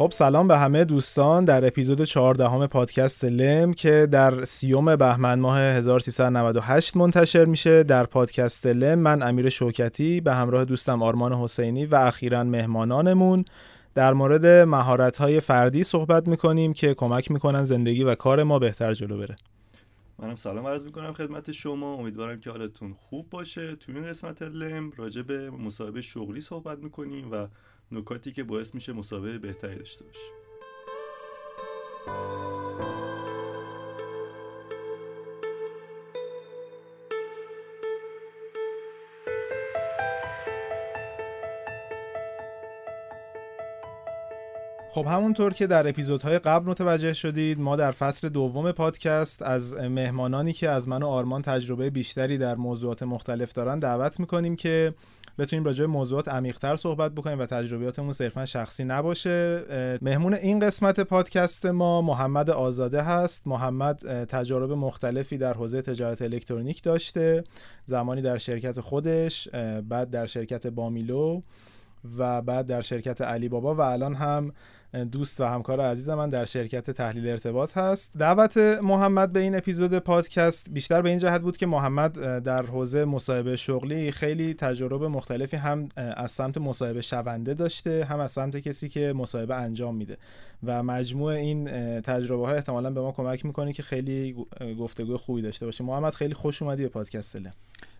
خب 0.00 0.10
سلام 0.12 0.48
به 0.48 0.58
همه 0.58 0.84
دوستان 0.84 1.44
در 1.44 1.66
اپیزود 1.66 2.04
14 2.04 2.48
همه 2.48 2.66
پادکست 2.66 3.24
لم 3.24 3.72
که 3.72 4.08
در 4.10 4.42
سیوم 4.42 4.96
بهمن 4.96 5.40
ماه 5.40 5.58
1398 5.58 6.96
منتشر 6.96 7.44
میشه. 7.44 7.82
در 7.82 8.06
پادکست 8.06 8.66
لم 8.66 8.98
من 8.98 9.22
امیر 9.22 9.48
شوکتی 9.48 10.20
به 10.20 10.34
همراه 10.34 10.64
دوستم 10.64 11.02
آرمان 11.02 11.32
حسینی 11.32 11.86
و 11.86 11.94
اخیرا 11.94 12.44
مهمانانمون. 12.44 13.44
در 13.94 14.12
مورد 14.12 14.46
مهارت 14.46 15.40
فردی 15.40 15.84
صحبت 15.84 16.28
می‌کنیم 16.28 16.72
که 16.72 16.94
کمک 16.94 17.30
می‌کنن 17.30 17.64
زندگی 17.64 18.04
و 18.04 18.14
کار 18.14 18.42
ما 18.42 18.58
بهتر 18.58 18.94
جلو 18.94 19.18
بره. 19.18 19.36
منم 20.18 20.36
سلام 20.36 20.66
عرض 20.66 20.84
می‌کنم 20.84 21.12
خدمت 21.12 21.52
شما. 21.52 21.94
امیدوارم 21.94 22.40
که 22.40 22.50
حالتون 22.50 22.92
خوب 22.92 23.30
باشه. 23.30 23.76
تو 23.76 23.92
این 23.92 24.04
قسمت 24.04 24.42
لم 24.42 24.90
راجع 24.96 25.22
به 25.22 25.50
مصاحبه 25.50 26.00
شغلی 26.00 26.40
صحبت 26.40 26.78
می‌کنیم 26.78 27.32
و 27.32 27.46
نکاتی 27.92 28.32
که 28.32 28.44
باعث 28.44 28.74
میشه 28.74 28.92
مسابقه 28.92 29.38
بهتری 29.38 29.76
داشته 29.76 30.04
باشیم 30.04 30.40
خب 44.92 45.06
همونطور 45.06 45.52
که 45.52 45.66
در 45.66 45.88
اپیزودهای 45.88 46.38
قبل 46.38 46.70
متوجه 46.70 47.14
شدید 47.14 47.60
ما 47.60 47.76
در 47.76 47.90
فصل 47.90 48.28
دوم 48.28 48.72
پادکست 48.72 49.42
از 49.42 49.74
مهمانانی 49.74 50.52
که 50.52 50.68
از 50.68 50.88
من 50.88 51.02
و 51.02 51.06
آرمان 51.06 51.42
تجربه 51.42 51.90
بیشتری 51.90 52.38
در 52.38 52.54
موضوعات 52.54 53.02
مختلف 53.02 53.52
دارن 53.52 53.78
دعوت 53.78 54.20
می‌کنیم 54.20 54.56
که 54.56 54.94
بتونیم 55.40 55.64
راجع 55.64 55.80
به 55.80 55.86
موضوعات 55.86 56.28
عمیق‌تر 56.28 56.76
صحبت 56.76 57.12
بکنیم 57.12 57.38
و 57.38 57.46
تجربیاتمون 57.46 58.12
صرفا 58.12 58.44
شخصی 58.44 58.84
نباشه. 58.84 59.62
مهمون 60.02 60.34
این 60.34 60.58
قسمت 60.58 61.00
پادکست 61.00 61.66
ما 61.66 62.02
محمد 62.02 62.50
آزاده 62.50 63.02
هست. 63.02 63.46
محمد 63.46 64.24
تجارب 64.24 64.72
مختلفی 64.72 65.38
در 65.38 65.54
حوزه 65.54 65.82
تجارت 65.82 66.22
الکترونیک 66.22 66.82
داشته 66.82 67.44
زمانی 67.86 68.22
در 68.22 68.38
شرکت 68.38 68.80
خودش 68.80 69.48
بعد 69.88 70.10
در 70.10 70.26
شرکت 70.26 70.66
بامیلو 70.66 71.42
و 72.18 72.42
بعد 72.42 72.66
در 72.66 72.80
شرکت 72.80 73.20
علی 73.20 73.48
بابا 73.48 73.74
و 73.74 73.80
الان 73.80 74.14
هم 74.14 74.52
دوست 75.12 75.40
و 75.40 75.44
همکار 75.44 75.80
عزیز 75.80 76.08
من 76.08 76.30
در 76.30 76.44
شرکت 76.44 76.90
تحلیل 76.90 77.28
ارتباط 77.28 77.78
هست. 77.78 78.12
دعوت 78.18 78.56
محمد 78.82 79.32
به 79.32 79.40
این 79.40 79.56
اپیزود 79.56 79.98
پادکست 79.98 80.70
بیشتر 80.70 81.02
به 81.02 81.08
این 81.08 81.18
جهت 81.18 81.40
بود 81.40 81.56
که 81.56 81.66
محمد 81.66 82.12
در 82.42 82.66
حوزه 82.66 83.04
مصاحبه 83.04 83.56
شغلی 83.56 84.12
خیلی 84.12 84.54
تجربه 84.54 85.08
مختلفی 85.08 85.56
هم 85.56 85.88
از 85.96 86.30
سمت 86.30 86.58
مصاحبه 86.58 87.00
شونده 87.00 87.54
داشته 87.54 88.04
هم 88.04 88.20
از 88.20 88.32
سمت 88.32 88.56
کسی 88.56 88.88
که 88.88 89.12
مصاحبه 89.16 89.54
انجام 89.54 89.96
میده. 89.96 90.16
و 90.64 90.82
مجموع 90.82 91.32
این 91.32 91.64
تجربه 92.00 92.46
ها 92.46 92.52
احتمالا 92.52 92.90
به 92.90 93.00
ما 93.00 93.12
کمک 93.12 93.44
می‌کنه 93.46 93.72
که 93.72 93.82
خیلی 93.82 94.46
گفتگو 94.78 95.16
خوبی 95.16 95.42
داشته 95.42 95.66
باشه 95.66 95.84
محمد 95.84 96.14
خیلی 96.14 96.34
خوش 96.34 96.62
اومدی 96.62 96.82
به 96.82 96.88
پادکست 96.88 97.36
لم 97.36 97.52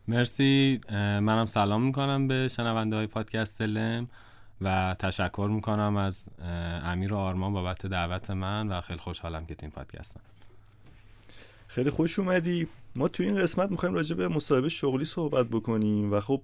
مرسی. 0.08 0.80
منم 0.90 1.46
سلام 1.46 1.82
می‌کنم 1.82 2.28
به 2.28 2.48
شنونده 2.48 2.96
های 2.96 3.06
پادکست 3.06 3.62
لم 3.62 4.08
و 4.60 4.96
تشکر 4.98 5.48
می‌کنم 5.52 5.96
از 5.96 6.28
امیر 6.84 7.12
و 7.12 7.16
آرمان 7.16 7.52
بابت 7.52 7.86
دعوت 7.86 8.30
من 8.30 8.68
و 8.68 8.80
خیلی 8.80 8.98
خوشحالم 8.98 9.46
که 9.46 9.54
تو 9.54 9.66
این 9.66 9.70
پادکستم 9.70 10.20
خیلی 11.66 11.90
خوش 11.90 12.18
اومدی. 12.18 12.66
ما 12.96 13.08
تو 13.08 13.22
این 13.22 13.36
قسمت 13.36 13.70
می‌خوایم 13.70 13.94
راجع 13.94 14.16
به 14.16 14.28
مصاحبه 14.28 14.68
شغلی 14.68 15.04
صحبت 15.04 15.46
بکنیم 15.46 16.12
و 16.12 16.20
خب 16.20 16.42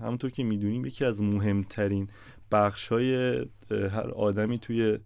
همونطور 0.00 0.30
که 0.30 0.42
می‌دونیم 0.42 0.86
یکی 0.86 1.04
از 1.04 1.22
مهمترین 1.22 2.08
بخش 2.52 2.88
های 2.88 3.38
هر 3.70 4.10
آدمی 4.10 4.58
توی 4.58 4.98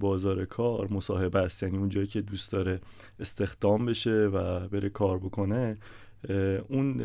بازار 0.00 0.44
کار 0.44 0.88
مصاحبه 0.92 1.38
است. 1.38 1.62
یعنی 1.62 1.76
اون 1.76 1.88
جایی 1.88 2.06
که 2.06 2.20
دوست 2.20 2.52
داره 2.52 2.80
استخدام 3.20 3.86
بشه 3.86 4.10
و 4.10 4.68
بره 4.68 4.88
کار 4.88 5.18
بکنه. 5.18 5.78
اون 6.68 6.96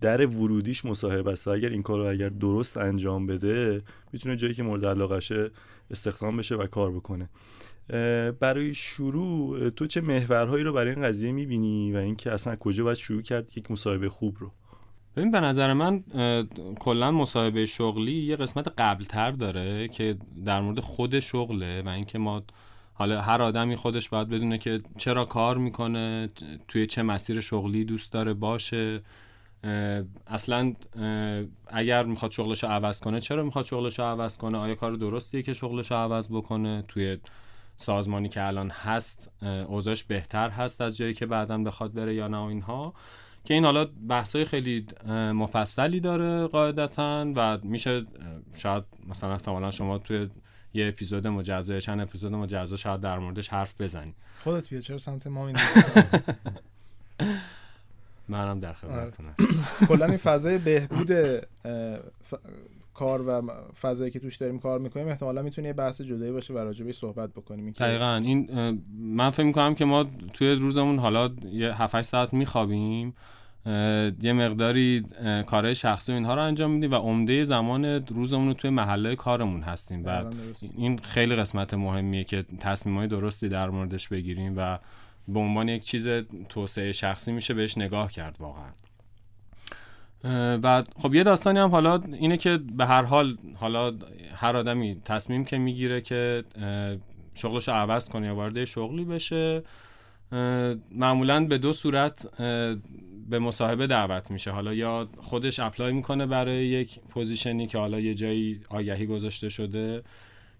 در 0.00 0.26
ورودیش 0.26 0.84
مصاحبه 0.84 1.32
است 1.32 1.48
اگر 1.48 1.68
این 1.68 1.82
کار 1.82 1.98
رو 1.98 2.10
اگر 2.10 2.28
درست 2.28 2.76
انجام 2.76 3.26
بده 3.26 3.82
می‌تونه 4.12 4.36
جایی 4.36 4.54
که 4.54 4.62
مورد 4.62 4.86
علاقشه 4.86 5.50
استخدام 5.90 6.36
بشه 6.36 6.54
و 6.54 6.66
کار 6.66 6.92
بکنه. 6.92 7.28
برای 8.40 8.74
شروع 8.74 9.70
تو 9.70 9.86
چه 9.86 10.00
محورهایی 10.00 10.64
رو 10.64 10.72
برای 10.72 10.94
این 10.94 11.02
قضیه 11.02 11.32
می‌بینی 11.32 11.92
و 11.92 11.96
اینکه 11.96 12.32
اصلا 12.32 12.56
کجا 12.56 12.84
باید 12.84 12.96
شروع 12.96 13.22
کرد 13.22 13.56
یک 13.56 13.70
مصاحبه 13.70 14.08
خوب 14.08 14.36
رو؟ 14.40 14.52
ببین 15.16 15.30
به 15.30 15.40
نظر 15.40 15.72
من 15.72 16.04
کلا 16.80 17.12
مصاحبه 17.12 17.66
شغلی 17.66 18.12
یه 18.12 18.36
قسمت 18.36 18.68
قبلتر 18.78 19.30
داره 19.30 19.88
که 19.88 20.16
در 20.44 20.60
مورد 20.60 20.80
خود 20.80 21.20
شغله 21.20 21.82
و 21.82 21.88
اینکه 21.88 22.18
ما 22.18 22.42
حالا 23.00 23.20
هر 23.20 23.42
آدمی 23.42 23.76
خودش 23.76 24.08
باید 24.08 24.28
بدونه 24.28 24.58
که 24.58 24.80
چرا 24.98 25.24
کار 25.24 25.58
می‌کنه 25.58 26.28
توی 26.68 26.86
چه 26.86 27.02
مسیر 27.02 27.40
شغلی 27.40 27.84
دوست 27.84 28.12
داره 28.12 28.34
باشه. 28.34 29.02
اصلا 30.26 30.74
اگر 31.66 32.04
می‌خواد 32.04 32.30
شغلش 32.30 32.64
رو 32.64 32.70
عوض 32.70 33.00
کنه 33.00 33.20
چرا 33.20 33.42
می‌خواد 33.42 33.64
شغلش 33.64 33.98
رو 33.98 34.04
عوض 34.04 34.38
کنه؟ 34.38 34.58
آیا 34.58 34.74
کار 34.74 34.92
درستیه 34.92 35.42
که 35.42 35.54
شغلش 35.54 35.90
رو 35.90 35.96
عوض 35.96 36.28
بکنه؟ 36.32 36.84
توی 36.88 37.18
سازمانی 37.76 38.28
که 38.28 38.46
الان 38.46 38.70
هست 38.70 39.30
اوضاعش 39.68 40.04
بهتر 40.04 40.50
هست 40.50 40.80
از 40.80 40.96
جایی 40.96 41.14
که 41.14 41.26
بعدا 41.26 41.58
بخواد 41.58 41.92
بره 41.92 42.14
یا 42.14 42.28
نه 42.28 42.40
اینها. 42.40 42.94
که 43.44 43.54
این 43.54 43.64
حالا 43.64 43.84
بحثای 44.08 44.44
خیلی 44.44 44.86
مفصلی 45.34 46.00
داره 46.00 46.46
قاعدتا 46.46 47.32
و 47.36 47.58
میشه 47.62 48.06
شاید 48.54 48.84
مثلا 49.08 49.32
احتمالا 49.32 49.70
شما 49.70 49.98
توی 49.98 50.28
یه 50.74 50.88
اپیزود 50.88 51.26
مجزا 51.26 51.80
چند 51.80 52.00
اپیزود 52.00 52.32
مجزا 52.32 52.76
شاید 52.76 53.00
در 53.00 53.18
موردش 53.18 53.48
حرف 53.48 53.80
بزنی. 53.80 54.14
خودت 54.44 54.68
بیا 54.68 54.80
چرا 54.80 54.98
سمت 54.98 55.26
ما 55.26 55.46
این 55.46 55.56
منم 58.28 58.60
در 58.60 58.72
خدمتتون 58.72 59.26
کلا 59.88 60.06
این 60.06 60.16
فضای 60.16 60.58
بهبود 60.58 61.10
کار 62.94 63.28
و 63.28 63.52
فضایی 63.80 64.10
که 64.10 64.18
توش 64.18 64.36
داریم 64.36 64.58
کار 64.58 64.78
می‌کنیم 64.78 65.08
احتمالا 65.08 65.42
می‌تونه 65.42 65.68
یه 65.68 65.72
بحث 65.72 66.00
جدایی 66.00 66.32
باشه 66.32 66.54
و 66.54 66.58
راجبش 66.58 66.98
صحبت 66.98 67.30
بکنیم. 67.30 67.70
دقیقا. 67.70 68.14
این 68.24 68.50
من 68.98 69.30
فکر 69.30 69.46
می‌کنم 69.46 69.74
که 69.74 69.84
ما 69.84 70.06
توی 70.34 70.52
روزمون 70.52 70.98
حالا 70.98 71.30
یه 71.52 71.82
7 71.82 72.02
ساعت 72.02 72.34
میخوابیم. 72.34 73.14
یه 74.22 74.32
مقداری 74.32 75.04
کارهای 75.46 75.74
شخصی 75.74 76.12
اینها 76.12 76.34
رو 76.34 76.42
انجام 76.42 76.70
میدیم 76.70 76.92
و 76.92 76.94
عمده 76.94 77.44
زمان 77.44 77.84
روزمون 78.06 78.48
رو 78.48 78.54
توی 78.54 78.70
محله 78.70 79.16
کارمون 79.16 79.62
هستیم. 79.62 80.02
و 80.06 80.24
این 80.76 80.98
خیلی 80.98 81.36
قسمت 81.36 81.74
مهمیه 81.74 82.24
که 82.24 82.44
تصمیمای 82.60 83.06
درستی 83.06 83.48
در 83.48 83.70
موردش 83.70 84.08
بگیریم 84.08 84.54
و 84.56 84.78
به 85.28 85.40
عنوان 85.40 85.68
یک 85.68 85.84
چیز 85.84 86.08
توسعه 86.48 86.92
شخصی 86.92 87.32
میشه 87.32 87.54
بهش 87.54 87.78
نگاه 87.78 88.12
کرد 88.12 88.36
واقعا. 88.40 88.70
و 90.62 90.84
خب 90.96 91.14
یه 91.14 91.22
داستانی 91.22 91.58
هم 91.58 91.70
حالا 91.70 92.00
اینه 92.12 92.36
که 92.36 92.58
به 92.76 92.86
هر 92.86 93.02
حال 93.02 93.36
حالا 93.54 93.92
هر 94.34 94.56
آدمی 94.56 95.00
تصمیم 95.04 95.44
که 95.44 95.58
می‌گیره 95.58 96.00
که 96.00 96.44
شغلش 97.34 97.68
رو 97.68 97.74
عوض 97.74 98.08
کنه 98.08 98.26
یا 98.26 98.34
وارد 98.34 98.64
شغلی 98.64 99.04
بشه 99.04 99.62
معمولا 100.92 101.44
به 101.44 101.58
دو 101.58 101.72
صورت 101.72 102.28
به 103.30 103.38
مصاحبه 103.38 103.86
دعوت 103.86 104.30
میشه. 104.30 104.50
حالا 104.50 104.74
یا 104.74 105.08
خودش 105.18 105.60
apply 105.60 105.92
می‌کنه 105.92 106.26
برای 106.26 106.66
یک 106.66 107.00
position 107.00 107.59
ی 107.59 107.66
که 107.66 107.78
حالا 107.78 108.00
یه 108.00 108.14
جایی 108.14 108.60
آگهی 108.70 109.06
گذاشته 109.06 109.48
شده 109.48 110.02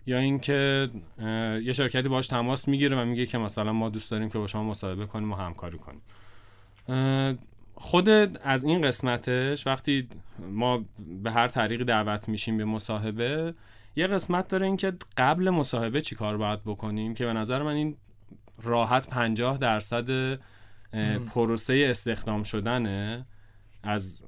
یا 0.07 0.19
اینکه 0.19 0.89
یه 1.63 1.73
شرکتی 1.73 2.09
باش 2.09 2.27
تماس 2.27 2.69
می‌گیره 2.69 3.03
و 3.03 3.05
میگه 3.05 3.27
که 3.27 3.39
مثلا 3.39 3.73
ما 3.73 3.89
دوست 3.89 4.11
داریم 4.11 4.31
که 4.31 4.39
با 4.39 4.47
شما 4.47 4.65
مصاحبه 4.65 5.07
کنیم 5.07 5.33
و 5.33 5.35
همکاری 5.35 5.79
کنیم. 5.79 6.03
خود 7.75 8.09
از 8.45 8.65
این 8.65 8.83
قسمتش 8.83 9.67
وقتی 9.67 10.09
ما 10.53 10.85
به 11.23 11.31
هر 11.31 11.49
طریقی 11.49 11.85
دعوت 11.85 12.29
میشیم 12.29 12.57
به 12.57 12.65
مصاحبه 12.65 13.55
یه 13.97 14.07
قسمت 14.07 14.49
داره 14.49 14.67
اینکه 14.67 14.93
قبل 15.17 15.51
مصاحبه 15.51 16.01
چی 16.01 16.15
کار 16.15 16.37
باید 16.37 16.61
بکنیم 16.65 17.15
که 17.15 17.25
به 17.25 17.33
نظر 17.33 17.63
من 17.63 17.73
این 17.73 17.97
راحت 18.63 19.09
50 19.09 19.59
درصد 19.59 20.39
پروسه 21.35 21.87
استخدام 21.91 22.43
شدنه 22.43 23.27
از 23.83 24.23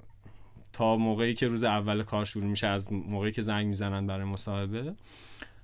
تا 0.72 0.96
موقعی 0.96 1.34
که 1.34 1.48
روز 1.48 1.64
اول 1.64 2.02
کار 2.02 2.24
شروع 2.24 2.44
میشه 2.44 2.66
از 2.66 2.92
موقعی 2.92 3.32
که 3.32 3.42
زنگ 3.42 3.66
می‌زنن 3.66 4.06
برای 4.06 4.24
مصاحبه. 4.24 4.94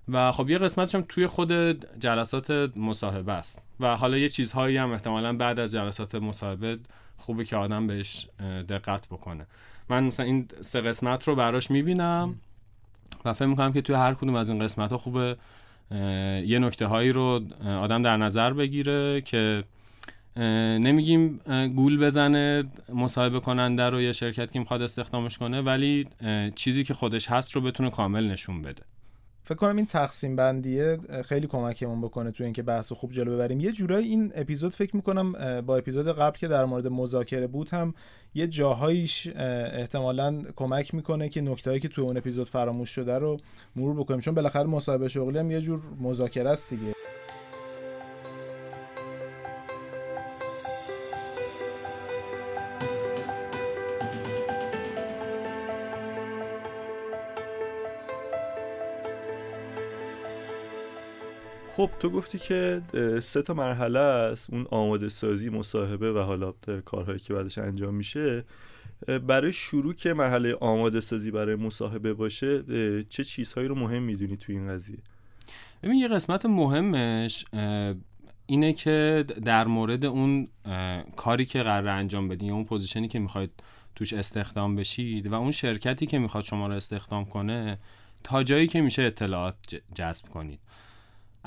و 0.09 0.33
خب 0.33 0.51
یه 0.51 0.59
قسمتش 0.59 0.95
هم 0.95 1.05
توی 1.09 1.27
خود 1.27 1.53
جلسات 2.01 2.51
مصاحبه 2.77 3.33
است. 3.33 3.63
و 3.81 3.97
حالا 3.97 4.19
یه 4.19 4.29
چیزهایی 4.29 4.77
هم 4.77 4.93
احتمالا 4.93 5.37
بعد 5.37 5.59
از 5.59 5.73
جلسات 5.73 6.15
مصاحبه 6.15 6.79
خوبه 7.17 7.45
که 7.45 7.57
آدم 7.57 7.87
بهش 7.87 8.29
دقت 8.69 9.07
بکنه. 9.07 9.47
من 9.89 10.05
مثلا 10.05 10.27
این 10.27 10.49
سه 10.61 10.81
قسمت 10.81 11.29
رو 11.29 11.35
براش 11.35 11.71
می‌بینم 11.71 12.35
و 13.25 13.33
فکر 13.33 13.47
می‌کنم 13.47 13.73
که 13.73 13.83
توی 13.83 13.95
هر 13.95 14.15
کدوم 14.15 14.35
از 14.35 14.49
این 14.49 14.59
قسمت 14.59 14.93
ها 14.93 14.99
خوبه 14.99 15.37
یه 16.47 16.59
نکته 16.59 16.87
هایی 16.87 17.13
رو 17.13 17.43
آدم 17.65 18.03
در 18.03 18.17
نظر 18.17 18.53
بگیره 18.53 19.21
که 19.21 19.65
نمیگیم 20.39 21.41
گول 21.77 21.99
بزنه 21.99 22.65
مصاحبه 22.95 23.41
کننده 23.41 23.83
رو 23.83 24.01
یا 24.01 24.13
شرکت 24.13 24.53
که 24.53 24.59
می‌خواد 24.59 24.83
استخدامش 24.83 25.39
کنه 25.39 25.61
ولی 25.61 26.07
چیزی 26.55 26.85
که 26.85 26.95
خودش 26.95 27.31
هست 27.31 27.53
رو 27.53 27.61
بتونه 27.61 27.91
کامل 27.91 28.31
نشون 28.31 28.63
بده. 28.63 28.83
فکر 29.45 29.55
کنم 29.55 29.77
این 29.77 29.87
تقسیم 29.87 30.37
بندیه 30.37 30.99
خیلی 31.25 31.47
کمکمون 31.47 32.01
بکنه 32.01 32.31
تو 32.31 32.45
اینکه 32.45 32.63
بحث 32.63 32.93
خوب 32.93 33.13
جلو 33.13 33.35
ببریم. 33.35 33.61
یه 33.61 33.73
جورایی 33.73 34.09
این 34.09 34.33
اپیزود 34.35 34.75
فکر 34.75 34.97
می‌کنم 34.97 35.61
با 35.61 35.77
اپیزود 35.77 36.09
قبل 36.09 36.39
که 36.39 36.49
در 36.49 36.65
مورد 36.65 36.87
مذاکره 36.87 37.47
بود 37.47 37.71
هم 37.71 37.95
یه 38.35 38.47
جاهاییش 38.47 39.29
احتمالا 39.37 40.43
کمک 40.57 40.95
می‌کنه 40.95 41.29
که 41.29 41.41
نکتهایی 41.41 41.81
که 41.81 41.89
تو 41.89 42.03
اون 42.03 42.17
اپیزود 42.17 42.49
فراموش 42.49 42.91
شده 42.91 43.19
رو 43.19 43.41
مرور 43.77 43.97
بکنیم. 43.97 44.21
چون 44.21 44.35
بالاخره 44.35 44.67
مصاحبه 44.67 45.09
شغلی 45.09 45.39
هم 45.39 45.51
یه 45.51 45.61
جور 45.61 45.81
مذاکره 46.01 46.51
است 46.51 46.71
دیگه. 46.71 46.93
خب 61.79 61.91
تو 62.01 62.11
گفتی 62.11 62.39
که 62.39 62.83
سه 63.23 63.43
تا 63.43 63.55
مرحله 63.55 63.99
است. 63.99 64.51
اون 64.51 64.67
آماده 64.71 65.09
سازی 65.09 65.51
مصاحبه 65.51 66.13
و 66.13 66.19
حالا 66.19 66.55
کارهایی 66.85 67.19
که 67.19 67.35
بعدش 67.35 67.59
انجام 67.59 67.95
میشه. 67.95 68.45
برای 69.27 69.53
شروع 69.53 69.95
که 69.95 70.15
مرحله 70.15 70.55
آماده 70.55 71.01
سازی 71.01 71.31
برای 71.31 71.55
مصاحبه 71.55 72.15
باشه 72.15 72.63
چه 73.09 73.25
چیزهایی 73.25 73.69
رو 73.69 73.75
مهم 73.75 74.03
می‌دونی 74.03 74.37
توی 74.37 74.57
این 74.57 74.69
قضیه؟ 74.69 74.99
ببین 75.83 75.95
یه 75.95 76.09
قسمت 76.09 76.47
مهمش 76.47 77.45
اینه 78.47 78.73
که 78.73 79.25
در 79.45 79.67
مورد 79.67 80.05
اون 80.05 80.49
کاری 81.17 81.47
که 81.47 81.63
قراره 81.63 81.89
انجام 81.89 82.29
بدین 82.29 82.49
یا 82.49 82.55
اون 82.55 82.65
position 82.65 83.04
ی 83.04 83.09
که 83.09 83.19
می‌خواید 83.19 83.51
توش 83.95 84.13
استخدام 84.13 84.77
بشید 84.77 85.27
و 85.27 85.35
اون 85.35 85.51
شرکتی 85.51 86.07
که 86.07 86.19
می‌خواد 86.19 86.45
شما 86.45 86.67
رو 86.67 86.75
استخدام 86.75 87.25
کنه 87.25 87.79
تا 88.25 88.43
جایی 88.43 88.67
که 88.67 88.81
میشه 88.81 89.03
اطلاعات 89.03 89.57
جذب 89.95 90.29
کنید. 90.29 90.61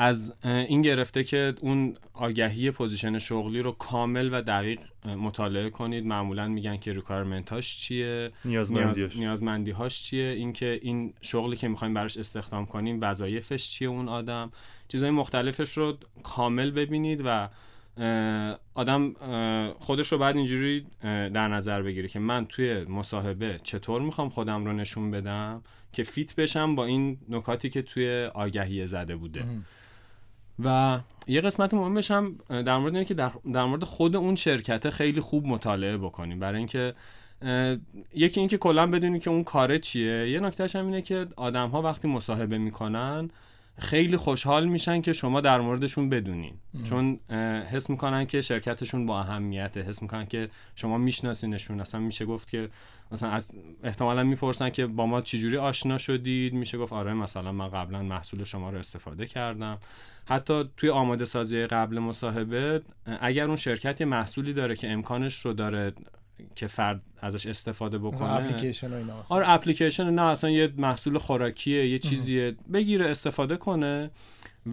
از 0.01 0.33
این 0.43 0.81
گرفته 0.81 1.23
که 1.23 1.53
اون 1.61 1.97
آگهی 2.13 2.71
position 2.71 3.19
شغلی 3.19 3.61
رو 3.61 3.71
کامل 3.71 4.29
و 4.33 4.41
دقیق 4.41 4.79
مطالعه 5.05 5.69
کنید. 5.69 6.05
معمولا 6.05 6.47
میگن 6.47 6.77
که 6.77 6.93
requirement 6.93 7.59
چیه؟ 7.59 8.31
نیازمندیاش 8.45 9.15
نیازمندی 9.17 9.71
هاش 9.71 10.03
چیه؟ 10.03 10.25
اینکه 10.25 10.79
این 10.81 11.13
شغلی 11.21 11.55
که 11.55 11.67
می‌خوایم 11.67 11.93
براش 11.93 12.17
استخدام 12.17 12.65
کنیم 12.65 12.97
وظایفش 13.01 13.69
چیه 13.69 13.87
اون 13.87 14.09
آدم؟ 14.09 14.51
چیزهای 14.87 15.11
مختلفش 15.11 15.77
رو 15.77 15.97
کامل 16.23 16.71
ببینید 16.71 17.21
و 17.25 17.49
آدم 18.73 19.13
خودش 19.79 20.11
رو 20.11 20.17
بعد 20.17 20.37
اینجوری 20.37 20.83
در 21.03 21.47
نظر 21.47 21.81
بگیره 21.81 22.07
که 22.07 22.19
من 22.19 22.45
توی 22.45 22.83
مصاحبه 22.83 23.59
چطور 23.63 24.01
می‌خوام 24.01 24.29
خودم 24.29 24.65
رو 24.65 24.73
نشون 24.73 25.11
بدم 25.11 25.63
که 25.93 26.03
fit 26.03 26.35
بشم 26.35 26.75
با 26.75 26.85
این 26.85 27.17
نکاتی 27.29 27.69
که 27.69 27.81
توی 27.81 28.29
آگهی 28.33 28.87
زده 28.87 29.15
بوده. 29.15 29.45
و 30.59 30.99
یه 31.27 31.41
قسمت 31.41 31.73
مهمش 31.73 32.11
هم 32.11 32.37
در 32.49 32.77
مورد 32.77 32.93
اینه 32.93 33.05
که 33.05 33.13
در, 33.13 33.31
در 33.53 33.65
مورد 33.65 33.83
خود 33.83 34.15
اون 34.15 34.35
شرکت 34.35 34.89
خیلی 34.89 35.21
خوب 35.21 35.47
مطالعه 35.47 35.97
بکنیم. 35.97 36.39
برای 36.39 36.57
اینکه 36.57 36.93
یکی 38.13 38.39
اینکه 38.39 38.57
کلا 38.57 38.87
بدونی 38.87 39.19
که 39.19 39.29
اون 39.29 39.43
کاره 39.43 39.79
چیه. 39.79 40.29
یه 40.29 40.39
نکتهش 40.39 40.75
هم 40.75 40.85
اینه 40.85 41.01
که 41.01 41.27
آدم 41.35 41.69
ها 41.69 41.81
وقتی 41.81 42.07
مصاحبه 42.07 42.57
می‌کنن 42.57 43.29
خیلی 43.81 44.17
خوشحال 44.17 44.65
میشن 44.65 45.01
که 45.01 45.13
شما 45.13 45.41
در 45.41 45.61
موردشون 45.61 46.09
بدونین. 46.09 46.53
چون 46.83 47.19
حس 47.71 47.89
می‌کنن 47.89 48.25
که 48.25 48.41
شرکتشون 48.41 49.05
با 49.05 49.19
اهمیته. 49.19 49.81
حس 49.81 50.01
می‌کنن 50.01 50.25
که 50.25 50.49
شما 50.75 50.97
میشناسینشون. 50.97 51.81
اصلا 51.81 51.99
میشه 51.99 52.25
گفت 52.25 52.49
که 52.49 52.69
مثلا 53.11 53.29
از 53.29 53.55
احتمالا 53.83 54.23
می‌پرسن 54.23 54.69
که 54.69 54.87
با 54.87 55.05
ما 55.05 55.21
چجوری 55.21 55.57
آشنا 55.57 55.97
شدید؟ 55.97 56.53
میشه 56.53 56.77
گفت 56.77 56.93
آره 56.93 57.13
مثلا 57.13 57.51
من 57.51 57.67
قبلا 57.67 58.03
محصول 58.03 58.43
شما 58.43 58.69
رو 58.69 58.77
استفاده 58.77 59.25
کردم. 59.25 59.77
حتی 60.25 60.69
توی 60.77 60.89
آماده 60.89 61.25
سازی 61.25 61.67
قبل 61.67 61.99
مصاحبه 61.99 62.81
اگر 63.21 63.45
اون 63.45 63.55
شرکت 63.55 64.01
یه 64.01 64.07
محصولی 64.07 64.53
داره 64.53 64.75
که 64.75 64.91
امکانش 64.91 65.45
رو 65.45 65.53
داره 65.53 65.93
که 66.55 66.67
فرد 66.67 67.01
ازش 67.21 67.45
استفاده 67.45 67.97
بکنه. 67.97 68.31
اپلیکیشن 68.31 69.09
آره 69.29 69.49
اپلیکیشن 69.49 70.09
نه 70.09 70.21
اصلا 70.21 70.49
یه 70.49 70.73
محصول 70.77 71.17
خوراکیه 71.17 71.87
یه 71.89 71.99
چیزیه. 71.99 72.55
بگیره 72.73 73.09
استفاده 73.09 73.57
کنه 73.57 74.11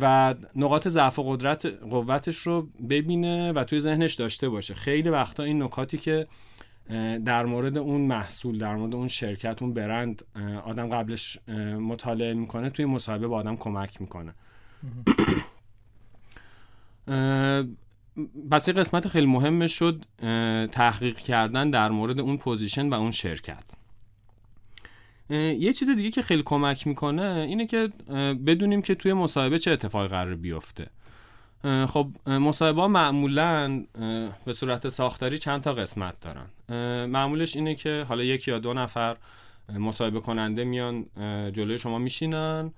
و 0.00 0.34
نقاط 0.56 0.88
ضعف 0.88 1.18
و 1.18 1.22
قدرت 1.22 1.66
قوتش 1.66 2.36
رو 2.36 2.68
ببینه 2.88 3.52
و 3.52 3.64
توی 3.64 3.80
ذهنش 3.80 4.14
داشته 4.14 4.48
باشه. 4.48 4.74
خیلی 4.74 5.08
وقتا 5.08 5.42
این 5.42 5.62
نکاتی 5.62 5.98
که 5.98 6.26
در 7.24 7.46
مورد 7.46 7.78
اون 7.78 8.00
محصول 8.00 8.58
در 8.58 8.76
مورد 8.76 8.94
اون 8.94 9.08
شرکت 9.08 9.62
اون 9.62 9.74
برند 9.74 10.22
آدم 10.64 10.88
قبلش 10.88 11.38
مطالعه 11.80 12.34
می‌کنه 12.34 12.70
توی 12.70 12.84
مصاحبه 12.84 13.26
با 13.26 13.38
آدم 13.38 13.56
کمک 13.56 14.00
می‌کنه. 14.00 14.34
پس 18.50 18.68
یه 18.68 18.74
قسمت 18.74 19.08
خیلی 19.08 19.26
مهمه 19.26 19.68
شد 19.68 20.04
تحقیق 20.72 21.16
کردن 21.16 21.70
در 21.70 21.90
مورد 21.90 22.20
اون 22.20 22.36
پوزیشن 22.36 22.88
و 22.88 22.94
اون 22.94 23.10
شرکت. 23.10 23.74
یه 25.30 25.72
چیز 25.72 25.90
دیگه 25.90 26.10
که 26.10 26.22
خیلی 26.22 26.42
کمک 26.42 26.86
می‌کنه 26.86 27.46
اینه 27.48 27.66
که 27.66 27.88
بدونیم 28.46 28.82
که 28.82 28.94
توی 28.94 29.12
مصاحبه 29.12 29.58
چه 29.58 29.70
اتفاقی 29.70 30.08
قرار 30.08 30.34
بیفته. 30.34 30.86
خب 31.64 32.08
مصاحبه 32.26 32.86
معمولا 32.86 33.84
به 34.44 34.52
صورت 34.52 34.88
ساختاری 34.88 35.38
چند 35.38 35.62
تا 35.62 35.72
قسمت 35.72 36.14
دارن. 36.20 36.46
معمولش 37.06 37.56
اینه 37.56 37.74
که 37.74 38.06
حالا 38.08 38.24
یک 38.24 38.48
یا 38.48 38.58
دو 38.58 38.72
نفر 38.72 39.16
مصاحبه 39.68 40.20
کننده 40.20 40.64
میان 40.64 41.06
جلوی 41.52 41.78
شما 41.78 41.98
میشینن. 41.98 42.72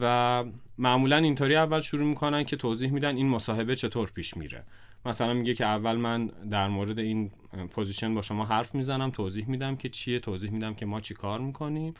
و 0.00 0.44
معمولا 0.78 1.16
اینطوری 1.16 1.56
اول 1.56 1.80
شروع 1.80 2.08
می‌کنن 2.08 2.44
که 2.44 2.56
توضیح 2.56 2.90
میدن 2.90 3.16
این 3.16 3.28
مصاحبه 3.28 3.76
چطور 3.76 4.10
پیش 4.10 4.36
میره. 4.36 4.64
مثلا 5.04 5.34
میگه 5.34 5.54
که 5.54 5.66
اول 5.66 5.96
من 5.96 6.26
در 6.26 6.68
مورد 6.68 6.98
این 6.98 7.30
پوزیشن 7.70 8.14
با 8.14 8.22
شما 8.22 8.44
حرف 8.44 8.74
می‌زنم 8.74 9.10
توضیح 9.10 9.48
میدم 9.48 9.76
که 9.76 9.88
چیه 9.88 10.18
توضیح 10.18 10.50
میدم 10.50 10.74
که 10.74 10.86
ما 10.86 11.00
چی 11.00 11.14
کار 11.14 11.40
می‌کنیم. 11.40 11.94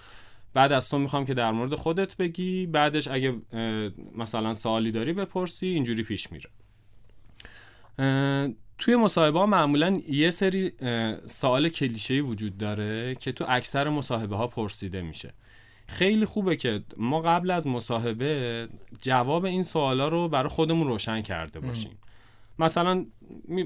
بعد 0.54 0.72
از 0.72 0.88
تو 0.88 0.98
می‌خوام 0.98 1.24
که 1.24 1.34
در 1.34 1.52
مورد 1.52 1.74
خودت 1.74 2.16
بگی 2.16 2.66
بعدش 2.66 3.08
اگه 3.08 3.34
مثلا 4.16 4.54
سوالی 4.54 4.92
داری 4.92 5.12
بپرسی 5.12 5.66
اینجوری 5.66 6.02
پیش 6.02 6.28
میره. 6.32 6.50
توی 8.78 8.96
مصاحبه 8.96 9.38
ها 9.38 9.46
معمولا 9.46 10.00
یه 10.08 10.30
سری 10.30 10.72
سوال 11.26 11.68
کلیشه 11.68 12.20
وجود 12.20 12.58
داره 12.58 13.14
که 13.14 13.32
تو 13.32 13.44
اکثر 13.48 13.88
مصاحبه 13.88 14.36
ها 14.36 14.46
پرسیده 14.46 15.02
میشه. 15.02 15.32
خیلی 15.90 16.24
خوبه 16.24 16.56
که 16.56 16.82
ما 16.96 17.20
قبل 17.20 17.50
از 17.50 17.66
مصاحبه 17.66 18.68
جواب 19.00 19.44
این 19.44 19.62
سوالا 19.62 20.08
رو 20.08 20.28
برای 20.28 20.48
خودمون 20.48 20.86
روشن 20.86 21.22
کرده 21.22 21.60
باشیم. 21.60 21.98
مثلا 22.60 23.06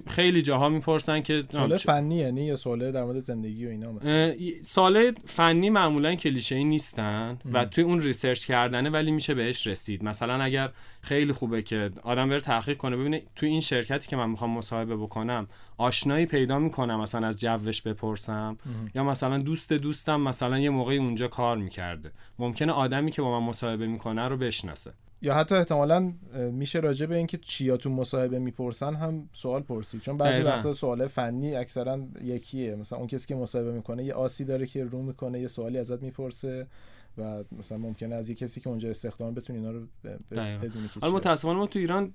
خیلی 0.06 0.42
جاها 0.42 0.68
می‌پرسن 0.68 1.20
که 1.20 1.44
سوال 1.52 1.76
فنی 1.76 2.14
یعنی 2.14 2.44
یا 2.44 2.56
سوال 2.56 2.92
در 2.92 3.04
مورد 3.04 3.20
زندگی 3.20 3.66
و 3.66 3.68
اینا 3.68 3.92
مثلا؟ 3.92 4.32
سوال 4.64 5.12
فنی 5.24 5.70
معمولا 5.70 6.14
کلیشه 6.14 6.54
ای 6.54 6.64
نیستن 6.64 7.38
و 7.52 7.64
توی 7.64 7.84
اون 7.84 8.00
ریسرچ 8.00 8.44
کردنه 8.44 8.90
ولی 8.90 9.10
میشه 9.10 9.34
بهش 9.34 9.66
رسید. 9.66 10.04
مثلا 10.04 10.42
اگر 10.42 10.70
خیلی 11.00 11.32
خوبه 11.32 11.62
که 11.62 11.90
آدم 12.02 12.28
بره 12.28 12.40
تحقیق 12.40 12.76
کنه 12.76 12.96
ببینه 12.96 13.22
توی 13.36 13.48
این 13.48 13.60
شرکتی 13.60 14.08
که 14.08 14.16
من 14.16 14.30
می‌خوام 14.30 14.50
مصاحبه 14.50 14.96
بکنم 14.96 15.46
آشنایی 15.78 16.26
پیدا 16.26 16.58
می‌کنم 16.58 17.00
مثلا 17.00 17.26
از 17.26 17.40
جوش 17.40 17.82
بپرسم. 17.82 18.58
یا 18.94 19.04
مثلا 19.04 19.38
دوست 19.38 19.72
دوستم 19.72 20.20
مثلا 20.20 20.58
یه 20.58 20.70
موقعی 20.70 20.98
اونجا 20.98 21.28
کار 21.28 21.56
می‌کرده. 21.56 22.12
ممکنه 22.38 22.72
آدمی 22.72 23.10
که 23.10 23.22
با 23.22 23.40
من 23.40 23.46
مصاحبه 23.46 23.86
می‌کنه 23.86 24.28
رو 24.28 24.36
بشناسه. 24.36 24.92
یا 25.24 25.34
حتی 25.34 25.54
احتمالا 25.54 26.12
میشه 26.52 26.80
راجع 26.80 27.06
به 27.06 27.16
اینکه 27.16 27.38
چیا 27.38 27.76
تو 27.76 27.90
مصاحبه 27.90 28.38
می‌پرسن 28.38 28.94
هم 28.94 29.28
سوال 29.32 29.62
پرسید. 29.62 30.00
چون 30.00 30.16
بعضی 30.16 30.42
وقتا 30.42 30.74
سوال 30.74 31.06
فنی 31.06 31.56
اکثرا 31.56 31.98
یکیه. 32.22 32.74
مثلا 32.74 32.98
اون 32.98 33.06
کسی 33.06 33.26
که 33.26 33.34
مصاحبه 33.34 33.72
می‌کنه 33.72 34.04
یه 34.04 34.14
آسی 34.14 34.44
داره 34.44 34.66
که 34.66 34.84
رو 34.84 35.02
می‌کنه 35.02 35.40
یه 35.40 35.46
سوالی 35.46 35.78
ازت 35.78 36.02
می‌پرسه 36.02 36.66
و 37.18 37.44
مثلا 37.58 37.78
ممکنه 37.78 38.14
از 38.14 38.28
یه 38.28 38.34
کسی 38.34 38.60
که 38.60 38.70
اونجا 38.70 38.90
استخدام 38.90 39.34
بتونی 39.34 39.58
اینا 39.58 39.70
رو 39.70 39.80
بدونی 40.30 40.88
حالا 41.00 41.14
متاسفانه 41.14 41.58
ما 41.58 41.66
تو 41.66 41.78
ایران 41.78 42.14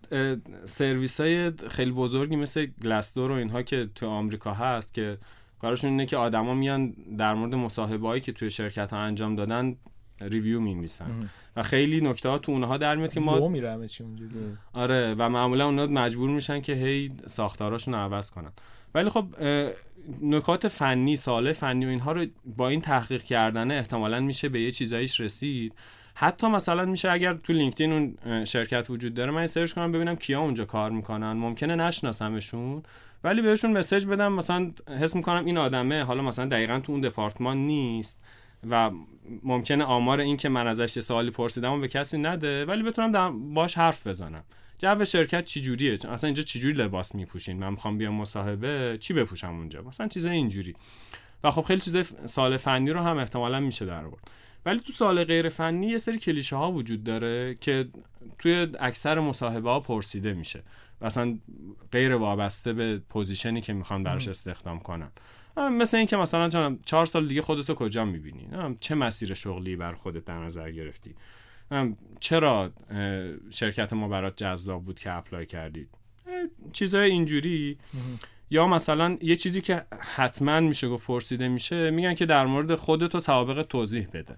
سرویس 0.66 1.22
های 1.22 1.51
خیلی 1.51 1.92
بزرگی 1.92 2.36
مثل 2.36 2.66
گلاسدور 2.66 3.32
و 3.32 3.34
اینها 3.34 3.62
که 3.62 3.89
تو 3.96 4.08
آمریکا 4.08 4.54
هست 4.54 4.94
که 4.94 5.18
کارشون 5.60 5.89
اینه 5.89 6.06
که 6.06 6.18
آدما 6.18 6.54
میان 6.54 6.92
در 7.18 7.34
مورد 7.34 7.56
مصاحبه‌ای 7.56 8.22
که 8.22 8.32
توی 8.32 8.51
شرکت 8.51 8.92
ها 8.92 9.00
انجام 9.00 9.36
دادن 9.36 9.75
ریویو 10.22 10.60
میمیسن 10.60 11.30
و 11.56 11.64
خیلی 11.64 12.02
نکته 12.02 12.30
ها 12.30 12.38
تو 12.38 12.52
اونها 12.52 12.78
در 12.78 12.96
میاد 12.96 13.14
که 13.14 13.20
ما 13.20 13.40
آره 14.74 15.16
و 15.18 15.30
معمولا 15.30 15.66
اونها 15.66 15.86
مجبور 15.86 16.30
میشن 16.30 16.62
که 16.62 16.74
هی 16.74 17.12
ساختاراشون 17.28 17.94
رو 17.94 18.00
عوض 18.00 18.32
کنن. 18.32 18.52
ولی 18.96 19.10
خب 19.10 19.26
نکات 20.22 20.68
فنی 20.68 21.16
ساله 21.16 21.54
فنی 21.54 21.86
و 21.86 21.90
اینها 21.90 22.12
رو 22.12 22.26
با 22.58 22.70
این 22.70 22.82
تحقیق 22.82 23.24
کردن 23.24 23.72
احتمالا 23.72 24.20
میشه 24.20 24.50
به 24.50 24.62
یه 24.62 24.72
چیزایش 24.72 25.20
رسید. 25.20 25.76
حتی 26.16 26.48
مثلا 26.48 26.86
میشه 26.86 27.12
اگر 27.12 27.34
تو 27.34 27.54
لینکدین 27.54 27.92
اون 27.92 28.46
شرکت 28.46 28.90
وجود 28.90 29.14
داره 29.14 29.32
من 29.32 29.48
سرچ 29.48 29.74
کنم 29.74 29.92
ببینم 29.92 30.16
کیا 30.16 30.42
اونجا 30.42 30.66
کار 30.66 30.92
می‌کنن. 30.92 31.34
ممکنه 31.34 31.76
نشناسمشون 31.76 32.84
ولی 33.24 33.42
بهشون 33.42 33.78
مسج 33.78 34.06
بدم 34.06 34.34
مثلا 34.34 34.72
حس 35.00 35.16
می‌کنم 35.16 35.46
این 35.46 35.58
آدمه 35.58 36.04
حالا 36.04 36.22
مثلا 36.22 36.46
دقیقا 36.46 36.80
تو 36.80 36.92
اون 36.92 37.02
دپارتمان 37.02 37.58
نیست. 37.58 38.24
و 38.70 38.92
ممکنه 39.44 39.84
آمار 39.84 40.20
این 40.20 40.38
که 40.38 40.50
من 40.50 40.68
ازش 40.68 40.96
یه 40.96 41.01
سوالی 41.01 41.32
پرسیدم 41.32 41.72
و 41.74 41.80
به 41.80 41.88
کسی 41.88 42.18
نده 42.18 42.66
ولی 42.66 42.84
بتونم 42.84 43.54
باش 43.54 43.78
حرف 43.78 44.08
بزنم. 44.08 44.44
جو 44.80 45.06
شرکت 45.06 45.46
چی 45.46 45.62
جوریه؟ 45.62 45.94
اصلا 45.94 46.28
اینجا 46.28 46.44
چی 46.44 46.60
جوری 46.60 46.74
لباس 46.74 47.16
میپوشین؟ 47.16 47.60
من 47.60 47.70
می‌خوام 47.70 47.98
بیام 47.98 48.13
مصاحبه 48.13 48.98
چی 49.00 49.13
بپوشم 49.13 49.48
اونجا؟ 49.48 49.82
مثلا 49.82 50.08
چیزای 50.08 50.32
اینجوری. 50.32 50.75
و 51.44 51.51
خب 51.51 51.62
خیلی 51.62 51.80
چیزای 51.80 52.04
سوال 52.25 52.58
فنی 52.58 52.92
رو 52.92 53.00
هم 53.01 53.18
احتمالا 53.18 53.60
میشه 53.60 53.86
در 53.86 54.06
آورد. 54.06 54.32
ولی 54.66 54.80
تو 54.80 54.94
سوال 54.94 55.24
غیر 55.24 55.50
فنی 55.50 55.88
یه 55.88 55.98
سری 55.98 56.20
کلیشه 56.20 56.56
ها 56.56 56.72
وجود 56.72 57.04
داره 57.04 57.56
که 57.62 57.88
توی 58.39 58.68
اکثر 58.80 59.20
مصاحبه 59.20 59.70
ها 59.70 59.80
پرسیده 59.80 60.34
میشه. 60.34 60.63
مثلا 61.01 61.38
غیر 61.92 62.16
وابسته 62.16 62.74
به 62.74 63.01
position 63.10 63.56
ی 63.56 63.62
که 63.62 63.74
می‌خوام 63.74 64.04
درش 64.04 64.28
استخدام 64.28 64.80
کنم. 64.80 65.12
مثل 65.60 65.98
اینکه 65.98 66.18
مثلا 66.18 66.78
چهار 66.86 67.06
سال 67.06 67.28
دیگه 67.28 67.42
خودتو 67.42 67.74
کجا 67.74 68.06
می‌بینی؟ 68.06 68.48
چه 68.80 68.96
مسیر 68.96 69.34
شغلی 69.34 69.75
بر 69.75 69.94
خودت 69.94 70.25
در 70.25 70.38
نظر 70.38 70.72
گرفتی؟ 70.72 71.16
چرا 72.20 72.72
شرکت 73.50 73.94
ما 73.94 74.08
برات 74.08 74.36
جذاب 74.36 74.86
بود 74.86 75.00
که 75.00 75.12
apply 75.12 75.46
کردید 75.46 75.89
چیزای 76.74 77.12
اینجوری. 77.12 77.78
یا 78.50 78.68
مثلا 78.68 79.18
یه 79.22 79.36
چیزی 79.36 79.62
که 79.62 79.86
حتما 80.00 80.60
میشه 80.60 80.89
گفت 80.89 81.08
پرسیده 81.08 81.48
میشه 81.48 81.92
میگن 81.92 82.13
که 82.13 82.25
در 82.25 82.46
مورد 82.46 82.75
خودت 82.75 83.16
و 83.16 83.20
سوابق 83.20 83.62
توضیح 83.62 84.08
بده. 84.13 84.38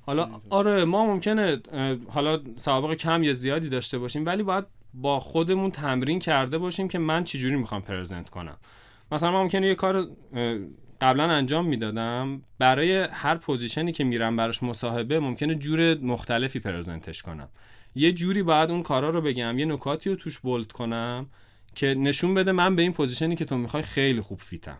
حالا 0.00 0.30
آره 0.50 0.84
ما 0.84 1.06
ممکنه 1.06 1.60
حالا 2.08 2.40
سوابق 2.56 2.94
کم 2.94 3.22
یا 3.22 3.32
زیادی 3.32 3.68
داشته 3.68 3.98
باشیم 3.98 4.26
ولی 4.26 4.42
باید 4.42 4.64
با 4.94 5.20
خودمون 5.20 5.70
تمرین 5.70 6.18
کرده 6.18 6.58
باشیم 6.58 6.88
که 6.88 6.98
من 6.98 7.24
چجوری 7.24 7.56
می‌خوام 7.56 7.82
پرزنت 7.82 8.30
کنم. 8.30 8.56
مثلا 9.12 9.32
من 9.32 9.38
ممکنه 9.38 9.66
یه 9.66 9.74
کار 9.74 10.08
قبلا 11.00 11.24
انجام 11.24 11.66
می‌دادم. 11.66 12.42
برای 12.58 13.08
هر 13.12 13.36
پوزیشنی 13.36 13.92
که 13.92 14.04
میرم 14.04 14.36
براش 14.36 14.62
مصاحبه 14.62 15.20
ممکنه 15.20 15.54
جور 15.54 15.98
مختلفی 15.98 16.60
پرزنتش 16.60 17.22
کنم. 17.22 17.48
یه 17.94 18.12
جوری 18.12 18.42
باید 18.42 18.70
اون 18.70 18.82
کارا 18.82 19.10
رو 19.10 19.20
بگم. 19.20 19.58
یه 19.58 19.64
نکاتی 19.64 20.10
رو 20.10 20.16
توش 20.16 20.38
bold 20.38 20.72
کنم 20.72 21.26
که 21.74 21.94
نشون 21.94 22.34
بده 22.34 22.52
من 22.52 22.76
به 22.76 22.82
این 22.82 22.92
position 22.92 23.31
ی 23.31 23.36
که 23.36 23.44
تو 23.44 23.58
می‌خوای 23.58 23.82
خیلی 23.82 24.20
خوب 24.20 24.38
fit 24.40 24.63
م. 24.63 24.78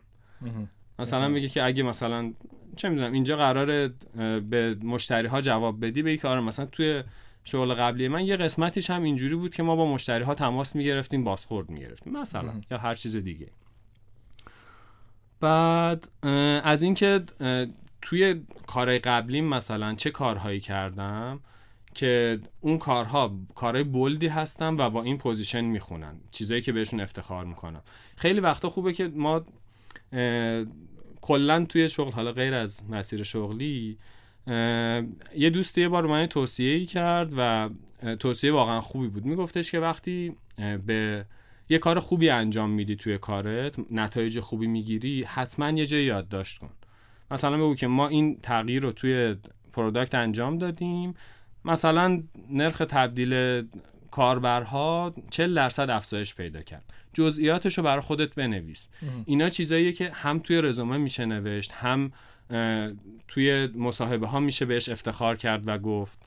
مثلا 0.99 1.29
میگه 1.29 1.49
که 1.49 1.65
اگه 1.65 1.83
مثلا 1.83 2.33
چه 2.77 2.89
می‌دونم 2.89 3.13
اینجا 3.13 3.37
قراره 3.37 3.91
به 4.51 4.77
مشتری 4.83 5.27
ها 5.27 5.41
جواب 5.41 5.87
بدی 5.87 6.03
به 6.03 6.19
آره 6.25 6.41
مثلا 6.41 6.67
توی 6.67 7.03
شغل 7.45 7.75
قبلی 7.75 8.09
من 8.09 8.27
یه 8.27 8.37
قسمتیش 8.37 8.91
هم 8.91 9.03
اینجوری 9.03 9.35
بود 9.35 9.55
که 9.55 9.63
ما 9.63 9.77
با 9.77 9.93
مشتری 9.95 10.25
ها 10.25 10.35
تماس 10.35 10.77
می‌گرفتیم 10.77 11.25
بازخورد 11.25 11.71
می‌گرفتیم 11.71 12.13
مثلا 12.13 12.61
یا 12.71 12.79
هر 12.79 12.95
چیز 12.95 13.17
دیگه. 13.17 13.49
بعد 15.41 16.09
از 16.65 16.83
اینکه 16.83 17.21
توی 18.03 18.41
کارهای 18.67 18.99
قبلیم 18.99 19.45
مثلا 19.45 19.95
چه 19.95 20.11
کارهایی 20.11 20.61
کردم 20.61 21.41
که 21.95 22.39
اون 22.61 22.79
کارها 22.79 23.39
کارهای 23.55 23.85
bold 23.85 24.20
ی 24.20 24.29
هستن 24.29 24.77
و 24.81 24.91
با 24.91 25.03
این 25.03 25.19
position 25.19 25.61
می‌خونن 25.61 26.15
چیزایی 26.31 26.63
که 26.63 26.73
بهشون 26.73 27.01
افتخار 27.01 27.45
می‌کنم. 27.45 27.83
خیلی 28.17 28.41
وقتا 28.41 28.71
خوبه 28.71 28.93
که 28.93 29.09
ما 29.09 29.45
کلا 31.21 31.65
توی 31.65 31.89
شغل 31.89 32.13
حالا 32.13 32.33
غیر 32.33 32.55
از 32.55 32.91
مسیر 32.91 33.23
شغلی 33.23 33.99
یه 35.37 35.51
دوستی 35.53 35.81
یه 35.81 35.89
بار 35.89 36.07
من 36.07 36.27
توصیه 36.27 36.75
ای 36.75 36.87
کرد 36.87 37.33
و 37.37 37.69
توصیه 38.19 38.53
واقعا 38.53 38.81
خوبی 38.81 39.09
بود. 39.09 39.25
میگفتش 39.25 39.71
که 39.71 39.81
وقتی 39.81 40.37
به 40.87 41.25
یه 41.71 41.79
کار 41.79 42.01
خوبی 42.01 42.31
انجام 42.31 42.71
میدی 42.71 42.97
توی 42.97 43.19
کارت 43.19 43.77
نتایج 43.91 44.41
خوبی 44.41 44.67
می‌گیری 44.67 45.23
حتما 45.23 45.71
یه 45.71 45.87
جای 45.87 46.05
یادداشت 46.05 46.59
کن. 46.59 46.71
مثلا 47.31 47.57
بگو 47.57 47.75
که 47.75 47.87
ما 47.87 48.09
این 48.09 48.39
تغییر 48.43 48.83
رو 48.83 48.93
توی 48.93 49.37
پروداکت 49.73 50.15
انجام 50.15 50.59
دادیم. 50.59 51.15
مثلا 51.65 52.23
نرخ 52.51 52.79
تبدیل 52.79 53.63
کاربرها 54.11 55.13
40 55.31 55.55
درصد 55.55 55.91
افزایش 55.91 56.35
پیدا 56.35 56.63
کرد. 56.63 56.85
جزئیاتش 57.13 57.79
رو 57.79 57.85
برای 57.85 58.01
خودت 58.01 58.35
بنویس. 58.35 58.89
اینا 59.25 59.49
چیزاییه 59.49 59.93
که 59.93 60.11
هم 60.15 60.39
توی 60.39 60.63
رزومه 60.63 60.99
میشه 60.99 61.27
نوشت 61.27 61.73
هم 61.73 62.13
توی 63.29 63.67
مصاحبه 63.67 64.27
ها 64.27 64.41
میشه 64.41 64.65
بهش 64.65 64.89
افتخار 64.89 65.37
کرد 65.37 65.69
و 65.69 65.79
گفت. 65.79 66.27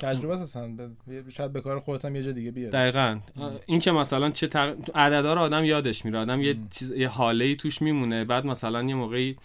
تجربه 0.00 0.38
هستن 0.38 0.96
شاید 1.32 1.52
به 1.52 1.60
کار 1.60 1.80
خودت 1.80 2.04
هم 2.04 2.16
یه 2.16 2.22
جا 2.22 2.32
دیگه 2.32 2.50
بیاد 2.50 2.72
دقیقا. 2.72 3.18
این 3.66 3.80
که 3.80 3.92
مثلا 3.92 4.30
چه 4.30 4.46
تق... 4.46 4.76
عددا 4.94 5.34
رو 5.34 5.40
آدم 5.40 5.64
یادش 5.64 6.04
میره. 6.04 6.18
آدم 6.18 6.42
یه 6.42 6.56
چیز 6.70 6.90
یه 6.92 7.08
حاله 7.08 7.44
ای 7.44 7.56
توش 7.56 7.82
میمونه. 7.82 8.24
بعد 8.24 8.46
مثلا 8.46 8.82
یه 8.82 8.94
موقعی 8.94 9.36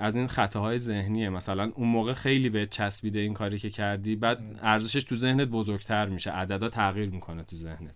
از 0.00 0.16
این 0.16 0.26
خطاهای 0.26 0.78
ذهنیه. 0.78 1.28
مثلا 1.28 1.72
اون 1.74 1.88
موقع 1.88 2.12
خیلی 2.12 2.50
به 2.50 2.66
چسبیده 2.66 3.18
این 3.18 3.34
کاری 3.34 3.58
که 3.58 3.70
کردی. 3.70 4.16
بعد 4.16 4.58
ارزشش 4.62 5.04
تو 5.04 5.16
ذهنت 5.16 5.48
بزرگتر 5.48 6.08
میشه. 6.08 6.30
عددا 6.30 6.68
تغییر 6.68 7.10
می‌کنه 7.10 7.42
تو 7.42 7.56
ذهنت. 7.56 7.94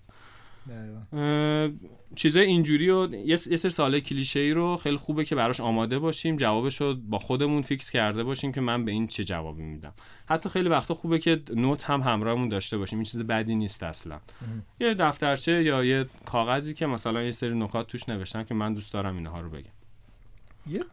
چیزای 2.15 2.47
اینجوری 2.47 2.91
و 2.91 3.15
یه 3.15 3.37
سری 3.37 3.71
سال 3.71 4.01
کلیشه 4.01 4.41
ای 4.41 4.53
رو 4.53 4.77
خیلی 4.77 4.97
خوبه 4.97 5.25
که 5.25 5.35
براش 5.35 5.61
آماده 5.61 5.99
باشیم 5.99 6.37
جوابش 6.37 6.81
رو 6.81 6.95
با 6.95 7.19
خودمون 7.19 7.63
فیکس 7.63 7.91
کرده 7.91 8.25
باشیم 8.25 8.53
که 8.53 8.61
من 8.61 8.85
به 8.85 8.93
این 8.93 9.07
چه 9.07 9.25
جوابی 9.25 9.63
میدم. 9.63 9.93
حتی 10.27 10.49
خیلی 10.49 10.69
وقتا 10.69 10.95
خوبه 10.95 11.19
که 11.19 11.43
نوت 11.55 11.85
هم 11.85 12.01
همراهمون 12.01 12.49
داشته 12.49 12.79
باشیم 12.79 12.99
این 12.99 13.05
چیز 13.05 13.21
بدی 13.21 13.55
نیست 13.55 13.83
اصلا. 13.83 14.21
یه 14.81 14.95
دفترچه 14.95 15.63
یا 15.63 15.85
یه 15.85 16.07
کاغذی 16.25 16.75
که 16.75 16.87
مثلا 16.87 17.23
یه 17.23 17.33
سری 17.33 17.59
نکات 17.59 17.87
توش 17.87 18.09
نوشتم 18.09 18.45
که 18.45 18.55
من 18.55 18.75
دوست 18.75 18.93
دارم 18.93 19.17
اینها 19.17 19.41
رو 19.41 19.51
بگم. 19.51 19.71
یه 20.71 20.85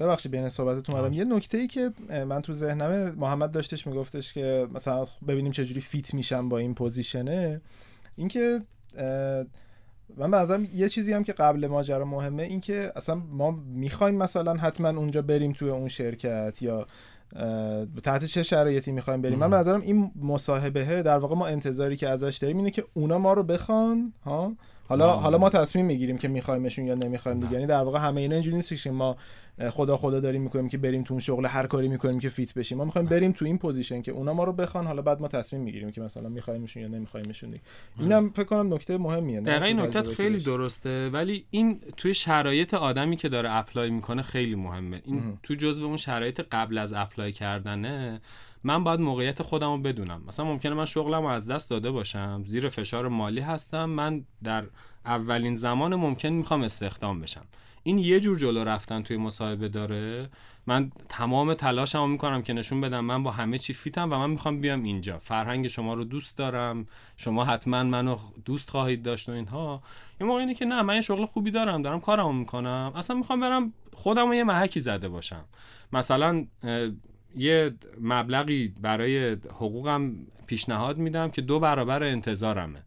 ببخشید 0.00 0.32
بین 0.32 0.48
صحبتتون 0.48 0.94
اومدم. 0.94 1.12
یه 1.12 1.24
نکته 1.24 1.58
ای 1.58 1.66
که 1.66 1.92
من 2.26 2.42
تو 2.42 2.52
ذهنم 2.52 3.14
محمد 3.18 3.52
داشتش 3.52 3.86
میگفتش 3.86 4.32
که 4.32 4.68
مثلا 4.74 5.06
ببینیم 5.28 5.52
چجوری 5.52 5.80
فیت 5.80 6.14
میشم 6.14 6.48
با 6.48 6.58
این 6.58 6.74
پوزیشنه 6.74 7.60
اینکه 8.16 8.60
من 10.16 10.30
به 10.30 10.68
یه 10.74 10.88
چیزی 10.88 11.12
هم 11.12 11.24
که 11.24 11.32
قبل 11.32 11.66
ماجرا 11.66 12.04
مهمه 12.04 12.42
این 12.42 12.60
که 12.60 12.92
اصلا 12.96 13.14
ما 13.14 13.50
می‌خوایم 13.50 14.14
مثلا 14.14 14.54
حتما 14.54 14.88
اونجا 14.88 15.22
بریم 15.22 15.52
توی 15.52 15.70
اون 15.70 15.88
شرکت 15.88 16.62
یا 16.62 16.86
تحت 18.02 18.24
چه 18.24 18.42
شرایطی 18.42 18.92
می‌خوایم 18.92 19.22
بریم. 19.22 19.38
من 19.38 19.50
به 19.50 19.56
نظرم 19.56 19.80
این 19.80 20.10
مصاحبه 20.22 21.02
در 21.02 21.18
واقع 21.18 21.34
ما 21.34 21.46
انتظاری 21.46 21.96
که 21.96 22.08
ازش 22.08 22.36
داریم 22.36 22.56
اینه 22.56 22.70
که 22.70 22.84
اونا 22.94 23.18
ما 23.18 23.32
رو 23.32 23.42
بخوان 23.42 24.12
ها؟ 24.24 24.52
حالا 24.88 25.12
حالا 25.12 25.38
ما 25.38 25.50
تصمیم 25.50 25.86
می‌گیریم 25.86 26.18
که 26.18 26.28
میخوایمشون 26.28 26.86
یا 26.86 26.94
نمی‌خوایم 26.94 27.40
دیگه. 27.40 27.52
یعنی 27.52 27.66
در 27.66 27.82
واقع 27.82 27.98
همه 27.98 28.20
اینا 28.20 28.34
اینجوری 28.34 28.56
نیست 28.56 28.82
که 28.82 28.90
ما 28.90 29.16
خدا 29.70 29.96
خدا 29.96 30.20
داریم 30.20 30.42
می‌کنیم 30.42 30.68
که 30.68 30.78
بریم 30.78 31.02
تو 31.02 31.14
اون 31.14 31.20
شغل 31.20 31.46
هر 31.46 31.66
کاری 31.66 31.88
می‌کنیم 31.88 32.20
که 32.20 32.28
fit 32.28 32.54
بشیم. 32.54 32.78
ما 32.78 32.84
می‌خوایم 32.84 33.08
بریم 33.08 33.32
تو 33.32 33.44
این 33.44 33.58
position 33.58 34.02
که 34.02 34.12
اونا 34.12 34.34
ما 34.34 34.44
رو 34.44 34.52
بخوان 34.52 34.86
حالا 34.86 35.02
بعد 35.02 35.20
ما 35.20 35.28
تصمیم 35.28 35.62
می‌گیریم 35.62 35.90
که 35.90 36.00
مثلا 36.00 36.28
میخوایمشون 36.28 36.82
یا 36.82 36.88
نمیخوایمشون 36.88 37.54
اینم 37.98 38.30
فکر 38.30 38.44
کنم 38.44 38.74
نکته 38.74 38.98
مهمیه 38.98 39.40
دقیقاً 39.40 39.64
این 39.64 39.80
نکته 39.80 40.02
خیلی 40.02 40.38
درسته 40.38 41.08
ولی 41.08 41.44
این 41.50 41.80
توی 41.96 42.14
شرایط 42.14 42.74
آدمی 42.74 43.16
که 43.16 43.28
داره 43.28 43.52
apply 43.52 43.90
می‌کنه 43.90 44.22
خیلی 44.22 44.54
مهمه. 44.54 45.02
این 45.04 45.38
تو 45.42 45.54
جزو 45.54 45.84
اون 45.84 45.96
شرایط 45.96 46.40
قبل 46.52 46.78
از 46.78 46.92
apply 46.92 47.32
کردنه. 47.32 48.20
من 48.64 48.84
باید 48.84 49.00
موقعیت 49.00 49.42
خودم 49.42 49.70
رو 49.70 49.78
بدونم. 49.78 50.22
مثلا 50.28 50.46
ممکنه 50.46 50.74
من 50.74 50.84
شغلم 50.84 51.22
رو 51.22 51.28
از 51.28 51.50
دست 51.50 51.70
داده 51.70 51.90
باشم 51.90 52.42
زیر 52.46 52.68
فشار 52.68 53.08
مالی 53.08 53.40
هستم 53.40 53.84
من 53.84 54.24
در 54.44 54.64
اولین 55.04 55.54
زمان 55.54 55.94
ممکن 55.94 56.28
می‌خوام 56.28 56.62
استخدام 56.62 57.20
بشم. 57.20 57.44
این 57.88 57.98
یه 57.98 58.20
جور 58.20 58.38
جلو 58.38 58.64
رفتن 58.64 59.02
توی 59.02 59.16
مصاحبه 59.16 59.68
داره. 59.68 60.28
من 60.66 60.90
تمام 61.08 61.54
تلاشمو 61.54 62.06
می‌کنم 62.06 62.42
که 62.42 62.52
نشون 62.52 62.80
بدم 62.80 63.00
من 63.00 63.22
با 63.22 63.30
همه 63.30 63.58
چی 63.58 63.72
فیتم 63.74 64.12
و 64.12 64.18
من 64.18 64.30
می‌خوام 64.30 64.60
بیام 64.60 64.82
اینجا. 64.82 65.18
فرهنگ 65.18 65.68
شما 65.68 65.94
رو 65.94 66.04
دوست 66.04 66.38
دارم. 66.38 66.86
شما 67.16 67.44
حتما 67.44 67.82
منو 67.82 68.18
دوست 68.44 68.70
خواهید 68.70 69.02
داشت 69.02 69.28
و 69.28 69.32
اینها. 69.32 69.82
یه 70.20 70.26
موقع 70.26 70.40
اینه 70.40 70.54
که 70.54 70.64
نه 70.64 70.82
من 70.82 70.94
یه 70.94 71.00
شغل 71.00 71.26
خوبی 71.26 71.50
دارم 71.50 71.82
دارم 71.82 72.00
کارمو 72.00 72.32
می‌کنم. 72.32 72.92
اصلا 72.96 73.16
می‌خوام 73.16 73.40
برم 73.40 73.72
خودم 73.92 74.32
یه 74.32 74.44
محکی 74.44 74.80
زده 74.80 75.08
باشم. 75.08 75.44
مثلا 75.92 76.46
یه 77.36 77.74
مبلغی 78.00 78.74
برای 78.82 79.32
حقوقم 79.32 80.14
پیشنهاد 80.46 80.98
میدم 80.98 81.30
که 81.30 81.42
دو 81.42 81.60
برابر 81.60 82.02
انتظارمه. 82.02 82.82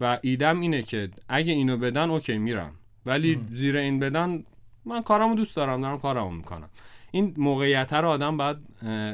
و 0.00 0.18
ایدم 0.22 0.60
اینه 0.60 0.82
که 0.82 1.10
اگه 1.28 1.52
اینو 1.52 1.76
بدن 1.76 2.10
اوکی 2.10 2.38
میرم. 2.38 2.72
ولی 3.06 3.40
زیر 3.48 3.76
این 3.76 3.98
بدن 3.98 4.44
من 4.84 5.02
کارمو 5.02 5.34
دوست 5.34 5.56
دارم 5.56 5.80
دارم 5.82 5.98
کارمو 5.98 6.30
می‌کنم. 6.30 6.68
این 7.10 7.34
موقعیت 7.36 7.92
رو 7.92 8.08
آدم 8.08 8.36
باید 8.36 8.56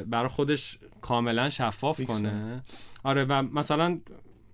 برای 0.09 0.29
خودش 0.29 0.77
کاملا 1.01 1.49
شفاف 1.49 2.01
کنه. 2.01 2.63
آره 3.03 3.23
و 3.23 3.41
مثلا 3.41 3.99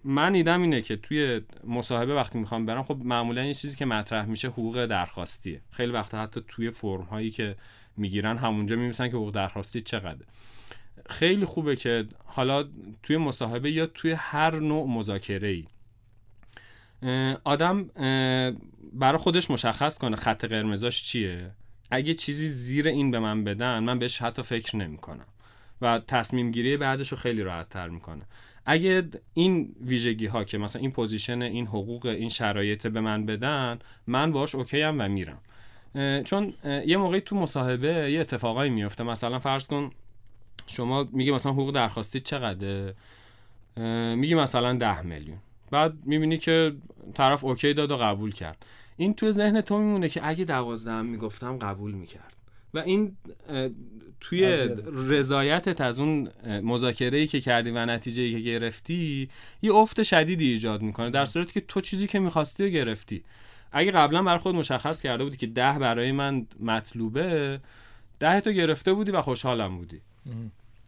من 0.04 0.36
ایدم 0.36 0.62
اینه 0.62 0.82
که 0.82 0.96
توی 0.96 1.42
مصاحبه 1.68 2.16
وقتی 2.16 2.40
می‌خوام 2.40 2.66
برم 2.66 2.84
خب 2.84 2.98
معمولا 3.04 3.46
یه 3.46 3.54
چیزی 3.54 3.76
که 3.76 3.86
مطرح 3.86 4.26
میشه 4.26 4.48
حقوق 4.48 4.86
درخواستیه. 4.86 5.62
خیلی 5.72 5.92
وقتا 5.92 6.22
حتی 6.22 6.42
توی 6.48 6.72
فرم 6.72 7.02
هایی 7.02 7.32
که 7.32 7.56
می‌گیرن 7.98 8.38
همونجا 8.38 8.76
میمیسن 8.76 9.10
که 9.10 9.16
حقوق 9.16 9.32
درخواستی 9.34 9.82
چقدر 9.82 10.26
خیلی 11.10 11.46
خوبه 11.46 11.76
که 11.76 12.06
حالا 12.26 12.66
توی 13.04 13.18
مصاحبه 13.18 13.72
یا 13.72 13.86
توی 13.86 14.12
هر 14.12 14.60
نوع 14.60 14.88
مذاکره 14.88 15.48
ای 15.48 15.66
آدم 17.43 17.84
برای 18.93 19.17
خودش 19.17 19.51
مشخص 19.51 19.98
کنه 19.98 20.15
خط 20.15 20.46
قرمزاش 20.46 21.03
چیه. 21.03 21.51
اگه 21.91 22.13
چیزی 22.13 22.48
زیر 22.48 22.88
این 22.88 23.12
به 23.12 23.20
من 23.20 23.43
بدن 23.43 23.79
من 23.79 24.00
بهش 24.00 24.22
حتی 24.22 24.43
فکر 24.43 24.75
نمی‌کنم. 24.75 25.25
و 25.81 26.00
تصمیم 26.08 26.51
گیری 26.51 26.77
بعدش 26.77 27.12
رو 27.12 27.17
خیلی 27.17 27.41
راحت 27.43 27.70
تر 27.70 27.89
می‌کنه. 27.89 28.22
اگه 28.65 29.10
این 29.34 29.75
ویژگی 29.81 30.25
ها 30.25 30.43
که 30.43 30.58
مثلا 30.58 30.81
این 30.81 30.91
position 30.92 31.42
این 31.41 31.67
حقوق 31.67 32.05
این 32.05 32.29
شرایط 32.29 32.88
به 32.88 33.01
من 33.01 33.25
بدن 33.25 33.79
من 34.08 34.31
باش 34.31 34.55
okay 34.56 34.82
م 34.82 35.01
و 35.01 35.08
میرم. 35.08 35.39
چون 36.24 36.53
یه 36.63 36.98
موقعی 36.98 37.22
تو 37.22 37.36
مصاحبه 37.36 38.12
یه 38.12 38.22
اتفاقایی 38.22 38.72
میفته 38.72 39.03
مثلا 39.03 39.39
فرض 39.39 39.67
کن 39.67 39.91
شما 40.67 41.08
میگه 41.12 41.31
مثلا 41.31 41.51
حقوق 41.51 41.72
درخواستی 41.72 42.20
چقدره؟ 42.20 42.96
میگی 44.15 44.36
مثلا 44.36 44.74
ده 44.74 45.01
میلیون. 45.01 45.38
بعد 45.72 45.94
می‌بینی 46.06 46.38
که 46.38 46.74
طرف 47.13 47.44
اوکی 47.44 47.74
داد 47.74 47.92
و 47.92 47.98
قبول 47.98 48.32
کرد. 48.32 48.66
این 48.98 49.13
تو 49.13 49.32
ذهن 49.32 49.62
تو 49.62 49.78
میمونه 49.78 50.10
که 50.10 50.28
اگه 50.28 50.46
دوازده 50.46 51.01
می‌گفتم 51.01 51.58
قبول 51.58 51.92
می‌کرد. 51.92 52.36
و 52.74 52.80
این 52.80 53.18
توی 54.20 54.70
رضایتت 55.08 55.82
از 55.82 56.00
اون 56.00 56.30
مذاکره 56.63 57.18
ای 57.18 57.28
که 57.28 57.42
کردی 57.42 57.72
و 57.72 57.86
نتیجه 57.86 58.22
ای 58.22 58.32
که 58.32 58.40
گرفتی 58.40 59.30
یه 59.62 59.74
افت 59.74 60.04
شدیدی 60.04 60.51
ایجاد 60.51 60.82
می‌کنه 60.82 61.10
در 61.10 61.25
صورتی 61.25 61.54
که 61.54 61.62
تو 61.62 61.82
چیزی 61.82 62.08
که 62.08 62.20
می‌خواستی 62.20 62.63
رو 62.63 62.70
گرفتی. 62.70 63.24
اگه 63.72 63.92
قبلا 63.92 64.24
بر 64.24 64.38
خود 64.38 64.56
مشخص 64.56 65.01
کرده 65.01 65.24
بودی 65.24 65.38
که 65.38 65.48
ده 65.48 65.80
برای 65.80 66.12
من 66.12 66.48
مطلوبه 66.60 67.60
ده 68.20 68.42
تو 68.42 68.51
گرفته 68.51 68.94
بودی 68.94 69.12
و 69.12 69.22
خوشحالم 69.22 69.78
بودی. 69.78 70.01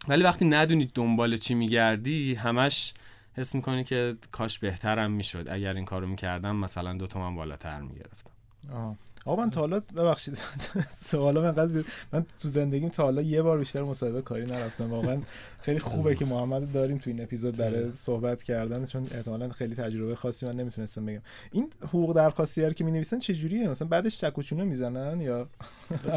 ولی 0.08 0.22
وقتی 0.22 0.44
ندونی 0.44 0.90
دنبال 0.94 1.36
چی 1.36 1.54
میگردی 1.54 2.34
همش 2.34 2.94
حس 3.36 3.54
می‌کنی 3.54 3.84
که 3.84 4.16
کاش 4.32 4.58
بهترم 4.58 5.10
می‌شد. 5.10 5.50
اگر 5.50 5.74
این 5.74 5.84
کارو 5.84 6.06
می‌کردم 6.06 6.56
مثلا 6.56 6.92
دو 6.94 7.06
تومن 7.06 7.36
بالاتر 7.36 7.80
می‌گرفتم. 7.80 8.30
آقا 9.24 9.42
من 9.44 9.50
تا 9.50 9.60
حالا 9.60 9.80
ببخشید 9.80 10.38
سوالا 10.94 11.52
من 11.52 11.84
من 12.12 12.26
تو 12.40 12.48
زندگیم 12.48 12.88
تا 12.88 13.02
حالا 13.02 13.22
یه 13.22 13.42
بار 13.42 13.58
بیشتر 13.58 13.82
مصاحبه 13.82 14.22
کاری 14.22 14.46
نرفتم. 14.46 14.90
واقعا 14.90 15.20
خیلی 15.60 15.80
خوبه 15.80 16.14
که 16.14 16.24
محمد 16.24 16.72
داریم 16.72 16.98
تو 16.98 17.10
این 17.10 17.22
اپیزود 17.22 17.56
برای 17.56 17.92
صحبت 17.94 18.42
کردن 18.42 18.84
چون 18.84 19.06
احتمالا 19.14 19.48
خیلی 19.48 19.74
تجربه 19.74 20.14
خاصی 20.16 20.46
من 20.46 20.56
نمی‌تونستم 20.56 21.06
بگم. 21.06 21.20
این 21.52 21.70
حقوق 21.82 22.16
درخواستی 22.16 22.74
که 22.74 22.84
می 22.84 22.90
نویسن 22.92 23.18
چه 23.18 23.34
جوریه 23.34 23.68
مثلا 23.68 23.88
بعدش 23.88 24.18
چکوچونه 24.18 24.64
می‌زنن 24.64 25.20
یا 25.20 25.48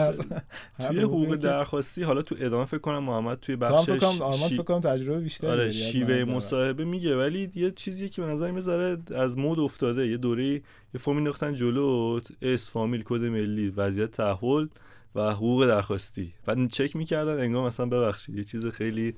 توی 0.88 1.00
حقوق 1.00 1.36
درخواستی 1.36 2.04
حالا 2.04 2.22
تو 2.22 2.36
ادامه 2.40 2.66
فکر 2.66 2.78
کنم 2.78 3.04
محمد 3.04 3.40
توی 3.40 3.56
بخش 3.56 3.86
فکر 3.86 3.98
کنم 3.98 4.32
فکر 4.32 4.64
کنم 4.64 4.80
تجربه 4.80 5.20
بیشتری 5.20 5.50
آره 5.52 5.72
شیوه 5.72 6.24
مصاحبه 6.24 6.86
میگه 6.86 7.18
ولی 7.18 7.50
یه 7.56 7.72
چیزی 7.72 8.10
که 8.10 8.22
به 8.22 8.28
نظر 8.28 8.52
می‌ذاره 8.52 8.98
از 9.16 9.38
مود 9.38 9.60
افتاده 9.60 10.08
یه 10.08 10.18
دوره 10.18 10.62
یه 10.94 11.00
فرمی 11.00 11.22
نختن 11.22 11.54
جلو 11.54 12.20
اس 12.42 12.72
فامیل 12.72 13.04
کد 13.06 13.22
ملی 13.22 13.70
وضعیت 13.70 14.12
تحول 14.12 14.68
و 15.16 15.32
حقوق 15.32 15.68
درخواستی. 15.68 16.34
بعد 16.46 16.68
چک 16.68 16.96
می‌کردن 16.96 17.40
انگار 17.40 17.68
مثلا 17.68 17.86
ببخشید 17.86 18.38
یه 18.38 18.44
چیز 18.44 18.66
خیلی 18.66 19.16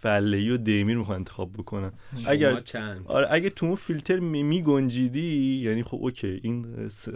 فله 0.00 0.54
و 0.54 0.56
دیمیر 0.56 0.96
می‌خوان 0.96 1.16
انتخاب 1.16 1.52
بکنن. 1.52 1.92
اگر 2.26 2.62
آره 3.04 3.26
اگه 3.30 3.50
تو 3.50 3.66
اون 3.66 3.74
فیلتر 3.74 4.18
می 4.18 4.62
گنجیدی 4.62 5.60
یعنی 5.64 5.82
خب 5.82 5.98
اوکی 6.00 6.40
این 6.42 6.66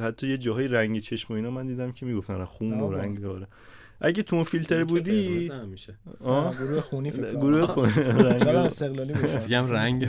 حتی 0.02 0.28
یه 0.28 0.38
جاهای 0.38 0.68
رنگ 0.68 0.98
چشم 0.98 1.34
و 1.34 1.36
اینا 1.36 1.50
من 1.50 1.66
دیدم 1.66 1.92
که 1.92 2.06
می‌گفتن 2.06 2.44
خون 2.44 2.80
و 2.80 2.92
رنگ 2.92 3.24
آره. 3.24 3.46
اگه 4.00 4.22
تو 4.22 4.36
اون 4.36 4.44
فیلتر 4.44 4.84
بودی 4.84 5.50
گروه 6.58 6.80
خونی 6.80 7.10
فکر 7.10 7.30
گروه 7.32 7.66
خونی. 7.66 7.92
استقلالی 8.68 9.12
رنگ. 9.76 10.08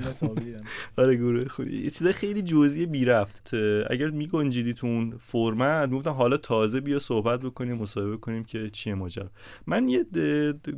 آره 0.97 1.15
گروه 1.15 1.47
خونی. 1.47 1.71
یه 1.71 1.89
چیز 1.89 2.07
خیلی 2.07 2.41
جزئی 2.41 2.85
بی 2.85 3.05
ربط. 3.05 3.53
اگر 3.89 4.09
میگنجیدی 4.09 4.73
تو 4.73 4.87
اون 4.87 5.13
فرمت 5.19 5.89
می‌گفتن 5.89 6.11
حالا 6.11 6.37
تازه 6.37 6.79
بیا 6.81 6.99
صحبت 6.99 7.39
بکنیم 7.39 7.77
مصاحبه 7.77 8.17
کنیم 8.17 8.43
که 8.43 8.69
چیه 8.69 8.93
ماجرا. 8.93 9.29
من 9.67 9.89
یه 9.89 10.05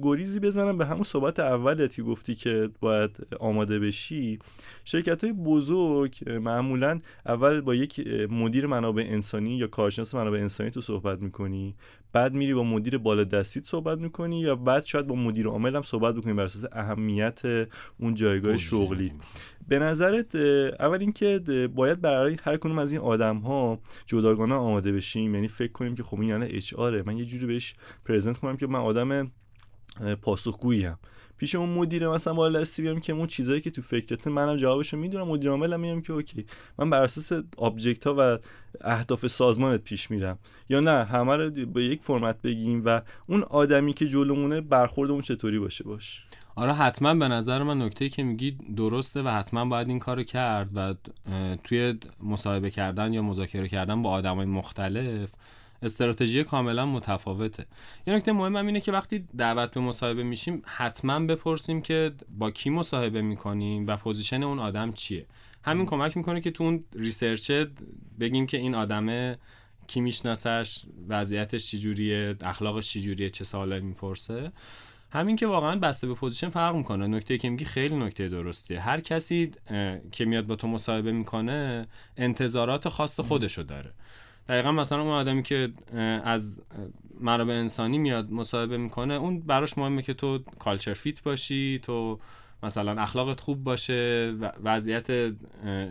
گریزی 0.02 0.40
بزنم 0.40 0.78
به 0.78 0.86
همون 0.86 1.04
صحبت 1.04 1.40
اولت 1.40 1.96
که 1.96 2.04
گفتی 2.04 2.36
که 2.36 2.70
باید 2.80 3.18
آماده 3.40 3.80
بشی. 3.80 4.40
شرکت 4.84 5.24
های 5.24 5.34
بزرگ 5.34 6.16
معمولا 6.30 7.00
اول 7.26 7.62
با 7.62 7.76
یک 7.76 8.08
مدیر 8.32 8.68
منابع 8.68 9.04
انسانی 9.08 9.58
یا 9.58 9.68
کارشناس 9.68 10.16
منابع 10.16 10.40
انسانی 10.40 10.70
تو 10.70 10.82
صحبت 10.82 11.20
می‌کنی. 11.22 11.76
بعد 12.14 12.34
میری 12.34 12.54
با 12.54 12.64
مدیر 12.64 12.98
بالا 12.98 13.24
دستیت 13.24 13.66
صحبت 13.66 14.00
می‌کنی 14.00 14.40
یا 14.40 14.56
بعد 14.56 14.86
شاید 14.86 15.08
با 15.08 15.16
مدیر 15.16 15.48
عامل 15.48 15.76
هم 15.76 15.82
صحبت 15.82 16.16
بکنی 16.16 16.34
بر 16.34 16.44
اساس 16.44 16.66
اهمیت 16.72 17.42
اون 17.98 18.14
جایگاه 18.14 18.58
شغلی. 18.58 19.14
به 19.68 19.80
نظرت 19.80 20.36
اول 20.36 21.00
اینکه 21.00 21.40
باید 21.76 22.02
برای 22.02 22.38
هر 22.44 22.58
کنون 22.58 22.80
از 22.80 22.92
این 22.92 23.02
آدم 23.02 23.38
ها 23.38 23.80
جداگانه 24.06 24.56
آماده 24.56 24.92
بشیم. 24.92 25.36
یعنی 25.36 25.48
فکر 25.48 25.72
کنیم 25.72 25.96
که 25.96 26.04
خب 26.04 26.20
این 26.20 26.30
یعنی 26.30 26.46
اچ 26.46 26.74
من 27.06 27.18
یه 27.18 27.26
جوری 27.26 27.46
بهش 27.46 27.76
present 28.06 28.38
کنم 28.38 28.58
که 28.58 28.68
من 28.68 28.80
آدم 28.80 29.32
پاسخگویی‌ام. 30.22 30.98
پیش 31.42 31.56
اون 31.56 31.70
مدیر 31.70 32.10
مثلا 32.10 32.34
بالا 32.34 32.60
دستی 32.60 32.82
بیام 32.82 33.00
که 33.00 33.14
اون 33.14 33.28
چیزایی 33.28 33.62
که 33.62 33.72
تو 33.72 33.82
فکرت 33.82 34.28
منم 34.28 34.58
جوابشو 34.58 34.98
می‌دونم 34.98 35.28
مدیر 35.28 35.50
عاملم 35.50 35.80
میگم 35.80 36.02
که 36.02 36.14
okay. 36.14 36.46
من 36.78 36.90
بر 36.90 37.04
اساس 37.04 37.44
object 37.58 38.08
ها 38.08 38.16
و 38.18 38.38
اهداف 38.82 39.28
سازمانت 39.28 39.82
پیش 39.84 40.12
میرم. 40.12 40.40
یا 40.70 40.80
نه 40.80 41.04
همه 41.04 41.36
رو 41.36 41.66
به 41.66 41.84
یک 41.84 42.02
فرمت 42.02 42.42
بگیم 42.42 42.82
و 42.86 43.02
اون 43.28 43.44
آدمی 43.44 43.94
که 43.94 44.08
جلومونه 44.08 44.62
برخوردمون 44.62 45.22
چطوری 45.22 45.60
باشه؟ 45.60 45.84
باش. 45.84 46.24
آره 46.56 46.74
حتما 46.74 47.14
به 47.14 47.28
نظر 47.28 47.64
من 47.64 47.82
نکته 47.82 48.10
که 48.10 48.24
میگی 48.24 48.52
درسته 48.52 49.22
و 49.22 49.28
حتما 49.28 49.66
باید 49.66 49.88
این 49.88 50.00
کارو 50.00 50.24
کرد 50.24 50.70
و 50.76 50.94
توی 51.64 52.00
مصاحبه 52.24 52.70
کردن 52.70 53.14
یا 53.14 53.22
مذاکره 53.22 53.68
کردن 53.68 54.02
با 54.02 54.10
آدمای 54.10 54.46
مختلف 54.46 55.34
استراتژی 55.82 56.44
کاملا 56.44 56.86
متفاوته. 56.86 57.66
یه 58.08 58.14
نکته 58.14 58.32
مهم 58.32 58.56
اینه 58.56 58.82
که 58.82 58.92
وقتی 58.92 59.26
دعوت 59.38 59.72
به 59.74 59.82
مصاحبه 59.82 60.24
میشیم 60.24 60.62
حتما 60.66 61.20
بپرسیم 61.20 61.82
که 61.82 62.12
با 62.30 62.52
کی 62.52 62.70
مصاحبه 62.70 63.22
می‌کنیم 63.22 63.88
و 63.88 63.98
position 63.98 64.44
اون 64.44 64.60
آدم 64.60 64.92
چیه. 64.92 65.26
همین 65.64 65.86
کمک 65.86 66.18
می‌کنه 66.18 66.42
که 66.42 66.52
تو 66.52 66.64
اون 66.64 66.84
research 66.96 67.52
بگیم 68.20 68.48
که 68.48 68.58
این 68.58 68.76
آدمه 68.76 69.38
کی 69.88 70.02
میشناسش 70.02 70.82
وضعیتش 71.08 71.72
چجوریه 71.72 72.36
اخلاقش 72.42 72.94
چجوریه 72.94 73.30
چه 73.30 73.44
سوالایی 73.44 73.82
می‌پرسه. 73.82 74.52
همین 75.12 75.36
که 75.36 75.48
واقعا 75.48 75.76
بسته 75.76 76.08
به 76.08 76.14
position 76.14 76.50
فرق 76.50 76.76
می‌کنه. 76.76 77.08
نکته 77.08 77.38
که 77.38 77.50
میگی 77.50 77.66
خیلی 77.66 77.96
نکته 77.96 78.30
درستیه. 78.30 78.80
هر 78.80 79.00
کسی 79.00 79.52
که 80.12 80.26
میاد 80.26 80.48
با 80.48 80.56
تو 80.56 80.68
مصاحبه 80.68 81.12
می‌کنه 81.12 81.88
انتظارات 82.18 82.90
خاص 82.90 83.20
خودشو 83.20 83.64
داره. 83.64 83.92
دقیقا 84.50 84.72
مثلا 84.72 85.02
اون 85.02 85.12
آدمی 85.12 85.44
که 85.44 85.70
از 86.24 86.62
منابع 87.20 87.54
انسانی 87.54 87.98
میاد 87.98 88.32
مصاحبه 88.32 88.78
می‌کنه 88.78 89.14
اون 89.14 89.40
براش 89.40 89.78
مهمه 89.78 90.02
که 90.02 90.14
تو 90.14 90.40
کالچر 90.60 90.94
فیت 90.94 91.24
باشی 91.24 91.80
تو 91.84 92.20
مثلا 92.64 93.02
اخلاقت 93.02 93.40
خوب 93.40 93.64
باشه 93.64 94.34
وضعیت 94.64 95.32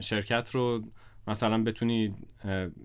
شرکت 0.00 0.50
رو 0.52 0.82
مثلا 1.28 1.62
بتونی 1.64 2.14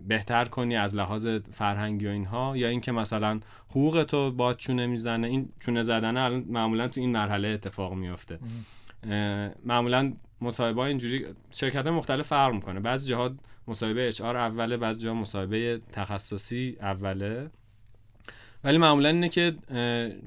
بهتر 0.07 0.45
کنی 0.45 0.75
از 0.75 0.95
لحاظ 0.95 1.27
فرهنگی 1.51 2.07
و 2.07 2.09
اینها 2.09 2.57
یا 2.57 2.67
اینکه 2.67 2.91
مثلا 2.91 3.39
حقوق 3.69 4.03
تو 4.03 4.31
با 4.31 4.53
چونه 4.53 4.87
می‌زنه. 4.87 5.27
این 5.27 5.49
چونه 5.59 5.83
زدن 5.83 6.29
معمولا 6.37 6.87
تو 6.87 7.01
این 7.01 7.11
مرحله 7.11 7.47
اتفاق 7.47 7.93
میفته 7.93 8.39
معمولا 9.65 10.13
مصاحبه 10.41 10.81
اینجوری 10.81 11.25
شرکت 11.51 11.87
مختلف 11.87 12.27
فرق 12.27 12.53
می‌کنه. 12.53 12.79
بعضی 12.79 13.09
جاها 13.09 13.31
مصاحبه 13.67 14.07
HR 14.07 14.37
اوله 14.37 14.77
بعضی 14.77 15.03
جاها 15.03 15.15
مصاحبه 15.15 15.79
تخصصی 15.91 16.77
اوله. 16.81 17.49
ولی 18.63 18.77
معمولا 18.77 19.09
اینه 19.09 19.29
که 19.29 19.55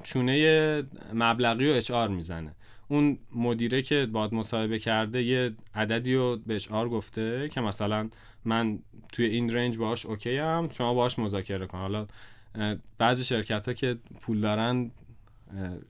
چونه 0.03 0.83
مبلغی 1.13 1.71
و 1.71 1.73
HR 1.73 2.07
می‌زنه. 2.07 2.55
اون 2.87 3.17
مدیره 3.35 3.81
که 3.81 4.05
باهات 4.11 4.33
مصاحبه 4.33 4.79
کرده 4.79 5.23
یه 5.23 5.51
عددی 5.75 6.15
رو 6.15 6.37
به 6.37 6.55
HR 6.55 6.89
گفته 6.89 7.49
که 7.49 7.61
مثلا 7.61 8.09
من 8.45 8.79
توی 9.13 9.25
این 9.25 9.53
range 9.55 9.77
باهاش 9.77 10.05
okay 10.05 10.37
ام 10.37 10.69
شما 10.73 10.93
باهاش 10.93 11.19
مذاکره 11.19 11.67
کن. 11.67 11.77
حالا 11.77 12.07
بعضی 12.97 13.23
شرکت 13.23 13.67
ها 13.67 13.73
که 13.73 13.97
پول 14.21 14.41
دارن 14.41 14.91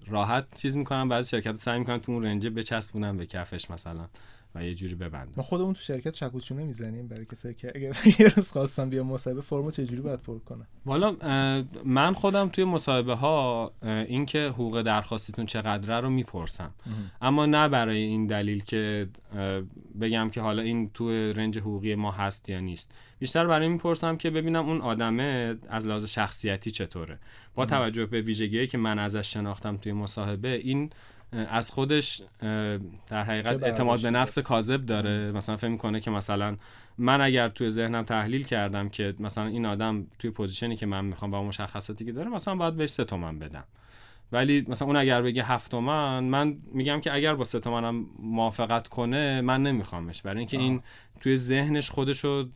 راحت 0.07 0.62
چیز 0.62 0.77
می‌کنن 0.77 1.09
بعضی 1.09 1.29
شرکت 1.29 1.55
سعی 1.55 1.79
می‌کنن 1.79 1.99
تو 1.99 2.12
اون 2.12 2.25
رنجه 2.25 2.49
بچسبونن 2.49 3.17
به 3.17 3.25
کفش 3.25 3.71
مثلا. 3.71 4.07
و 4.55 4.63
یه 4.63 4.75
جوری 4.75 4.95
ببندن 4.95 5.33
ما 5.38 5.43
خودمون 5.43 5.73
تو 5.73 5.81
شرکت 5.81 6.12
چکوچونه 6.12 6.63
می‌زنیم 6.63 7.07
برای 7.07 7.25
کسایی 7.25 7.55
که 7.55 7.71
اگر 7.75 7.97
یه 8.19 8.27
روز 8.27 8.51
خواستم 8.51 8.89
بیا 8.89 9.03
مصاحبه 9.03 9.41
فرمو 9.41 9.71
چه 9.71 9.85
جوری 9.85 10.01
باید 10.01 10.19
پر 10.19 10.39
کنم 10.39 10.67
والا 10.85 11.15
من 11.85 12.13
خودم 12.13 12.49
توی 12.49 12.63
مصاحبه 12.63 13.13
ها 13.13 13.71
اینکه 13.83 14.47
حقوق 14.47 14.81
درخواستتون 14.81 15.45
چقدره 15.45 15.99
رو 15.99 16.09
می‌پرسم. 16.09 16.73
اما 17.21 17.45
نه 17.45 17.67
برای 17.67 17.97
این 17.97 18.27
دلیل 18.27 18.63
که 18.63 19.07
بگم 20.01 20.29
که 20.29 20.41
حالا 20.41 20.62
این 20.62 20.89
تو 20.89 21.09
رنج 21.09 21.57
حقوقی 21.57 21.95
ما 21.95 22.12
هست 22.12 22.49
یا 22.49 22.59
نیست. 22.59 22.91
بیشتر 23.19 23.47
برای 23.47 23.63
این 23.63 23.71
می‌پرسم 23.71 24.17
که 24.17 24.29
ببینم 24.29 24.69
اون 24.69 24.81
آدمه 24.81 25.57
از 25.69 25.88
لحاظ 25.88 26.05
شخصیتی 26.05 26.71
چطوره. 26.71 27.19
با 27.55 27.65
توجه 27.65 28.05
به 28.05 28.21
ویژگیهایی 28.21 28.67
که 28.67 28.77
من 28.77 28.99
ازش 28.99 29.33
شناختم 29.33 29.77
توی 29.77 29.93
مصاحبه 29.93 30.55
این 30.55 30.89
از 31.31 31.71
خودش 31.71 32.21
در 33.09 33.23
حقیقت 33.23 33.63
اعتماد 33.63 34.01
به 34.01 34.11
نفس 34.11 34.39
کاذب 34.39 34.85
داره. 34.85 35.31
مثلا 35.31 35.57
فکر 35.57 35.67
می‌کنه 35.69 35.99
که 35.99 36.11
مثلا 36.11 36.57
من 36.97 37.21
اگر 37.21 37.47
توی 37.47 37.69
ذهنم 37.69 38.03
تحلیل 38.03 38.43
کردم 38.43 38.89
که 38.89 39.13
مثلا 39.19 39.45
این 39.45 39.65
آدم 39.65 40.07
توی 40.19 40.31
پوزیشنی 40.31 40.75
که 40.75 40.85
من 40.85 41.05
می‌خوام 41.05 41.31
با 41.31 41.43
مشخصاتی 41.43 42.05
که 42.05 42.11
داره 42.11 42.29
مثلا 42.29 42.55
باید 42.55 42.75
بهش 42.75 42.89
سه 42.89 43.03
تومن 43.03 43.39
بدم. 43.39 43.63
ولی 44.31 44.65
مثلا 44.67 44.87
اون 44.87 44.95
اگر 44.95 45.21
بگه 45.21 45.43
هفت 45.43 45.71
تومن 45.71 46.23
من 46.23 46.57
میگم 46.73 47.01
که 47.01 47.13
اگر 47.13 47.35
با 47.35 47.43
سه 47.43 47.59
تومنم 47.59 48.05
موافقت 48.19 48.87
کنه 48.87 49.41
من 49.41 49.63
نمیخوامش. 49.63 50.21
برای 50.21 50.39
اینکه 50.39 50.57
این 50.57 50.81
توی 51.21 51.37
ذهنش 51.37 51.89
خودشو 51.89 52.47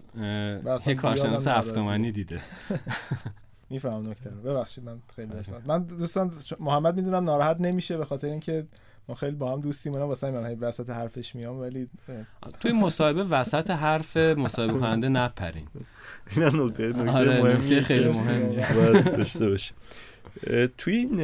یه 0.88 0.96
کارشناس 0.96 1.48
هفت 1.48 1.76
تومنی 1.76 2.12
دیده. 2.12 2.42
میفهم 3.74 4.10
نکته 4.10 4.30
رو. 4.30 4.42
ببخشید 4.42 4.84
من 4.84 5.00
خیلی 5.16 5.32
من 5.66 5.84
دوستان 5.84 6.32
محمد 6.60 6.96
می‌دونم 6.96 7.24
ناراحت 7.24 7.62
نمیشه 7.62 7.98
به 7.98 8.06
خاطر 8.06 8.28
اینکه 8.28 8.68
ما 9.08 9.16
خیلی 9.16 9.36
با 9.36 9.52
هم 9.52 9.62
دوستیم 9.62 9.94
اونا 9.94 10.08
واسه 10.08 10.32
من 10.32 10.60
وسط 10.60 10.90
حرفش 10.90 11.36
میام 11.36 11.60
ولی 11.60 11.90
توی 12.60 12.72
مصاحبه 12.72 13.24
وسط 13.24 13.70
حرف 13.70 14.18
مصاحبه 14.18 14.74
کننده 14.74 15.10
نپرین. 15.10 15.68
این 16.36 16.46
نکته 16.46 16.88
نکته 16.88 17.12
آره، 17.12 17.44
مهمیه 17.44 17.82
خیلی 17.82 18.10
مهمیه. 18.10 19.02
داشته 19.02 19.50
باشه 19.50 19.74
توی 20.78 20.96
این 20.96 21.20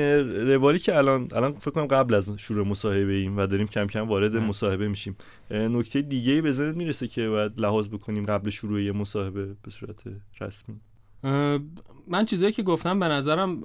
روالی 0.48 0.80
که 0.80 0.98
الان 0.98 1.28
الان 1.32 1.54
فکر 1.54 1.72
کنم 1.72 1.86
قبل 1.86 2.14
از 2.14 2.32
شروع 2.38 2.68
مصاحبه 2.68 3.14
ایم 3.14 3.38
و 3.38 3.46
داریم 3.46 3.68
کم 3.68 3.88
کم 3.88 4.08
وارد 4.08 4.36
مصاحبه 4.38 4.88
میشیم. 4.88 5.16
نکته 5.52 6.02
دیگه 6.02 6.34
ای 6.34 6.42
به 6.42 6.52
ذهنت 6.52 6.76
می‌رسه 6.76 7.08
که 7.08 7.30
باید 7.30 7.62
لحاظ 7.62 7.88
بکنیم 7.88 8.26
قبل 8.26 8.50
شروع 8.50 8.82
یه 8.82 8.92
مصاحبه 8.92 9.46
به 9.46 9.72
صورت 9.72 10.00
رسمی؟ 10.42 10.76
من 12.08 12.26
چیزایی 12.26 12.52
که 12.52 12.64
گفتم 12.64 13.00
به 13.00 13.08
نظرم 13.08 13.64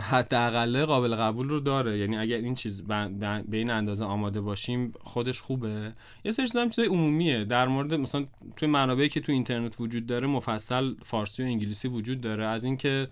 حداقل 0.00 0.84
قابل 0.84 1.16
قبول 1.16 1.48
رو 1.48 1.60
داره. 1.60 1.98
یعنی 1.98 2.16
اگر 2.16 2.36
این 2.36 2.54
چیز 2.54 2.82
به 2.82 3.44
این 3.52 3.70
اندازه 3.70 4.04
آماده 4.04 4.40
باشیم 4.40 4.92
خودش 5.00 5.40
خوبه. 5.40 5.92
یه 6.24 6.32
سری 6.32 6.46
چیزا 6.46 6.66
چیزای 6.66 6.86
عمومیه. 6.86 7.44
در 7.44 7.68
مورد 7.68 7.94
مثلا 7.94 8.24
توی 8.56 8.68
منابعی 8.68 9.08
که 9.08 9.20
تو 9.20 9.32
اینترنت 9.32 9.80
وجود 9.80 10.06
داره 10.06 10.26
مفصل 10.26 10.94
فارسی 11.02 11.42
و 11.42 11.46
انگلیسی 11.46 11.88
وجود 11.88 12.20
داره. 12.20 12.46
از 12.46 12.64
اینکه 12.64 13.08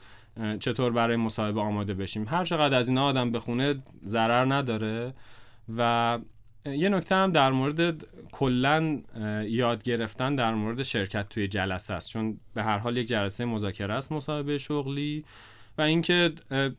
چطور 0.61 0.93
برای 0.93 1.17
مصاحبه 1.17 1.61
آماده 1.61 1.95
بشیم. 1.95 2.25
هر 2.29 2.45
چقدر 2.45 2.79
از 2.79 2.89
اینا 2.89 3.05
آدم 3.05 3.31
بخونه 3.33 3.75
ضرر 4.07 4.55
نداره. 4.55 5.15
و 5.77 6.19
یه 6.67 6.89
نکته 6.89 7.15
هم 7.15 7.33
در 7.33 7.51
مورد 7.51 8.07
کلا 8.33 9.03
یاد 9.49 9.83
گرفتن 9.83 10.37
در 10.37 10.55
مورد 10.55 10.83
شرکت 10.83 11.29
توی 11.29 11.49
جلسه 11.49 11.95
است. 11.95 12.09
چون 12.09 12.41
به 12.55 12.63
هر 12.63 12.79
حال 12.79 12.97
یک 12.97 13.07
جلسه 13.07 13.45
مذاکره 13.45 13.95
است 13.95 14.13
مصاحبه 14.13 14.59
شغلی 14.59 15.25
و 15.79 15.83
اینکه 15.83 16.33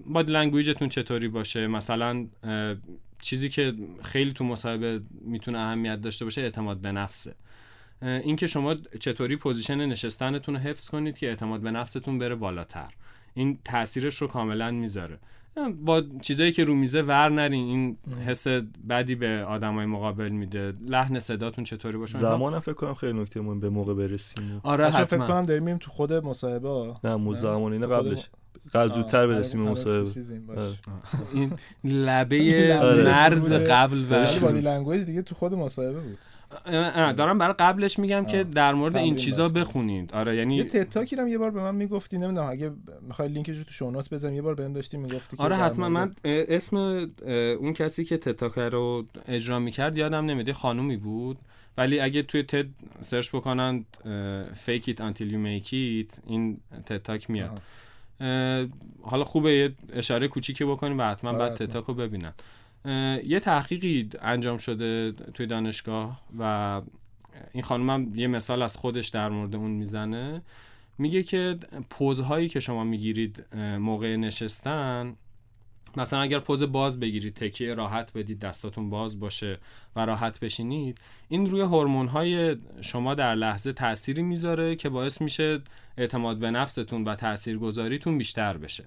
body 0.06 0.22
language 0.22 0.71
تون 0.71 0.90
چطوری 0.90 1.28
باشه؟ 1.28 1.68
مثلا 1.68 2.28
چیزی 3.22 3.50
که 3.50 3.74
خیلی 4.04 4.34
تو 4.34 4.44
مصاحبه 4.44 5.02
می‌تونه 5.22 5.58
اهمیت 5.58 6.02
داشته 6.02 6.26
باشه 6.26 6.42
اعتماد 6.42 6.78
به 6.78 6.92
نفسه. 6.92 7.36
اینکه 8.02 8.48
شما 8.48 8.76
چطوری 9.00 9.36
position 9.36 9.86
نشستنتون 9.86 10.56
رو 10.56 10.62
حفظ 10.62 10.90
کنید 10.90 11.18
که 11.18 11.28
اعتماد 11.28 11.62
به 11.62 11.72
نفستون 11.72 12.20
بره 12.20 12.36
بالاتر. 12.36 12.94
این 13.34 13.60
تاثیرش 13.66 14.16
رو 14.16 14.28
کاملا 14.28 14.72
می‌ذاره. 14.72 15.20
با 15.84 16.04
چیزایی 16.22 16.52
که 16.52 16.64
رو 16.64 16.76
میزه 16.76 17.02
ور 17.02 17.30
نرین. 17.30 17.68
این 17.68 17.98
حس 18.26 18.48
بدی 18.90 19.16
به 19.16 19.46
آدمای 19.48 19.86
مقابل 19.86 20.30
میده. 20.30 20.74
لحن 20.88 21.20
صداتون 21.20 21.64
چطوری 21.64 21.98
باشه؟ 21.98 22.18
زمانم 22.18 22.60
فکر 22.60 22.74
کنم 22.74 22.94
خیلی 22.94 23.22
نکته 23.22 23.42
مهم 23.42 23.60
به 23.60 23.70
موقع 23.70 23.94
برسیم. 23.94 24.62
آره 24.64 24.90
حتما 24.90 25.06
فکر 25.06 25.28
کنم 25.28 25.46
داریم 25.46 25.64
میریم 25.64 25.78
تو 25.78 25.92
خود 25.92 26.14
مصاحبه. 26.14 26.94
نه 27.04 27.16
مو 27.16 27.34
زمان 27.34 27.74
اینه 27.74 27.88
قبلش. 27.88 28.30
قبل 28.74 28.94
زودتر 28.94 29.28
برسیم 29.28 29.66
به 29.66 29.72
مصاحبه. 29.72 30.10
این 31.34 31.52
لبه 31.84 32.80
مرز 33.06 33.54
قبل 33.54 34.06
و 34.10 34.28
body 34.42 34.62
language 34.62 35.04
دیگه 35.04 35.22
تو 35.22 35.36
خود 35.36 35.54
مصاحبه 35.54 36.00
بود. 36.00 36.18
دارم 37.18 37.38
برای 37.38 37.56
قبلش 37.60 38.00
میگم 38.00 38.26
که 38.26 38.44
در 38.44 38.74
مورد 38.74 38.98
این 38.98 39.16
چیزا 39.16 39.50
بخونید. 39.50 40.14
آره 40.14 40.36
یعنی 40.36 40.56
یه 40.56 40.64
TED 40.64 40.83
Talk 40.83 41.09
ی 41.09 41.16
هم 41.16 41.28
یه 41.28 41.38
بار 41.38 41.52
به 41.52 41.62
من 41.62 41.76
می‌گفتی 41.76 42.18
نمی‌دونم 42.18 42.50
اگه 42.50 42.72
می‌خوای 43.02 43.30
لینکش 43.30 43.58
رو 43.58 43.64
تو 43.64 43.72
show 43.72 43.93
note 43.93 44.14
بزنم 44.14 44.34
یه 44.34 44.42
بار 44.42 44.56
بهم 44.56 44.74
داشتی 44.74 44.98
می‌گفتی 44.98 45.38
آره 45.40 45.56
حتما. 45.56 45.90
من 45.90 46.16
اسم 46.26 46.78
اون 47.60 47.74
کسی 47.74 48.06
که 48.06 48.18
TED 48.18 48.35
Talk 48.35 48.58
رو 48.58 49.06
اجرا 49.28 49.60
می‌کرد 49.60 49.98
یادم 49.98 50.26
نمیاد 50.26 50.52
خانومی 50.52 50.98
بود. 50.98 51.38
ولی 51.78 52.00
اگه 52.00 52.24
توی 52.24 52.44
TED 52.44 52.66
search 53.02 53.30
بکنن 53.30 53.86
fake 54.66 54.84
it 54.88 54.98
until 54.98 55.28
you 55.32 55.40
make 55.46 55.70
it 55.70 56.20
این 56.28 56.58
TED 56.86 57.05
Talk 57.05 57.30
میاد. 57.30 57.62
حالا 59.02 59.24
خوبه 59.24 59.54
یه 59.54 59.74
اشاره 59.94 60.28
کوچیکی 60.28 60.66
بکنیم 60.66 61.00
و 61.00 61.04
حتما 61.04 61.34
بعد 61.34 61.56
TED 61.56 61.69
Talk 61.69 61.86
رو 61.86 61.94
ببینن. 61.94 62.34
یه 63.26 63.40
تحقیقی 63.40 64.10
انجام 64.22 64.58
شده 64.58 65.12
توی 65.12 65.46
دانشگاه 65.46 66.22
و 66.40 66.82
این 67.52 67.64
خانم 67.64 67.90
هم 67.90 68.16
یه 68.16 68.28
مثال 68.28 68.62
از 68.62 68.78
خودش 68.78 69.08
در 69.08 69.30
مورد 69.30 69.56
اون 69.56 69.72
می‌زنه. 69.72 70.42
میگه 70.98 71.24
که 71.24 71.58
پوزهایی 71.90 72.50
که 72.50 72.60
شما 72.60 72.84
می‌گیرید 72.84 73.46
موقع 73.80 74.16
نشستن 74.16 75.16
مثلا 75.98 76.22
اگر 76.22 76.40
پوز 76.40 76.64
باز 76.64 77.00
بگیرید 77.00 77.34
تکیه 77.34 77.74
راحت 77.74 78.14
بدید 78.14 78.40
دستاتون 78.40 78.90
باز 78.90 79.20
باشه 79.20 79.58
و 79.96 80.06
راحت 80.06 80.40
بشینید 80.40 80.98
این 81.30 81.50
روی 81.50 81.62
هورمون 81.62 82.08
های 82.08 82.56
شما 82.82 83.16
در 83.16 83.36
لحظه 83.36 83.74
تأثیری 83.74 84.22
می‌ذاره 84.22 84.76
که 84.76 84.90
باعث 84.90 85.22
میشه 85.22 85.62
اعتماد 85.98 86.40
به 86.40 86.52
نفستون 86.52 87.04
و 87.04 87.16
تاثیرگذاریتون 87.16 88.18
بیشتر 88.18 88.58
بشه. 88.58 88.86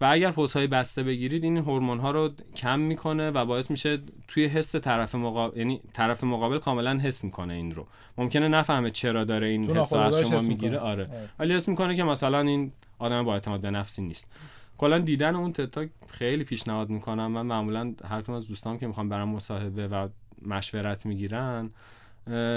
و 0.00 0.04
اگر 0.04 0.30
پوزهای 0.30 0.66
بسته 0.66 1.02
بگیرید 1.02 1.44
این 1.44 1.56
هورمون 1.56 1.98
ها 1.98 2.10
رو 2.10 2.30
کم 2.56 2.80
می‌کنه 2.80 3.30
و 3.30 3.44
باعث 3.44 3.70
میشه 3.70 3.98
توی 4.28 4.46
حس 4.46 4.76
طرف 4.76 5.14
مقابل 5.14 5.58
یعنی 5.58 5.80
طرف 5.92 6.24
مقابل 6.24 6.58
کاملا 6.58 6.98
حس 6.98 7.24
می‌کنه 7.24 7.54
این 7.54 7.74
رو. 7.74 7.86
ممکنه 8.18 8.48
نفهمه 8.48 8.90
چرا 8.90 9.24
داره 9.24 9.46
این 9.46 9.70
حس 9.70 9.92
از 9.92 10.20
شما 10.20 10.40
می‌گیره. 10.40 10.78
آره. 10.78 11.08
ولی 11.38 11.54
حس 11.54 11.68
می‌کنه 11.68 11.96
که 11.96 12.04
مثلا 12.04 12.40
این 12.40 12.72
آدم 12.98 13.24
با 13.24 13.34
اعتماد 13.34 13.60
به 13.60 13.70
نفسی 13.70 14.02
نیست. 14.02 14.32
کلا 14.78 14.98
دیدن 14.98 15.34
اون 15.34 15.52
تتا 15.52 15.86
خیلی 16.08 16.44
پیشنهاد 16.44 16.88
می‌کنم. 16.88 17.26
من 17.26 17.46
معمولا 17.46 17.94
هر 18.08 18.22
کدوم 18.22 18.34
از 18.34 18.48
دوستام 18.48 18.78
که 18.78 18.86
می‌خوام 18.86 19.08
برام 19.08 19.28
مصاحبه 19.28 19.88
و 19.88 20.08
مشورت 20.46 21.06
می‌گیرن 21.06 21.70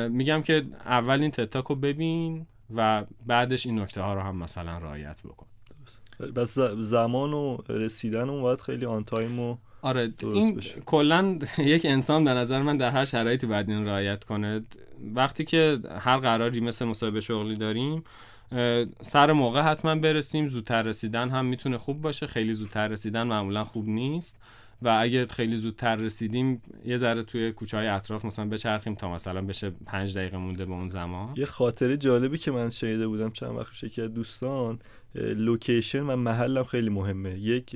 میگم 0.10 0.42
که 0.42 0.66
اول 0.86 1.22
این 1.22 1.32
تتاک 1.32 1.66
رو 1.66 1.76
ببین 1.76 2.48
و 2.76 3.06
بعدش 3.26 3.66
این 3.66 3.80
نکته 3.80 4.02
ها 4.02 4.14
رو 4.14 4.22
هم 4.22 4.36
مثلا 4.36 4.78
رعایت 4.78 5.24
بکن. 5.24 5.46
بس 6.36 6.60
زمان 6.80 7.34
و 7.34 7.58
رسیدن 7.70 8.30
اون 8.30 8.42
باید 8.42 8.62
خیلی 8.62 8.86
آن 8.86 9.04
تایم 9.04 9.40
و 9.40 9.58
آره 9.82 10.14
این 10.22 10.62
کلا 10.86 11.40
یک 11.58 11.86
انسان 11.86 12.24
به 12.24 12.32
نظر 12.32 12.62
من 12.62 12.78
در 12.78 12.92
هر 12.92 13.06
شرایطی 13.06 13.48
باید 13.48 13.70
این 13.70 13.86
رعایت 13.86 14.24
کنه. 14.24 14.62
وقتی 15.16 15.46
که 15.46 15.80
هر 16.00 16.18
قراری 16.18 16.60
مثل 16.60 16.86
مصاحبه 16.86 17.22
شغلی 17.22 17.56
داریم 17.56 18.04
سر 19.02 19.32
موقع 19.32 19.62
حتما 19.62 19.96
برسیم 19.96 20.48
زودتر 20.48 20.82
رسیدن 20.82 21.30
هم 21.30 21.46
می‌تونه 21.46 21.78
خوب 21.78 22.02
باشه. 22.02 22.28
خیلی 22.28 22.54
زودتر 22.54 22.88
رسیدن 22.88 23.24
معمولا 23.24 23.64
خوب 23.64 23.88
نیست. 23.88 24.40
و 24.82 24.98
اگه 25.02 25.26
خیلی 25.26 25.58
زودتر 25.58 25.96
رسیدیم 25.96 26.62
یه 26.86 26.98
ذره 26.98 27.24
توی 27.24 27.52
کوچه 27.52 27.78
های 27.78 27.88
اطراف 27.88 28.26
مثلا 28.26 28.46
بچرخیم 28.46 28.96
تا 28.96 29.14
مثلا 29.14 29.42
بشه 29.42 29.72
پنج 29.86 30.18
دقیقه 30.18 30.38
مونده 30.38 30.66
به 30.66 30.72
اون 30.72 30.88
زمان. 30.88 31.34
یه 31.36 31.46
خاطره 31.46 31.98
جالبی 31.98 32.38
که 32.38 32.52
من 32.52 32.70
شنیده 32.70 33.08
بودم 33.08 33.32
چند 33.32 33.50
وقت 33.50 33.70
پیش 33.70 33.86
که 33.86 34.08
دوستان 34.08 34.80
location 35.16 36.04
و 36.04 36.16
محلم 36.16 36.64
خیلی 36.64 36.90
مهمه. 36.90 37.40
یک 37.40 37.76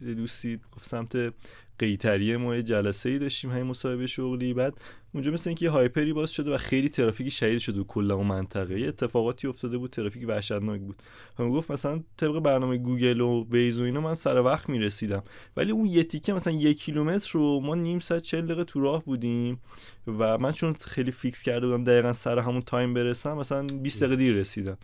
دوستی 0.00 0.60
گفت 0.76 0.86
سمت 0.86 1.34
قیطریه 1.78 2.36
ما 2.36 2.60
جلسه 2.60 3.08
ای 3.08 3.18
داشتیم 3.18 3.50
همین 3.50 3.62
مصاحبه 3.62 4.06
شغلی. 4.06 4.54
بعد 4.54 4.80
اونجا 5.14 5.30
مثل 5.30 5.50
اینکه 5.50 5.64
یه 5.64 5.70
هایپری 5.70 6.12
باز 6.12 6.30
شده 6.30 6.54
و 6.54 6.56
خیلی 6.56 6.88
ترافیک 6.88 7.28
شدید 7.28 7.58
شده 7.58 7.82
کل 7.84 8.10
اون 8.10 8.26
منطقه. 8.26 8.80
یه 8.80 8.88
اتفاقاتی 8.88 9.46
افتاده 9.46 9.78
بود 9.78 9.90
ترافیک 9.90 10.24
وحشتناک 10.28 10.80
بود. 10.80 11.02
اونم 11.38 11.50
گفت 11.50 11.70
مثلا 11.70 12.00
طبق 12.16 12.38
برنامه 12.38 12.76
گوگل 12.76 13.20
و 13.20 13.46
ویز 13.50 13.80
و 13.80 13.82
اینا 13.82 14.00
من 14.00 14.14
سر 14.14 14.40
وقت 14.40 14.68
می‌رسیدم. 14.68 15.22
ولی 15.56 15.72
اون 15.72 15.86
یه 15.86 16.04
تیکه 16.04 16.32
مثلا 16.32 16.52
یک 16.52 16.78
کیلومتر 16.78 17.30
رو 17.32 17.60
ما 17.60 17.74
نیم 17.74 17.98
ساعت 17.98 18.22
40 18.22 18.44
دقیقه 18.44 18.64
تو 18.64 18.80
راه 18.80 19.04
بودیم 19.04 19.60
و 20.06 20.38
من 20.38 20.52
چون 20.52 20.74
خیلی 20.80 21.10
fix 21.10 21.42
کرده 21.42 21.66
بودم 21.66 21.84
دقیقا 21.84 22.12
سر 22.12 22.38
همون 22.38 22.60
time 22.60 22.94
برسم 22.94 23.36
مثلا 23.36 23.66
20 23.66 24.02
دقیقه 24.02 24.16
دیر 24.16 24.34
رسیدم. 24.34 24.78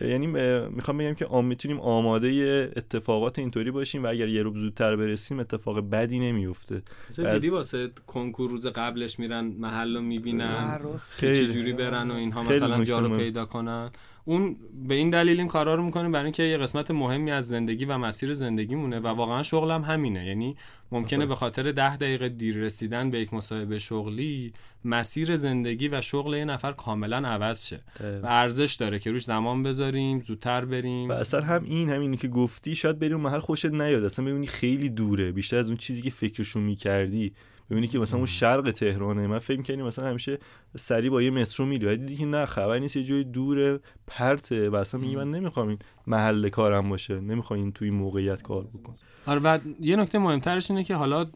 یعنی 0.00 0.26
می‌خوام 0.66 0.98
بگم 0.98 1.14
که 1.14 1.26
آم 1.26 1.44
می‌تونیم 1.44 1.80
آماده 1.80 2.72
اتفاقات 2.76 3.38
اینطوری 3.38 3.70
باشیم 3.70 4.04
و 4.04 4.06
اگر 4.06 4.28
یه 4.28 4.42
روز 4.42 4.54
زودتر 4.54 4.96
برسیم 4.96 5.40
اتفاق 5.40 5.90
بدی 5.90 6.18
نمیفته 6.18 6.82
مثلا 7.10 7.34
دیدی 7.34 7.48
واسه 7.48 7.90
کنکور 8.06 8.50
روز 8.50 8.66
قبلش 8.66 9.18
میرن 9.18 9.54
محل 9.72 9.96
رو 9.96 10.02
می‌بینن 10.02 10.80
چه 11.20 11.46
جوری 11.46 11.72
برن 11.72 12.10
و 12.10 12.14
اینها 12.14 12.42
مثلا 12.42 12.84
جا 12.84 12.98
رو 12.98 13.16
پیدا 13.16 13.44
کنن. 13.44 13.90
اون 14.24 14.56
به 14.88 14.94
این 14.94 15.10
دلیل 15.10 15.38
این 15.38 15.48
کارا 15.48 15.74
رو 15.74 15.82
می‌کنه 15.82 16.08
برای 16.08 16.24
اینکه 16.24 16.42
یه 16.42 16.58
قسمت 16.58 16.90
مهمی 16.90 17.30
از 17.30 17.48
زندگی 17.48 17.84
و 17.84 17.98
مسیر 17.98 18.34
زندگی 18.34 18.74
مونه 18.74 19.00
و 19.00 19.06
واقعا 19.06 19.42
شغلم 19.42 19.82
همینه. 19.82 20.26
یعنی 20.26 20.56
ممکنه 20.92 21.26
به 21.26 21.34
خاطر 21.34 21.72
ده 21.72 21.96
دقیقه 21.96 22.28
دیر 22.28 22.56
رسیدن 22.56 23.10
به 23.10 23.20
یک 23.20 23.34
مصاحبه 23.34 23.78
شغلی 23.78 24.52
مسیر 24.84 25.36
زندگی 25.36 25.88
و 25.88 26.00
شغل 26.00 26.34
یه 26.34 26.44
نفر 26.44 26.72
کاملا 26.72 27.16
عوض 27.16 27.66
شه 27.66 27.80
و 28.22 28.26
ارزش 28.26 28.74
داره 28.74 28.98
که 28.98 29.12
روش 29.12 29.24
زمان 29.24 29.62
بذاریم 29.62 30.20
زودتر 30.20 30.64
بریم. 30.64 31.08
و 31.08 31.12
اصلا 31.12 31.40
هم 31.40 31.64
این 31.64 31.90
همینی 31.90 32.16
که 32.16 32.28
گفتی 32.28 32.74
شاید 32.74 32.98
بریم 32.98 33.20
محل 33.20 33.38
خوشت 33.38 33.66
نیاد. 33.66 34.04
اصلا 34.04 34.24
ببینی 34.24 34.46
خیلی 34.46 34.88
دوره. 34.88 35.32
بیشتر 35.32 35.56
از 35.56 35.66
اون 35.66 35.76
چیزی 35.76 36.02
که 36.02 36.10
فکرشو 36.10 36.60
می‌کردی. 36.60 37.32
ببینی 37.72 37.88
که 37.88 37.98
مثلا 37.98 38.16
اون 38.16 38.26
شرق 38.26 38.70
تهرانه 38.70 39.26
من 39.26 39.38
فکر 39.38 39.62
کنی 39.62 39.82
مثلا 39.82 40.08
همیشه 40.08 40.38
سری 40.76 41.10
با 41.10 41.22
یه 41.22 41.30
مترو 41.30 41.66
میری 41.66 41.86
بعد 41.86 41.96
دیدی 41.96 42.16
که 42.16 42.24
نه 42.24 42.46
خبر 42.46 42.78
نیست 42.78 42.96
یه 42.96 43.04
جای 43.04 43.24
دوره 43.24 43.80
پرته 44.06 44.70
و 44.70 44.76
اصلا 44.76 45.00
میگی 45.00 45.16
من 45.16 45.30
نمی‌خوام 45.30 45.68
این 45.68 45.78
محل 46.06 46.48
کارم 46.48 46.88
باشه 46.88 47.20
نمی‌خوام 47.20 47.60
این 47.60 47.72
توی 47.72 47.90
موقعیت 47.90 48.42
کار 48.42 48.64
بکنم. 48.64 48.96
آره 49.26 49.40
بعد 49.40 49.62
یه 49.80 49.96
نکته 49.96 50.18
مهمترش 50.18 50.70
اینه 50.70 50.84
که 50.84 50.94
حالا 50.94 51.26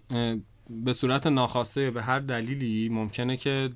به 0.71 0.93
صورت 0.93 1.27
ناخواسته 1.27 1.91
به 1.91 2.03
هر 2.03 2.19
دلیلی 2.19 2.89
ممکنه 2.89 3.37
که 3.37 3.71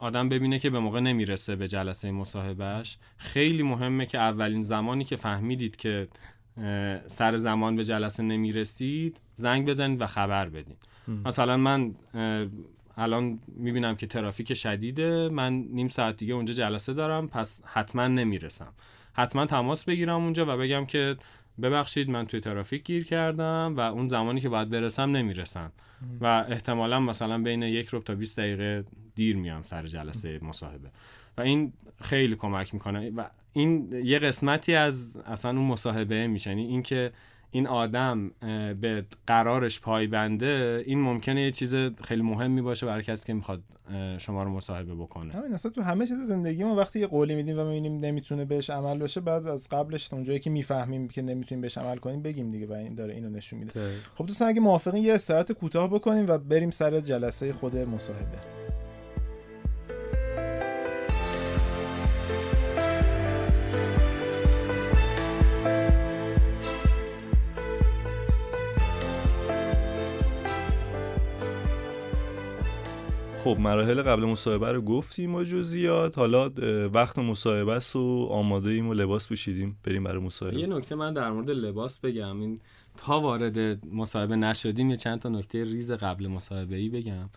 آدم 0.00 0.28
ببینه 0.28 0.58
که 0.58 0.70
به 0.70 0.78
موقع 0.78 1.00
نمی‌رسه 1.00 1.56
به 1.56 1.68
جلسه 1.68 2.10
مصاحبهش 2.10 2.98
خیلی 3.16 3.62
مهمه 3.62 4.06
که 4.06 4.18
اولین 4.18 4.62
زمانی 4.62 5.04
که 5.04 5.16
فهمیدید 5.16 5.76
که 5.76 6.08
سر 7.06 7.36
زمان 7.36 7.76
به 7.76 7.84
جلسه 7.84 8.22
نمی‌رسید 8.22 9.20
زنگ 9.34 9.68
بزنید 9.68 10.00
و 10.00 10.06
خبر 10.06 10.48
بدین. 10.48 10.76
مثلا 11.24 11.56
من 11.56 11.94
الان 12.96 13.38
می‌بینم 13.46 13.96
که 13.96 14.06
ترافیک 14.06 14.54
شدیده 14.54 15.28
من 15.28 15.52
نیم 15.52 15.88
ساعت 15.88 16.16
دیگه 16.16 16.34
اونجا 16.34 16.54
جلسه 16.54 16.92
دارم 16.92 17.28
پس 17.28 17.62
حتما 17.64 18.08
نمی‌رسم. 18.08 18.72
حتما 19.12 19.46
تماس 19.46 19.84
بگیرم 19.84 20.22
اونجا 20.22 20.54
و 20.54 20.58
بگم 20.58 20.86
که 20.86 21.16
ببخشید 21.62 22.10
من 22.10 22.26
توی 22.26 22.40
ترافیک 22.40 22.84
گیر 22.84 23.04
کردم 23.04 23.74
و 23.76 23.80
اون 23.80 24.08
زمانی 24.08 24.40
که 24.40 24.48
باید 24.48 24.70
برسم 24.70 25.16
نمی‌رسم. 25.16 25.72
و 26.20 26.44
احتمالا 26.48 27.00
مثلا 27.00 27.42
بین 27.42 27.62
یک 27.62 27.88
رو 27.88 28.00
تا 28.00 28.14
20 28.14 28.38
دقیقه 28.38 28.84
دیر 29.14 29.36
میام 29.36 29.62
سر 29.62 29.86
جلسه 29.86 30.38
مصاحبه. 30.42 30.90
و 31.38 31.40
این 31.40 31.72
خیلی 32.00 32.36
کمک 32.36 32.74
می‌کنه. 32.74 33.10
و 33.10 33.24
این 33.52 33.92
یه 34.04 34.18
قسمتی 34.18 34.74
از 34.74 35.16
اصلا 35.16 35.50
اون 35.50 35.68
مصاحبه 35.68 36.26
میشه. 36.26 36.50
یعنی 36.50 36.62
اینکه 36.62 37.12
این 37.50 37.66
آدم 37.66 38.30
به 38.80 39.04
قرارش 39.26 39.80
پایبنده 39.80 40.82
این 40.86 41.00
ممکنه 41.00 41.42
یه 41.42 41.50
چیز 41.50 41.74
خیلی 42.04 42.22
مهمی 42.22 42.62
باشه 42.62 42.86
برای 42.86 43.02
کسی 43.02 43.26
که 43.26 43.32
می‌خواد 43.32 43.62
شما 44.18 44.42
رو 44.42 44.50
مصاحبه 44.50 44.94
بکنه. 44.94 45.32
همین 45.32 45.54
اصلا 45.54 45.70
تو 45.70 45.82
همه 45.82 46.06
چیز 46.06 46.18
زندگی 46.18 46.64
ما 46.64 46.74
وقتی 46.74 47.00
یه 47.00 47.06
قولی 47.06 47.34
میدیم 47.34 47.58
و 47.58 47.64
می‌بینیم 47.64 48.04
نمی‌تونه 48.04 48.44
بهش 48.44 48.70
عمل 48.70 48.98
بشه 48.98 49.20
بعد 49.20 49.46
از 49.46 49.68
قبلش 49.68 50.12
اونجایی 50.12 50.38
که 50.38 50.50
می‌فهمیم 50.50 51.08
که 51.08 51.22
نمی‌تونیم 51.22 51.62
بهش 51.62 51.78
عمل 51.78 51.96
کنیم 51.96 52.22
بگیم 52.22 52.50
دیگه 52.50 52.66
و 52.66 52.72
این 52.72 52.94
داره 52.94 53.14
اینو 53.14 53.30
نشون 53.30 53.58
میده. 53.58 53.90
خب 54.14 54.26
دوستان 54.26 54.48
اگه 54.48 54.60
موافقین 54.60 55.02
یه 55.02 55.14
استراحت 55.14 55.52
کوتاه 55.52 55.90
بکنیم 55.90 56.26
و 56.28 56.38
بریم 56.38 56.70
سر 56.70 57.00
جلسه 57.00 57.52
خود 57.52 57.76
مصاحبه. 57.76 58.57
خب 73.48 73.60
مراحل 73.60 74.02
قبل 74.02 74.24
مصاحبه 74.24 74.72
رو 74.72 74.82
گفتیم 74.82 75.34
و 75.34 75.42
جزئیات. 75.42 76.18
حالا 76.18 76.50
وقت 76.88 77.18
مصاحبه 77.18 77.72
است 77.72 77.96
و 77.96 78.28
آماده 78.30 78.70
ایم 78.70 78.88
و 78.88 78.94
لباس 78.94 79.28
پوشیدیم. 79.28 79.78
بریم 79.84 80.04
برای 80.04 80.18
مصاحبه. 80.18 80.60
یه 80.60 80.66
نکته 80.66 80.94
من 80.94 81.14
در 81.14 81.30
مورد 81.30 81.50
لباس 81.50 82.00
بگم. 82.00 82.40
این 82.40 82.60
تا 82.96 83.20
وارد 83.20 83.86
مصاحبه 83.94 84.36
نشدیم 84.36 84.90
یه 84.90 84.96
چند 84.96 85.18
تا 85.18 85.28
نکته 85.28 85.64
ریز 85.64 85.90
قبل 85.90 86.26
مصاحبه 86.26 86.76
ای 86.76 86.88
بگم 86.88 87.30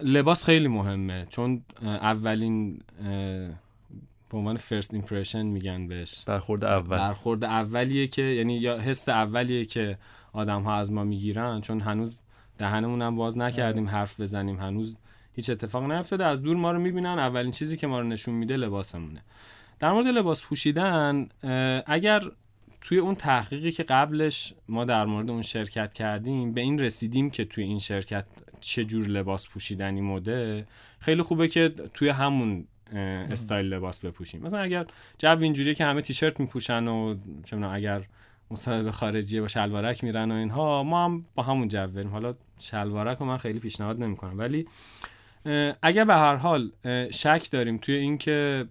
لباس 0.00 0.44
خیلی 0.44 0.68
مهمه. 0.68 1.26
چون 1.28 1.62
اولین 1.82 2.80
به 4.30 4.38
عنوان 4.38 4.56
first 4.56 4.94
impression 4.94 5.46
میگن 5.46 5.88
بهش. 5.88 6.24
برخورد 6.26 6.64
اول. 6.64 6.98
برخورد 6.98 7.44
اولیه 7.44 8.06
که 8.06 8.22
یعنی 8.22 8.58
یا 8.58 8.78
حس 8.78 9.08
اولیه 9.08 9.64
که 9.64 9.98
آدم 10.32 10.62
ها 10.62 10.74
از 10.74 10.92
ما 10.92 11.04
می‌گیرن. 11.04 11.60
چون 11.60 11.80
هنوز 11.80 12.20
دهنمون 12.60 13.02
هم 13.02 13.16
باز 13.16 13.38
نکردیم 13.38 13.84
آره. 13.84 13.92
حرف 13.92 14.20
بزنیم. 14.20 14.60
هنوز 14.60 14.98
هیچ 15.32 15.50
اتفاق 15.50 15.92
نیفتاده 15.92 16.24
از 16.24 16.42
دور 16.42 16.56
ما 16.56 16.72
رو 16.72 16.78
می‌بینن. 16.78 17.18
اولین 17.18 17.50
چیزی 17.50 17.76
که 17.76 17.86
ما 17.86 18.00
رو 18.00 18.06
نشون 18.06 18.34
میده 18.34 18.56
لباسمونه. 18.56 19.22
در 19.78 19.92
مورد 19.92 20.06
لباس 20.06 20.42
پوشیدن 20.42 21.28
اگر 21.86 22.22
توی 22.80 22.98
اون 22.98 23.14
تحقیقی 23.14 23.72
که 23.72 23.82
قبلش 23.82 24.54
ما 24.68 24.84
در 24.84 25.04
مورد 25.04 25.30
اون 25.30 25.42
شرکت 25.42 25.92
کردیم 25.92 26.52
به 26.52 26.60
این 26.60 26.78
رسیدیم 26.78 27.30
که 27.30 27.44
توی 27.44 27.64
این 27.64 27.78
شرکت 27.78 28.24
چه 28.60 28.84
جور 28.84 29.06
لباس 29.06 29.48
پوشیدنی 29.48 30.00
موده 30.00 30.66
خیلی 30.98 31.22
خوبه 31.22 31.48
که 31.48 31.68
توی 31.94 32.08
همون 32.08 32.64
استایل 33.30 33.66
لباس 33.66 34.04
بپوشیم. 34.04 34.42
مثلا 34.42 34.58
اگر 34.58 34.86
جو 35.18 35.38
اینجوریه 35.40 35.74
که 35.74 35.84
همه 35.84 36.02
تیشرت 36.02 36.40
میپوشن 36.40 36.88
و 36.88 37.16
چه 37.44 37.56
اگر 37.56 38.02
مصاحبه 38.50 38.92
خارجی 38.92 39.40
با 39.40 39.48
شلوارک 39.48 40.04
میرن 40.04 40.30
و 40.30 40.34
اینها. 40.34 40.82
ما 40.82 41.04
هم 41.04 41.24
با 41.34 41.42
همون 41.42 41.68
جو 41.68 42.08
حالا 42.08 42.34
شلوارک 42.58 43.18
رو 43.18 43.26
من 43.26 43.36
خیلی 43.36 43.58
پیشنهاد 43.58 44.02
نمی‌کنم. 44.02 44.38
ولی 44.38 44.66
اگر 45.82 46.04
به 46.04 46.14
هر 46.14 46.36
حال 46.36 46.70
شک 47.12 47.48
داریم 47.50 47.78
توی 47.78 47.94
اینکه 47.94 48.66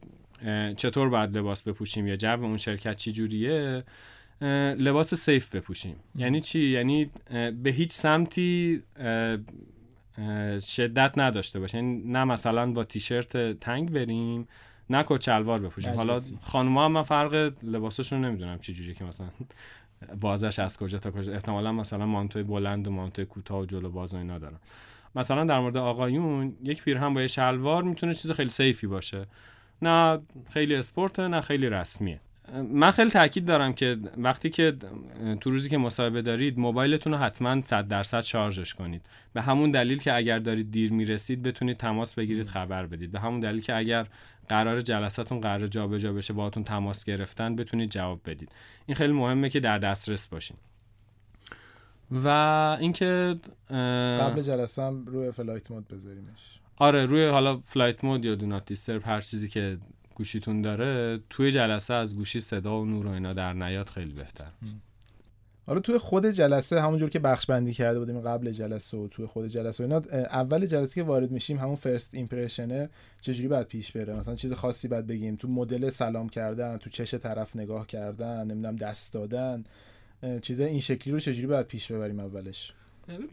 چطور 0.77 1.09
باید 1.09 1.37
لباس 1.37 1.63
بپوشیم 1.63 2.07
یا 2.07 2.15
جو 2.15 2.43
اون 2.43 2.57
شرکت 2.57 2.97
چی 2.97 3.11
جوریه 3.11 3.83
لباس 4.77 5.13
سیف 5.13 5.55
بپوشیم. 5.55 5.95
یعنی 6.15 6.41
چی؟ 6.41 6.59
یعنی 6.59 7.09
به 7.63 7.69
هیچ 7.69 7.91
سمتی 7.91 8.83
شدت 10.59 11.17
نداشته 11.17 11.59
باشه 11.59 11.77
یعنی 11.77 12.01
نه 12.05 12.23
مثلا 12.23 12.71
با 12.71 12.83
تیشرت 12.83 13.59
تنگ 13.59 13.91
بریم 13.91 14.47
نه 14.89 15.03
کچلوار 15.03 15.59
بپوشیم. 15.59 15.93
حالا 15.93 16.19
خانوما 16.41 16.85
هم 16.85 16.91
من 16.91 17.03
فرق 17.03 17.53
لباسشون 17.63 18.25
نمی‌دونم 18.25 18.59
چه 18.59 18.73
جوری 18.73 18.93
که 18.93 19.03
مثلا 19.03 19.27
بازش 20.21 20.59
از 20.59 20.77
کجا 20.77 20.99
تا 20.99 21.11
کجا. 21.11 21.33
احتمالا 21.33 21.71
مثلا 21.71 22.05
مانتوی 22.05 22.43
بلند 22.43 22.87
و 22.87 22.91
مانتوی 22.91 23.25
کوتاه 23.25 23.59
و 23.59 23.65
جلو 23.65 23.89
باز 23.89 24.13
و 24.13 24.17
اینا 24.17 24.37
دارن. 24.39 24.59
مثلا 25.15 25.45
در 25.45 25.59
مورد 25.59 25.77
آقایون 25.77 26.57
یک 26.63 26.83
پیرهن 26.83 27.13
با 27.13 27.21
یه 27.21 27.27
شلوار 27.27 27.83
می‌تونه 27.83 28.13
چیز 28.13 28.31
خیلی 28.31 28.49
سیفی 28.49 28.87
باشه. 28.87 29.25
نه 29.81 30.19
خیلی 30.49 30.75
اسپورت 30.75 31.19
نه 31.19 31.41
خیلی 31.41 31.69
رسمیه. 31.69 32.21
من 32.71 32.91
خیلی 32.91 33.09
تاکید 33.09 33.45
دارم 33.45 33.73
که 33.73 33.97
وقتی 34.17 34.49
که 34.49 34.75
تو 35.41 35.49
روزی 35.49 35.69
که 35.69 35.77
مصاحبه 35.77 36.21
دارید 36.21 36.59
موبایلتون 36.59 37.13
رو 37.13 37.19
حتما 37.19 37.61
100 37.61 37.87
درصد 37.87 38.21
شارژش 38.21 38.73
کنید. 38.73 39.01
به 39.33 39.41
همون 39.41 39.71
دلیل 39.71 39.97
که 39.99 40.15
اگر 40.15 40.39
دارید 40.39 40.71
دیر 40.71 40.91
می‌رسید 40.91 41.43
بتونید 41.43 41.77
تماس 41.77 42.15
بگیرید 42.15 42.47
خبر 42.47 42.85
بدید. 42.85 43.11
به 43.11 43.19
همون 43.19 43.39
دلیل 43.39 43.61
که 43.61 43.75
اگر 43.75 44.07
قرار 44.49 44.81
جلساتون 44.81 45.41
قرار 45.41 45.67
جابجا 45.67 46.13
بشه 46.13 46.33
باهاتون 46.33 46.63
تماس 46.63 47.03
گرفتن 47.03 47.55
بتونید 47.55 47.91
جواب 47.91 48.21
بدید. 48.25 48.51
این 48.85 48.95
خیلی 48.95 49.13
مهمه 49.13 49.49
که 49.49 49.59
در 49.59 49.77
دسترس 49.77 50.27
باشین. 50.27 50.57
و 52.11 52.27
اینکه 52.79 53.35
قبل 54.19 54.41
جلسه 54.41 54.81
هم 54.81 55.05
روی 55.05 55.31
flight 55.31 55.71
mode 55.71 55.87
بذاریمش. 55.87 56.59
آره 56.77 57.05
روی 57.05 57.27
حالا 57.27 57.57
flight 57.57 58.03
mode 58.03 58.25
یا 58.25 58.35
do 58.35 58.57
not 58.57 58.89
هر 59.05 59.21
چیزی 59.21 59.47
که 59.47 59.77
گوشیتون 60.19 60.61
داره 60.61 61.19
توی 61.29 61.51
جلسه 61.51 61.93
از 61.93 62.15
گوشی 62.15 62.39
صدا 62.39 62.81
و 62.81 62.85
نور 62.85 63.07
و 63.07 63.09
اینا 63.09 63.33
در 63.33 63.53
نیاد 63.53 63.89
خیلی 63.89 64.13
بهتر. 64.13 64.51
حالا 65.65 65.79
توی 65.79 65.97
خود 65.97 66.25
جلسه 66.25 66.81
همونجور 66.81 67.09
که 67.09 67.19
بخش 67.19 67.45
بندی 67.45 67.73
کرده 67.73 67.99
بودیم 67.99 68.21
قبل 68.21 68.51
جلسه 68.51 68.97
و 68.97 69.07
توی 69.07 69.25
خود 69.25 69.47
جلسه 69.47 69.83
و 69.83 69.87
اینا 69.87 70.01
اول 70.11 70.65
جلسه 70.65 70.95
که 70.95 71.03
وارد 71.03 71.31
میشیم 71.31 71.57
همون 71.57 71.75
first 71.75 72.15
impression 72.15 72.82
ه 72.82 72.89
چجوری 73.21 73.47
باید 73.47 73.67
پیش 73.67 73.91
بره؟ 73.91 74.15
مثلا 74.15 74.35
چیز 74.35 74.53
خاصی 74.53 74.87
باید 74.87 75.07
بگیم؟ 75.07 75.35
تو 75.35 75.47
مدل 75.47 75.89
سلام 75.89 76.29
کردن 76.29 76.77
تو 76.77 76.89
چش 76.89 77.13
طرف 77.13 77.55
نگاه 77.55 77.87
کردن 77.87 78.43
نمی‌دونم 78.43 78.75
دست 78.75 79.13
دادن 79.13 79.63
چیزای 80.41 80.67
این 80.67 80.79
شکلی 80.79 81.13
رو 81.13 81.19
چجوری 81.19 81.47
باید 81.47 81.65
پیش 81.65 81.91
ببریم 81.91 82.19
اولش؟ 82.19 82.73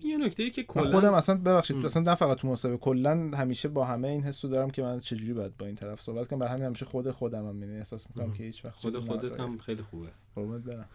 یه 0.03 0.17
نکته 0.17 0.43
ای 0.43 0.51
که 0.51 0.63
کلا 0.63 0.91
خودم 0.91 1.15
اصلا 1.15 1.35
ببخشید 1.39 1.85
اصلا 1.85 2.03
نه 2.03 2.15
فقط 2.15 2.37
تو 2.37 2.49
مصاحبه 2.49 2.79
کلا 2.79 3.31
همیشه 3.35 3.69
با 3.69 3.85
همه 3.85 4.09
این 4.09 4.23
حسو 4.23 4.49
دارم 4.49 4.71
که 4.71 4.83
من 4.83 5.01
چجوری 5.01 5.33
باید 5.33 5.57
با 5.57 5.67
این 5.67 5.75
طرف 5.75 6.01
صحبت 6.01 6.29
کنم. 6.29 6.39
برای 6.39 6.53
همین 6.53 6.65
همیشه 6.65 6.85
خود 6.85 7.11
خودم 7.11 7.49
هم 7.49 7.63
یعنی 7.63 7.77
احساس 7.77 8.07
می‌کنم 8.09 8.33
که 8.33 8.45
هیچ 8.45 8.65
وقت 8.65 8.75
خود 8.75 8.99
خودت 8.99 9.41
هم 9.41 9.59
خیلی 9.59 9.83
خوبه. 9.83 10.09
قربونت 10.35 10.65
برم. 10.65 10.89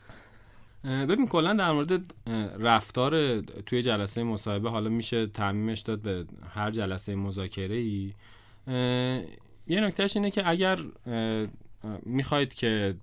ببین 0.83 1.27
کلا 1.27 1.53
در 1.53 1.71
مورد 1.71 2.13
رفتار 2.59 3.41
توی 3.41 3.81
جلسه 3.81 4.23
مصاحبه 4.23 4.69
حالا 4.69 4.89
میشه 4.89 5.27
تعمیمش 5.27 5.79
داد 5.79 5.99
به 5.99 6.25
هر 6.49 6.71
جلسه 6.71 7.15
مذاکره 7.15 7.75
ای 7.75 8.13
یه 9.67 9.81
نکتهش 9.81 10.17
اینه 10.17 10.31
که 10.31 10.49
اگر 10.49 10.79
می‌خواید 12.03 12.53
که 12.53 12.95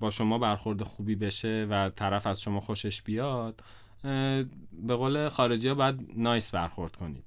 با 0.00 0.10
شما 0.10 0.38
برخورد 0.38 0.82
خوبی 0.82 1.14
بشه 1.14 1.66
و 1.70 1.90
طرف 1.90 2.26
از 2.26 2.40
شما 2.40 2.60
خوشش 2.60 3.02
بیاد 3.02 3.62
به 4.82 4.96
قول 4.96 5.28
خارجی 5.28 5.68
ها 5.68 5.74
باید 5.74 6.12
نایس 6.16 6.54
برخورد 6.54 6.96
کنید. 6.96 7.24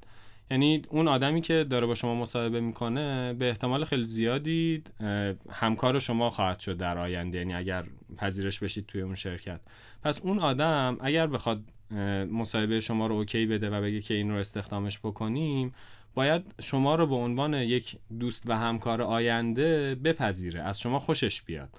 یعنی 0.51 0.81
اون 0.89 1.07
آدمی 1.07 1.41
که 1.41 1.65
داره 1.69 1.87
با 1.87 1.95
شما 1.95 2.15
مصاحبه 2.15 2.61
می‌کنه 2.61 3.33
به 3.33 3.49
احتمال 3.49 3.85
خیلی 3.85 4.03
زیادی 4.03 4.83
همکار 5.49 5.99
شما 5.99 6.29
خواهد 6.29 6.59
شد 6.59 6.77
در 6.77 6.97
آینده 6.97 7.37
یعنی 7.37 7.53
اگر 7.53 7.85
پذیرش 8.17 8.59
بشید 8.59 8.85
توی 8.85 9.01
اون 9.01 9.15
شرکت. 9.15 9.59
پس 10.03 10.21
اون 10.21 10.39
آدم 10.39 10.97
اگر 11.01 11.27
بخواد 11.27 11.61
مصاحبه 12.31 12.81
شما 12.81 13.07
رو 13.07 13.15
اوکی 13.15 13.45
بده 13.45 13.69
و 13.69 13.81
بگه 13.81 14.01
که 14.01 14.13
این 14.13 14.31
رو 14.31 14.37
استخدامش 14.37 14.99
بکنیم 14.99 15.73
باید 16.13 16.55
شما 16.61 16.95
رو 16.95 17.07
به 17.07 17.15
عنوان 17.15 17.53
یک 17.53 17.97
دوست 18.19 18.49
و 18.49 18.57
همکار 18.57 19.01
آینده 19.01 19.95
بپذیره 19.95 20.61
از 20.61 20.79
شما 20.79 20.99
خوشش 20.99 21.41
بیاد. 21.41 21.69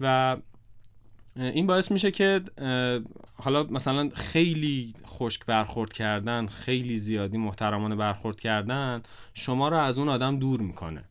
و 0.00 0.36
این 1.36 1.66
باعث 1.66 1.92
میشه 1.92 2.10
که 2.10 2.40
حالا 3.34 3.62
مثلا 3.62 4.08
خیلی 4.14 4.94
خشک 5.06 5.46
برخورد 5.46 5.92
کردن 5.92 6.46
خیلی 6.46 6.98
زیادی 6.98 7.38
محترمانه 7.38 7.96
برخورد 7.96 8.40
کردن 8.40 9.02
شما 9.34 9.68
رو 9.68 9.76
از 9.76 9.98
اون 9.98 10.08
آدم 10.08 10.38
دور 10.38 10.60
می‌کنه. 10.60 11.04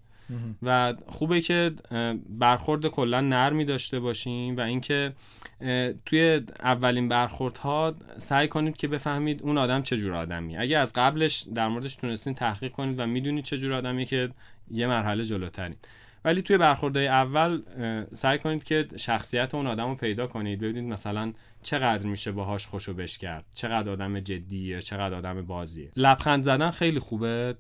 و 0.64 0.94
خوبه 1.08 1.42
که 1.42 1.72
برخورد 2.30 2.88
کلا 2.88 3.22
نرمی 3.22 3.66
داشته 3.66 4.00
باشیم 4.00 4.58
و 4.58 4.62
اینکه 4.62 5.14
توی 6.06 6.42
اولین 6.60 7.10
برخوردها 7.10 7.96
سعی 8.18 8.48
کنید 8.48 8.78
که 8.78 8.88
بفهمید 8.88 9.44
اون 9.44 9.58
آدم 9.58 9.82
چه 9.82 9.98
جور 9.98 10.14
آدمی. 10.14 10.58
اگه 10.58 10.78
از 10.78 10.94
قبلش 10.94 11.46
در 11.54 11.68
موردش 11.68 11.96
تونستین 11.96 12.34
تحقیق 12.34 12.72
کنید 12.72 13.00
و 13.00 13.06
می‌دونید 13.06 13.44
چه 13.44 13.58
جور 13.58 13.74
آدمی 13.74 14.06
که 14.06 14.30
یه 14.72 14.88
مرحله 14.88 15.24
جلوترین. 15.24 15.76
ولی 16.26 16.42
توی 16.42 16.58
برخوردهای 16.58 17.08
اول 17.08 17.62
سعی 18.14 18.40
کنید 18.40 18.64
که 18.64 18.88
شخصیت 18.98 19.56
اون 19.56 19.68
آدم 19.68 19.90
رو 19.90 19.96
پیدا 19.96 20.28
کنید. 20.28 20.60
ببینید 20.60 20.94
مثلا 20.94 21.34
چقدر 21.64 22.08
میشه 22.08 22.32
باهاش 22.32 22.68
خوشو 22.68 22.94
بش 22.94 23.18
کرد 23.18 23.46
چقدر 23.54 23.92
آدم 23.92 24.20
جدیه 24.20 24.82
چقدر 24.82 25.16
آدم 25.16 25.42
بازیه. 25.42 25.92
لبخند 25.96 26.44
زدن 26.44 26.72
خیلی 26.72 27.00
خوبه. 27.00 27.56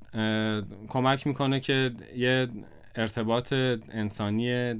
کمک 0.87 1.27
می‌کنه 1.27 1.59
که 1.59 1.91
یه 2.15 2.47
ارتباط 2.95 3.53
انسانی 3.53 4.73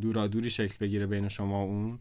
دورادوری 0.00 0.50
شکل 0.50 0.76
بگیره 0.80 1.06
بین 1.06 1.28
شما 1.28 1.66
و 1.66 1.70
اون. 1.70 1.98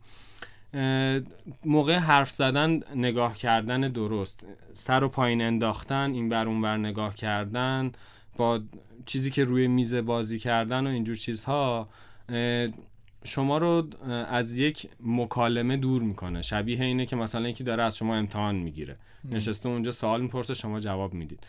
موقع 1.65 1.95
حرف 1.95 2.29
زدن 2.29 2.79
نگاه 2.95 3.37
کردن 3.37 3.81
درست. 3.81 4.45
سر 4.73 5.03
و 5.03 5.09
پایین 5.09 5.41
انداختن 5.41 6.11
این 6.11 6.29
بر 6.29 6.45
اون 6.45 6.61
بر 6.61 6.77
نگاه 6.77 7.15
کردن 7.15 7.91
با 8.37 8.59
چیزی 9.05 9.31
که 9.31 9.43
روی 9.43 9.67
میز 9.67 9.95
بازی 9.95 10.39
کردن 10.39 10.87
و 10.87 10.89
اینجور 10.89 11.15
چیزها 11.15 11.89
شما 13.23 13.57
رو 13.57 13.87
از 14.29 14.57
یک 14.57 14.87
مکالمه 15.03 15.77
دور 15.77 16.01
می‌کنه. 16.01 16.41
شبیه 16.41 16.81
اینه 16.81 17.05
که 17.05 17.15
مثلا 17.15 17.49
یکی 17.49 17.63
داره 17.63 17.83
از 17.83 17.97
شما 17.97 18.15
امتحان 18.15 18.55
می‌گیره. 18.55 18.97
نشسته 19.31 19.69
اونجا 19.69 19.91
سوال 19.91 20.21
می‌پرسه 20.21 20.53
شما 20.53 20.79
جواب 20.79 21.13
می‌دید. 21.13 21.47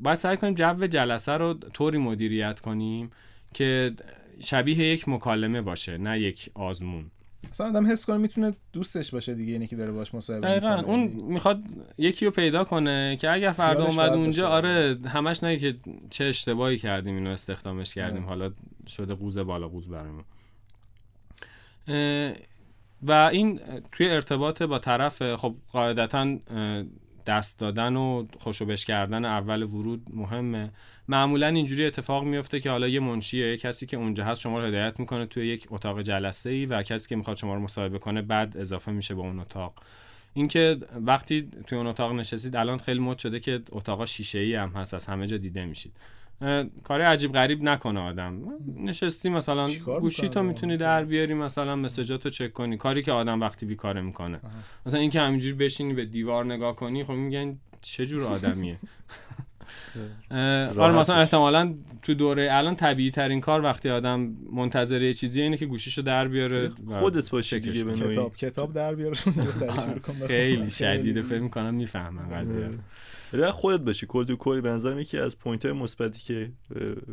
باید 0.00 0.14
سعی 0.14 0.36
کنیم 0.36 0.54
جو 0.54 0.86
جلسه 0.86 1.32
رو 1.32 1.54
طوری 1.54 1.98
مدیریت 1.98 2.60
کنیم 2.60 3.10
که 3.54 3.92
شبیه 4.40 4.78
یک 4.78 5.08
مکالمه 5.08 5.62
باشه 5.62 5.98
نه 5.98 6.20
یک 6.20 6.50
آزمون. 6.54 7.10
مثلا 7.50 7.68
آدم 7.68 7.92
حس 7.92 8.04
کنه 8.04 8.16
می‌تونه 8.16 8.52
دوستش 8.72 9.10
باشه 9.10 9.34
دیگه 9.34 9.52
اینی 9.52 9.66
که 9.66 9.76
داره 9.76 9.92
باش 9.92 10.14
مصاحبه 10.14 10.46
دقیقاً. 10.46 10.82
اون 10.86 11.00
می‌خواد 11.08 11.62
یکی 11.98 12.24
رو 12.24 12.30
پیدا 12.30 12.64
کنه 12.64 13.16
که 13.20 13.30
اگر 13.30 13.52
فردا 13.52 13.86
اومد 13.86 14.12
اونجا 14.12 14.48
آره 14.48 14.98
همش 15.06 15.44
نگه 15.44 15.72
که 15.72 15.78
چه 16.10 16.24
اشتباهی 16.24 16.78
کردیم 16.78 17.14
اینو 17.14 17.30
استخدامش 17.30 17.94
کردیم 17.94 18.24
حالا 18.24 18.50
شده 18.86 19.14
قوزه 19.14 19.42
بالا 19.42 19.68
قوز 19.68 19.88
برامون. 19.88 20.24
و 23.02 23.12
این 23.32 23.60
توی 23.92 24.08
ارتباط 24.08 24.62
با 24.62 24.78
طرف 24.78 25.36
خب 25.36 25.54
قاعدتا 25.72 26.36
دست 27.26 27.58
دادن 27.58 27.96
و 27.96 28.26
خوشوبش 28.38 28.84
کردن 28.84 29.24
اول 29.24 29.62
ورود 29.62 30.06
مهمه. 30.14 30.70
معمولا 31.08 31.46
اینجوری 31.46 31.86
اتفاق 31.86 32.24
میفته 32.24 32.60
که 32.60 32.70
حالا 32.70 32.88
یه 32.88 33.00
منشی 33.00 33.38
یه 33.38 33.56
کسی 33.56 33.86
که 33.86 33.96
اونجا 33.96 34.24
هست 34.24 34.40
شما 34.40 34.60
رو 34.60 34.66
هدایت 34.66 35.00
می‌کنه 35.00 35.26
توی 35.26 35.46
یک 35.46 35.66
اتاق 35.70 36.02
جلسه 36.02 36.50
ای 36.50 36.66
و 36.66 36.82
کسی 36.82 37.08
که 37.08 37.16
می‌خواد 37.16 37.36
شما 37.36 37.54
رو 37.54 37.60
مصاحبه 37.60 37.98
کنه 37.98 38.22
بعد 38.22 38.56
اضافه 38.56 38.92
میشه 38.92 39.14
به 39.14 39.20
اون 39.20 39.40
اتاق. 39.40 39.74
اینکه 40.34 40.76
وقتی 40.94 41.48
توی 41.66 41.78
اون 41.78 41.86
اتاق 41.86 42.12
نشستید 42.12 42.56
الان 42.56 42.78
خیلی 42.78 43.00
مد 43.00 43.18
شده 43.18 43.40
که 43.40 43.60
اتاق 43.70 44.04
شیشه 44.04 44.38
ای 44.38 44.54
هم 44.54 44.68
هست 44.68 44.94
از 44.94 45.06
همه 45.06 45.26
جا 45.26 45.36
دیده 45.36 45.64
میشید. 45.64 45.92
کاری 46.84 47.02
عجیب 47.02 47.32
غریب 47.32 47.62
نکنه 47.62 48.00
آدم. 48.00 48.38
نشستی 48.76 49.28
مثلا 49.28 49.68
گوشی 50.00 50.28
تو 50.28 50.42
می‌تونی 50.42 50.76
در 50.76 51.04
بیاری 51.04 51.34
مثلا 51.34 51.76
مسیجاتو 51.76 52.30
چک 52.30 52.52
کنی. 52.52 52.76
کاری 52.76 53.02
که 53.02 53.12
آدم 53.12 53.40
وقتی 53.40 53.66
بیکاره 53.66 54.00
می‌کنه. 54.00 54.40
مثلا 54.86 55.00
اینکه 55.00 55.20
همینجوری 55.20 55.54
بشینی 55.54 55.94
به 55.94 56.04
دیوار 56.04 56.44
نگاه 56.44 56.76
کنی 56.76 57.04
خب 57.04 57.12
میگن 57.12 57.58
چه 57.82 58.06
جور 58.06 58.24
آدمیه. 58.24 58.78
آره 60.78 60.98
مثلا 60.98 61.16
احتمالا 61.16 61.74
تو 62.02 62.14
دوره 62.14 62.48
الان 62.50 62.76
طبیعی 62.76 63.10
ترین 63.10 63.40
کار 63.40 63.62
وقتی 63.62 63.90
آدم 63.90 64.36
منتظر 64.52 65.02
یه 65.02 65.14
چیزی 65.14 65.42
اینه 65.42 65.56
که 65.56 65.66
گوشیشو 65.66 66.02
در 66.02 66.28
بیاره 66.28 66.70
خودت 66.88 67.30
باشی 67.30 67.60
دیگه 67.60 67.84
به 67.84 67.94
کتاب 67.94 68.36
کتاب 68.36 68.72
در 68.72 68.94
بیاره 68.94 69.14
خیلی 70.28 70.70
شدیده 70.70 71.22
فکر 71.22 71.38
می‌کنم 71.38 71.74
می‌فهمم 71.74 72.34
قضیه 72.34 72.70
ولی 73.32 73.50
خودت 73.50 73.80
باشی. 73.80 74.06
کل 74.06 74.24
تو 74.24 74.36
کلی 74.36 74.60
به 74.60 74.70
نظرم 74.70 74.98
یکی 74.98 75.18
از 75.18 75.38
پوینت 75.38 75.64
های 75.64 75.74
مثبتی 75.74 76.22
که 76.22 76.52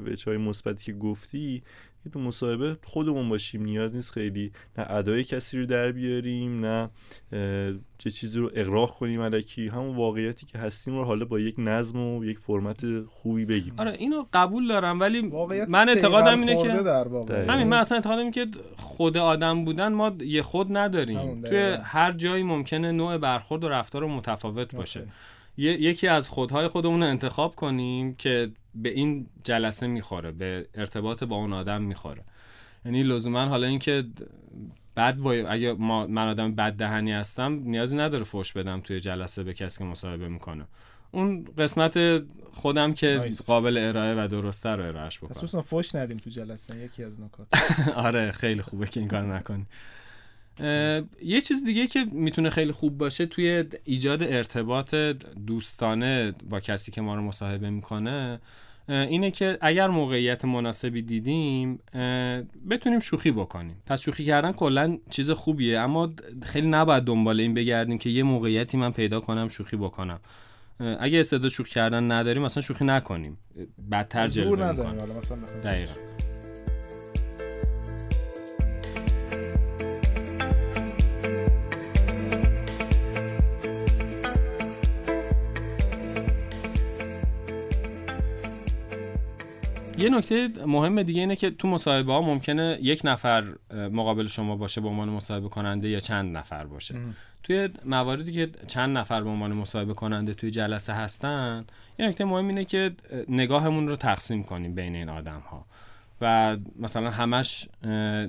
وچ 0.05 0.27
های 0.27 0.37
مثبتی 0.37 0.85
که 0.85 0.93
گفتی 0.93 1.63
که 2.03 2.09
تو 2.09 2.19
مصاحبه 2.19 2.77
خودمون 2.83 3.29
باشیم. 3.29 3.63
نیاز 3.63 3.95
نیست 3.95 4.11
خیلی 4.11 4.51
نه 4.77 4.91
ادای 4.91 5.23
کسی 5.23 5.59
رو 5.59 5.65
در 5.65 5.91
بیاریم 5.91 6.65
نه 6.65 6.89
چه 7.97 8.09
چیزی 8.11 8.39
رو 8.39 8.51
اقراق 8.55 8.91
کنیم 8.91 9.21
علکی. 9.21 9.67
همون 9.67 9.95
واقعیتی 9.95 10.45
که 10.45 10.57
هستیم 10.57 10.97
رو 10.97 11.03
حالا 11.03 11.25
با 11.25 11.39
یک 11.39 11.55
نظم 11.57 11.99
و 11.99 12.25
یک 12.25 12.39
فرمت 12.39 13.05
خوبی 13.05 13.45
بگیم. 13.45 13.73
آره 13.77 13.91
اینو 13.91 14.25
قبول 14.33 14.67
دارم 14.67 14.99
ولی 14.99 15.21
من 15.69 15.89
اعتقادم 15.89 16.39
اینه 16.39 16.63
که 16.63 16.71
همین 17.51 17.67
من 17.67 17.77
اصلا 17.77 17.97
اعتقادم 17.97 18.19
اینه 18.19 18.31
که 18.31 18.47
خود 18.75 19.17
آدم 19.17 19.65
بودن 19.65 19.93
ما 19.93 20.15
یه 20.19 20.41
خود 20.41 20.77
نداریم. 20.77 21.41
توی 21.41 21.77
هر 21.83 22.11
جایی 22.11 22.43
ممکنه 22.43 22.91
نوع 22.91 23.17
برخورد 23.17 23.63
و 23.63 23.69
رفتار 23.69 24.05
متفاوت 24.05 24.75
باشه. 24.75 25.07
یکی 25.59 26.07
از 26.07 26.29
خودهای 26.29 26.67
خودمون 26.67 27.03
رو 27.03 27.09
انتخاب 27.09 27.55
کنیم 27.55 28.15
که 28.15 28.51
به 28.75 28.89
این 28.89 29.27
جلسه 29.43 29.87
می‌خوره 29.87 30.31
به 30.31 30.67
ارتباط 30.75 31.23
با 31.23 31.35
اون 31.35 31.53
آدم 31.53 31.81
می‌خوره. 31.81 32.23
یعنی 32.85 33.03
لزوما 33.03 33.45
حالا 33.45 33.67
اینکه 33.67 34.03
بعد 34.95 35.17
با 35.17 35.33
اگه 35.33 35.73
ما 35.73 36.07
من 36.07 36.27
آدم 36.27 36.55
بد 36.55 36.73
دهنی 36.73 37.11
هستم 37.11 37.53
نیازی 37.63 37.97
نداره 37.97 38.23
فوش 38.23 38.53
بدم 38.53 38.81
توی 38.81 38.99
جلسه 38.99 39.43
به 39.43 39.53
کسی 39.53 39.77
که 39.77 39.83
مصاحبه 39.83 40.27
می‌کنه. 40.27 40.65
اون 41.11 41.45
قسمت 41.57 42.23
خودم 42.51 42.93
که 42.93 43.31
قابل 43.47 43.77
ارائه 43.77 44.23
و 44.23 44.27
درسته 44.27 44.69
رو 44.69 44.83
ارائهش 44.83 45.17
بکنم. 45.17 45.31
خصوصا 45.31 45.61
فوش 45.61 45.95
ندیم 45.95 46.17
تو 46.17 46.29
جلسه 46.29 46.77
یکی 46.77 47.03
از 47.03 47.13
نکات. 47.19 47.47
آره 48.07 48.31
خیلی 48.31 48.61
خوبه 48.61 48.87
که 48.87 48.99
این 48.99 49.09
کار 49.09 49.35
نکنی. 49.35 49.65
یه 51.23 51.41
چیز 51.41 51.65
دیگه 51.65 51.87
که 51.87 52.05
می‌تونه 52.11 52.49
خیلی 52.49 52.71
خوب 52.71 52.97
باشه 52.97 53.25
توی 53.25 53.65
ایجاد 53.83 54.23
ارتباط 54.23 54.95
دوستانه 55.47 56.33
با 56.49 56.59
کسی 56.59 56.91
که 56.91 57.01
ما 57.01 57.15
رو 57.15 57.21
مصاحبه 57.21 57.69
می‌کنه 57.69 58.39
اینه 58.89 59.31
که 59.31 59.57
اگر 59.61 59.87
موقعیت 59.87 60.45
مناسبی 60.45 61.01
دیدیم 61.01 61.79
بتونیم 62.69 62.99
شوخی 62.99 63.31
بکنیم. 63.31 63.75
پس 63.85 64.01
شوخی 64.01 64.25
کردن 64.25 64.51
کلا 64.51 64.97
چیز 65.09 65.31
خوبیه 65.31 65.79
اما 65.79 66.09
خیلی 66.43 66.67
نباید 66.67 67.03
دنبال 67.03 67.39
این 67.39 67.53
بگردیم 67.53 67.97
که 67.97 68.09
یه 68.09 68.23
موقعیتی 68.23 68.77
من 68.77 68.91
پیدا 68.91 69.19
کنم 69.19 69.49
شوخی 69.49 69.77
بکنم. 69.77 70.19
اگه 70.99 71.19
استعداد 71.19 71.51
شوخی 71.51 71.71
کردن 71.71 72.11
نداریم 72.11 72.43
مثلا 72.43 72.63
شوخی 72.63 72.85
نکنیم. 72.85 73.37
بدتر 73.91 74.27
جلوه 74.27 74.71
می‌کنیم. 74.71 74.97
دقیقا. 75.63 75.93
یه 89.99 90.09
نکته 90.09 90.49
مهم 90.65 91.03
دیگه 91.03 91.21
اینه 91.21 91.35
که 91.35 91.51
تو 91.51 91.67
مصاحبه 91.67 92.13
ها 92.13 92.21
ممکنه 92.21 92.77
یک 92.81 93.01
نفر 93.03 93.43
مقابل 93.73 94.27
شما 94.27 94.55
باشه 94.55 94.81
به 94.81 94.87
عنوان 94.87 95.09
مصاحبه 95.09 95.49
کننده 95.49 95.89
یا 95.89 95.99
چند 95.99 96.37
نفر 96.37 96.63
باشه. 96.63 96.95
توی 97.43 97.69
مواردی 97.85 98.31
که 98.31 98.49
چند 98.67 98.97
نفر 98.97 99.21
به 99.21 99.29
عنوان 99.29 99.53
مصاحبه 99.53 99.93
کننده 99.93 100.33
توی 100.33 100.51
جلسه 100.51 100.93
هستن 100.93 101.65
یه 101.99 102.07
نکته 102.07 102.25
مهم 102.25 102.47
اینه 102.47 102.65
که 102.65 102.91
نگاهمون 103.29 103.87
رو 103.87 103.95
تقسیم 103.95 104.43
کنیم 104.43 104.75
بین 104.75 104.95
این 104.95 105.09
آدم 105.09 105.39
ها 105.39 105.65
و 106.21 106.57
مثلا 106.79 107.09
همش 107.09 107.67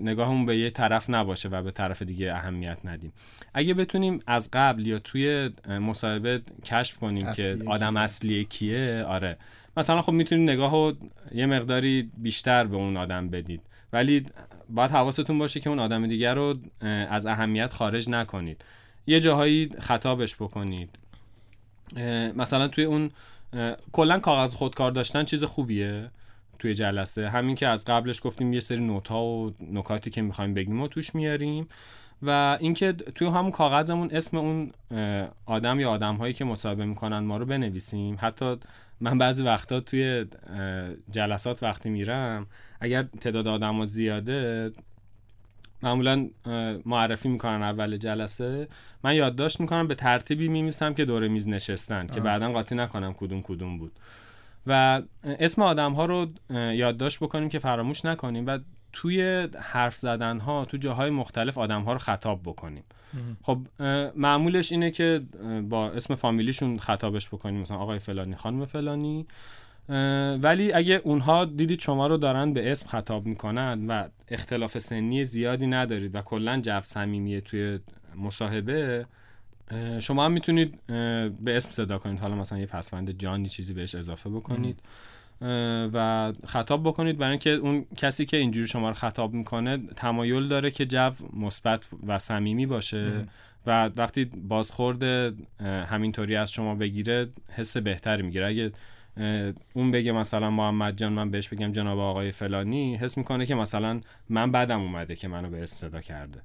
نگاهمون 0.05 0.47
به 0.47 0.59
یه 0.59 0.71
طرف 0.71 1.11
نباشه 1.11 1.49
و 1.49 1.63
به 1.63 1.71
طرف 1.71 2.03
دیگه 2.03 2.35
اهمیت 2.35 2.79
ندیم. 2.85 3.13
اگه 3.55 3.75
بتونیم 3.75 4.23
از 4.27 4.51
قبل 4.53 4.87
یا 4.87 4.99
توی 4.99 5.51
مصاحبه 5.69 6.43
کشف 6.65 6.99
کنیم 6.99 7.33
که 7.33 7.59
آدم 7.67 7.97
اصلی 7.97 8.45
کیه 8.45 9.05
آره. 9.09 9.37
مثلا 9.81 10.03
خب 10.03 10.13
می‌تونید 10.13 10.51
نگاه 10.51 10.73
رو 10.73 10.93
یه 11.35 11.47
مقداری 11.47 12.11
بیشتر 12.19 12.65
به 12.65 12.77
اون 12.77 12.97
آدم 12.97 13.29
بدید. 13.29 13.61
ولی 13.93 14.27
باید 14.69 14.91
حواستون 14.91 15.39
باشه 15.39 15.61
که 15.61 15.71
اون 15.71 15.79
آدم 15.79 16.07
دیگر 16.07 16.35
رو 16.35 16.55
از 17.11 17.27
اهمیت 17.27 17.73
خارج 17.73 18.09
نکنید. 18.09 18.65
یه 19.07 19.21
جاهایی 19.21 19.69
خطابش 19.81 20.35
بکنید. 20.35 20.99
مثلا 22.37 22.69
توی 22.69 22.85
اون 22.85 23.11
کلا 23.93 24.19
کاغذ 24.19 24.55
خودکار 24.55 24.91
داشتن 24.91 25.25
چیز 25.25 25.45
خوبیه 25.45 26.11
توی 26.59 26.75
جلسه؟ 26.75 27.31
همین 27.31 27.57
که 27.57 27.69
از 27.69 27.85
قبلش 27.85 28.21
گفتیم 28.25 28.53
یه 28.53 28.61
سری 28.61 28.81
نوت 28.81 29.09
ها 29.09 29.25
و 29.25 29.55
نکاتی 29.73 30.11
که 30.11 30.23
می‌خوایم 30.23 30.55
بگیم 30.55 30.81
و 30.81 30.89
توش 30.89 31.15
میاریم. 31.15 31.69
و 32.23 32.59
اینکه 32.61 32.93
توی 32.93 33.29
همون 33.29 33.51
کاغذمون 33.51 34.11
اسم 34.13 34.37
اون 34.37 34.71
آدم 35.47 35.81
یا 35.81 35.91
آدم 35.91 36.17
هایی 36.17 36.35
که 36.35 36.45
مصاحبه 36.45 36.85
می‌کنن 36.85 37.19
ما 37.19 37.37
رو 37.37 37.47
بنویسیم. 37.47 38.17
حتی 38.21 38.57
من 39.01 39.19
بعضی 39.19 39.43
وقتا 39.43 39.81
توی 39.81 40.27
جلسات 41.11 41.63
وقتی 41.63 41.89
میرم 41.89 42.47
اگر 42.81 43.03
تعداد 43.03 43.47
آدم 43.47 43.77
ها 43.77 43.85
زیاده 43.85 44.73
معمولا 45.83 46.29
معرفی 46.87 47.29
می‌کنن 47.29 47.63
اول 47.63 47.97
جلسه. 47.97 48.69
من 49.05 49.15
یادداشت 49.15 49.61
می‌کنم 49.61 49.89
به 49.89 49.95
ترتیبی 49.95 50.49
میمیسم 50.49 50.95
که 50.95 51.05
دور 51.05 51.29
میز 51.29 51.49
نشستن 51.49 52.07
که 52.07 52.21
بعدا 52.21 52.53
قاطی 52.53 52.75
نکنم 52.75 53.13
کدوم 53.13 53.43
کدوم 53.43 53.79
بود. 53.79 53.93
و 54.67 55.03
اسم 55.25 55.63
آدم 55.63 55.93
ها 55.93 56.07
رو 56.07 56.27
یادداشت 56.51 57.19
بکنیم 57.19 57.49
که 57.49 57.59
فراموش 57.59 58.05
نکنیم. 58.05 58.47
و 58.47 58.59
توی 58.93 59.49
حرف 59.61 59.97
زدن 59.97 60.39
ها 60.39 60.65
تو 60.65 60.77
جاهای 60.77 61.11
مختلف 61.11 61.59
آدم 61.59 61.83
ها 61.83 61.93
رو 61.93 61.99
خطاب 61.99 62.41
بکنیم. 62.45 62.85
خب 63.43 63.59
معمولش 64.17 64.73
اینه 64.73 64.91
که 64.91 65.21
با 65.69 65.91
اسم 65.91 66.15
فامیلیشون 66.15 66.79
خطابش 66.79 67.29
بکنیم. 67.29 67.61
مثلا 67.61 67.77
آقای 67.77 67.99
فلانی 67.99 68.37
خانم 68.37 68.67
فلانی. 68.67 69.27
ولی 70.43 70.73
اگه 70.73 71.01
اونها 71.05 71.45
دیدید 71.45 71.81
شما 71.81 72.07
رو 72.07 72.17
دارن 72.17 72.53
به 72.53 72.73
اسم 72.73 72.89
خطاب 72.89 73.27
می‌کنن 73.27 73.87
و 73.87 74.09
اختلاف 74.29 74.79
سنی 74.79 75.25
زیادی 75.25 75.67
ندارید 75.67 76.15
و 76.15 76.23
کلا 76.23 76.61
جو 76.61 76.81
صمیمیه 76.83 77.41
توی 77.41 77.79
مصاحبه 78.17 79.07
شما 80.01 80.25
هم 80.25 80.33
می‌تونید 80.33 80.79
به 80.87 81.57
اسم 81.57 81.71
صدا 81.71 81.99
کنید. 81.99 82.21
حالا 82.21 82.35
مثلا 82.35 82.59
یه 82.59 82.67
پسوند 82.67 83.19
جانی 83.19 83.49
چیزی 83.49 83.75
بهش 83.75 83.95
اضافه 83.95 84.31
بکنید. 84.31 84.79
و 85.93 86.33
خطاب 86.47 86.83
بکنید 86.83 87.19
برای 87.19 87.31
اینکه 87.31 87.51
اون 87.51 87.87
کسی 87.97 88.27
که 88.27 88.37
اینجوری 88.37 88.67
شما 88.67 88.89
رو 88.89 88.95
خطاب 88.95 89.33
می‌کنه 89.35 89.79
تمایل 89.97 90.49
داره 90.49 90.71
که 90.71 90.87
جو 90.87 91.11
مثبت 91.37 91.83
و 92.07 92.19
صمیمی 92.19 92.67
باشه 92.67 93.27
و 93.67 93.91
وقتی 93.97 94.25
بازخورد 94.25 95.03
همینطوری 95.61 96.37
از 96.37 96.53
شما 96.53 96.75
بگیره 96.75 97.29
حس 97.49 97.77
بهتری 97.77 98.23
می‌گیره. 98.23 98.47
اگه 98.47 98.73
اون 99.75 99.91
بگه 99.91 100.13
مثلا 100.13 100.51
محمد 100.51 100.97
جان 100.97 101.13
من 101.13 101.31
بهش 101.31 101.49
بگم 101.49 101.73
جناب 101.73 101.99
آقای 101.99 102.33
فلانی 102.33 102.97
حس 102.97 103.19
می‌کنه 103.19 103.47
که 103.47 103.55
مثلا 103.55 104.01
من 104.29 104.53
بعدم 104.53 104.81
اومده 104.81 105.17
که 105.17 105.29
منو 105.29 105.51
به 105.51 105.63
اسم 105.63 105.77
صدا 105.77 106.01
کرده. 106.01 106.41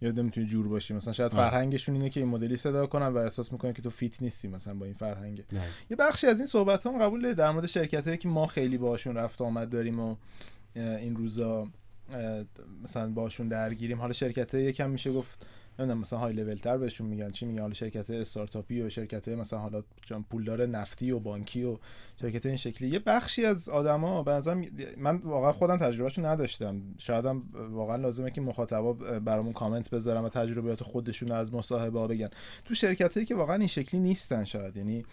یاد 0.00 0.20
می‌تونی 0.20 0.46
جور 0.46 0.68
باشی 0.68 0.94
مثلا 0.94 1.12
شاید 1.12 1.32
فرهنگشون 1.32 1.94
اینه 1.94 2.10
که 2.10 2.20
این 2.20 2.28
مدلی 2.28 2.56
صدا 2.56 2.86
کنن 2.86 3.06
و 3.06 3.16
احساس 3.16 3.52
می‌کنن 3.52 3.72
که 3.72 3.82
تو 3.82 3.90
فیت 3.90 4.22
نیستی 4.22 4.48
مثلا 4.48 4.74
با 4.74 4.84
این 4.84 4.94
فرهنگ 4.94 5.44
یه 5.90 5.96
بخشی 5.96 6.26
از 6.26 6.36
این 6.36 6.46
صحبت 6.46 6.86
هم 6.86 6.98
قبول 6.98 7.34
در 7.34 7.50
مورد 7.50 7.66
شرکت 7.66 8.06
هایی 8.06 8.18
که 8.18 8.28
ما 8.28 8.46
خیلی 8.46 8.78
باشون 8.78 9.16
رفت 9.16 9.42
آمد 9.42 9.68
داریم 9.68 10.00
و 10.00 10.16
این 10.74 11.16
روزا 11.16 11.68
مثلا 12.82 13.10
باشون 13.10 13.48
درگیریم. 13.48 13.98
حالا 13.98 14.12
شرکت 14.12 14.54
یکم 14.54 14.90
میشه 14.90 15.12
گفت 15.12 15.46
نمی‌دونم 15.78 16.00
مثلا 16.00 16.18
های 16.18 16.32
لول 16.32 16.54
تر 16.54 16.76
بهشون 16.76 17.06
میگن 17.06 17.30
چی 17.30 17.46
میگن؟ 17.46 17.60
حالا 17.60 17.74
شرکت 17.74 18.10
استارتاپی 18.10 18.82
و 18.82 18.88
شرکت 18.88 19.28
مثلا 19.28 19.58
حالا 19.58 19.82
پولدار 20.30 20.66
نفتی 20.66 21.10
و 21.10 21.18
بانکی 21.18 21.64
و 21.64 21.78
شرکت 22.20 22.46
این 22.46 22.56
شکلی. 22.56 22.88
یه 22.88 22.98
بخشی 22.98 23.44
از 23.44 23.68
آدما 23.68 24.22
به 24.22 24.42
من 24.96 25.16
واقعا 25.16 25.52
خودم 25.52 25.76
تجربهشو 25.76 26.26
نداشتم. 26.26 26.82
شایدم 26.98 27.42
واقعا 27.70 27.96
لازمه 27.96 28.30
که 28.30 28.40
مخاطبا 28.40 28.92
برامون 28.92 29.52
کامنت 29.52 29.90
بذارن 29.90 30.24
و 30.24 30.28
تجربیات 30.28 30.82
خودشون 30.82 31.32
از 31.32 31.54
مصاحبه 31.54 32.06
بگن. 32.06 32.28
تو 32.64 32.74
شرکتایی 32.74 33.26
که 33.26 33.34
واقعا 33.34 33.56
این 33.56 33.66
شکلی 33.66 34.00
نیستن 34.00 34.44
شاید. 34.44 34.76
یعنی 34.76 35.04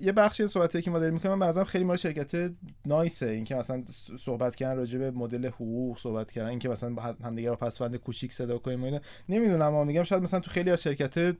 یه 0.00 0.12
بخشی 0.12 0.42
از 0.42 0.50
صحبتی 0.50 0.82
که 0.82 0.90
ما 0.90 0.98
داریم 0.98 1.14
می‌کنیم 1.14 1.38
بعضا 1.38 1.64
خیلی 1.64 1.84
مال 1.84 1.96
شرکت 1.96 2.52
نایسه 2.86 3.26
اینکه 3.26 3.54
مثلا 3.54 3.82
صحبت 4.18 4.56
کردن 4.56 4.76
راجع 4.76 4.98
به 4.98 5.10
مدل 5.10 5.46
حقوق 5.46 5.98
صحبت 5.98 6.32
کردن 6.32 6.48
اینکه 6.48 6.68
مثلا 6.68 7.14
همدیگه 7.24 7.50
رو 7.50 7.56
پسوند 7.56 7.96
کوچیک 7.96 8.32
صدا 8.32 8.58
کنیم 8.58 8.84
اینا. 8.84 9.00
نمی‌دونم 9.28 9.62
اما 9.62 9.84
میگم 9.84 10.02
شاید 10.02 10.22
مثلا 10.22 10.40
تو 10.40 10.50
خیلی 10.50 10.70
از 10.70 10.82
شرکت 10.82 11.36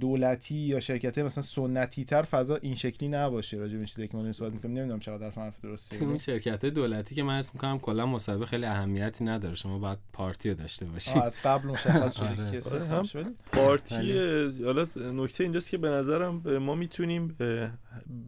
دولتی 0.00 0.54
یا 0.54 0.80
شرکت 0.80 1.18
مثلا 1.18 1.42
سنتی 1.42 2.04
تر 2.04 2.22
فضا 2.22 2.56
این 2.56 2.74
شکلی 2.74 3.08
نباشه. 3.08 3.56
راجع 3.56 3.78
به 3.78 3.86
چیزی 3.86 4.08
که 4.08 4.16
ما 4.16 4.32
صحبت 4.32 4.52
می‌کنیم 4.54 4.76
نمی‌دونم 4.76 5.00
چقدر 5.00 5.30
حرف 5.30 5.60
درسته 5.60 6.06
این 6.06 6.18
شرکت 6.18 6.66
دولتی 6.66 7.14
که 7.14 7.22
من 7.22 7.38
اسم 7.38 7.50
می‌کنم 7.54 7.78
کلا 7.78 8.06
مصاحبه 8.06 8.46
خیلی 8.46 8.64
اهمیتی 8.66 9.24
نداره. 9.24 9.54
شما 9.54 9.78
باید 9.78 9.98
پارتی 10.12 10.54
داشته 10.54 10.86
باشید 10.86 11.22
از 11.22 11.38
قبل 11.44 11.68
مشخص 11.68 12.16
شده 12.18 12.42
آره. 12.42 12.60
که 12.60 12.70
آره، 12.70 12.86
هم. 12.86 13.34
پارتی 13.52 13.96
بله. 13.96 14.64
حالا 14.64 14.86
نکته 14.96 15.44
اینجاست 15.44 15.70
که 15.70 15.78
به 15.78 15.88
نظرم 15.88 16.58
ما 16.58 16.74
می‌تونیم 16.74 17.36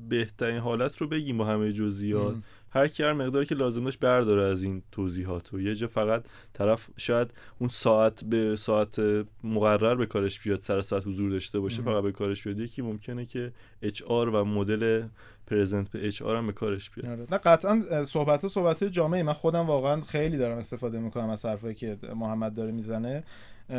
بهترین 0.09 0.59
حالت 0.59 0.97
رو 0.97 1.09
بگیم 1.09 1.39
با 1.39 1.45
همه 1.45 1.73
جزئیات. 1.73 2.37
هر 2.77 2.89
کی 2.89 3.03
هر 3.03 3.13
مقداری 3.13 3.47
که 3.47 3.55
لازم 3.55 3.85
داشت 3.85 3.99
برداره 3.99 4.43
از 4.43 4.63
این 4.63 4.83
توضیحات 4.93 5.55
و 5.55 5.61
یه 5.61 5.75
جا 5.75 5.87
فقط 5.87 6.25
طرف 6.53 6.89
شاید 6.97 7.31
اون 7.59 7.69
ساعت 7.69 8.25
به 8.25 8.57
ساعت 8.57 9.01
مقرر 9.45 9.95
به 9.95 10.07
کارش 10.07 10.41
بیاد 10.41 10.61
سر 10.61 10.81
ساعت 10.81 11.07
حضور 11.07 11.31
داشته 11.31 11.61
باشه 11.61 11.83
فقط 11.83 12.03
به 12.03 12.13
کارش 12.13 12.43
بیاد. 12.43 12.59
یکی 12.59 12.83
ممکنه 12.83 13.27
که 13.27 13.53
اچ 13.83 14.03
آر 14.03 14.29
و 14.29 14.45
مدل 14.45 15.03
پرزنت 15.47 15.91
به 15.91 16.07
اچ 16.07 16.23
آر 16.23 16.37
هم 16.37 16.47
به 16.47 16.53
کارش 16.53 16.91
بیاد. 16.91 17.09
آره. 17.09 17.27
نه 17.31 17.39
قطعا 17.39 18.05
صحبت 18.05 18.49
صحبت 18.49 18.85
جامعه. 18.85 19.23
من 19.23 19.33
خودم 19.33 19.67
واقعا 19.67 20.01
خیلی 20.01 20.37
دارم 20.37 20.59
استفاده 20.59 20.99
می‌کنم 20.99 21.31
از 21.31 21.45
حرفایی 21.45 21.75
که 21.75 21.97
محمد 22.17 22.55
داره 22.55 22.73
می‌زنه. 22.73 23.25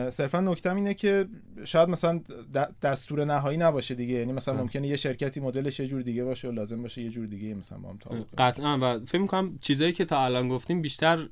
صرفا 0.09 0.41
نکتم 0.41 0.75
اینه 0.75 0.93
که 0.93 1.25
شاید 1.65 1.89
مثلا 1.89 2.21
دستور 2.81 3.25
نهایی 3.25 3.57
نباشه 3.57 3.95
دیگه. 3.95 4.13
یعنی 4.13 4.33
مثلا 4.33 4.53
ممکنه 4.53 4.87
یه 4.87 4.95
شرکتی 4.95 5.39
مدلش 5.39 5.79
یه 5.79 5.87
جور 5.87 6.01
دیگه 6.01 6.23
باشه 6.23 6.47
و 6.47 6.51
لازم 6.51 6.81
باشه 6.81 7.01
یه 7.01 7.09
جور 7.09 7.25
دیگه 7.25 7.53
مثلا 7.53 7.77
با 7.77 7.89
هم 7.89 8.25
قطعا. 8.37 8.77
و 8.81 9.05
فکر 9.05 9.21
می‌کنم 9.21 9.57
چیزایی 9.61 9.93
که 9.93 10.05
تا 10.05 10.25
الان 10.25 10.49
گفتیم 10.49 10.81
بیشتر 10.81 11.29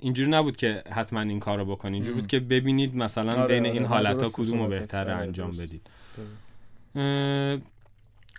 اینجوری 0.00 0.30
نبود 0.30 0.56
که 0.56 0.82
حتما 0.90 1.20
این 1.20 1.40
کارو 1.40 1.64
بکنید 1.64 1.94
اینجوری 1.94 2.14
بود 2.14 2.26
که 2.26 2.40
ببینید 2.40 2.96
مثلا 2.96 3.32
آره 3.32 3.54
بین 3.54 3.66
این 3.66 3.78
آره 3.78 3.86
حالت 3.86 4.22
ها 4.22 4.28
کدوم 4.32 4.62
رو 4.62 4.68
بهتر 4.68 5.10
انجام 5.10 5.50
بدید. 5.50 5.82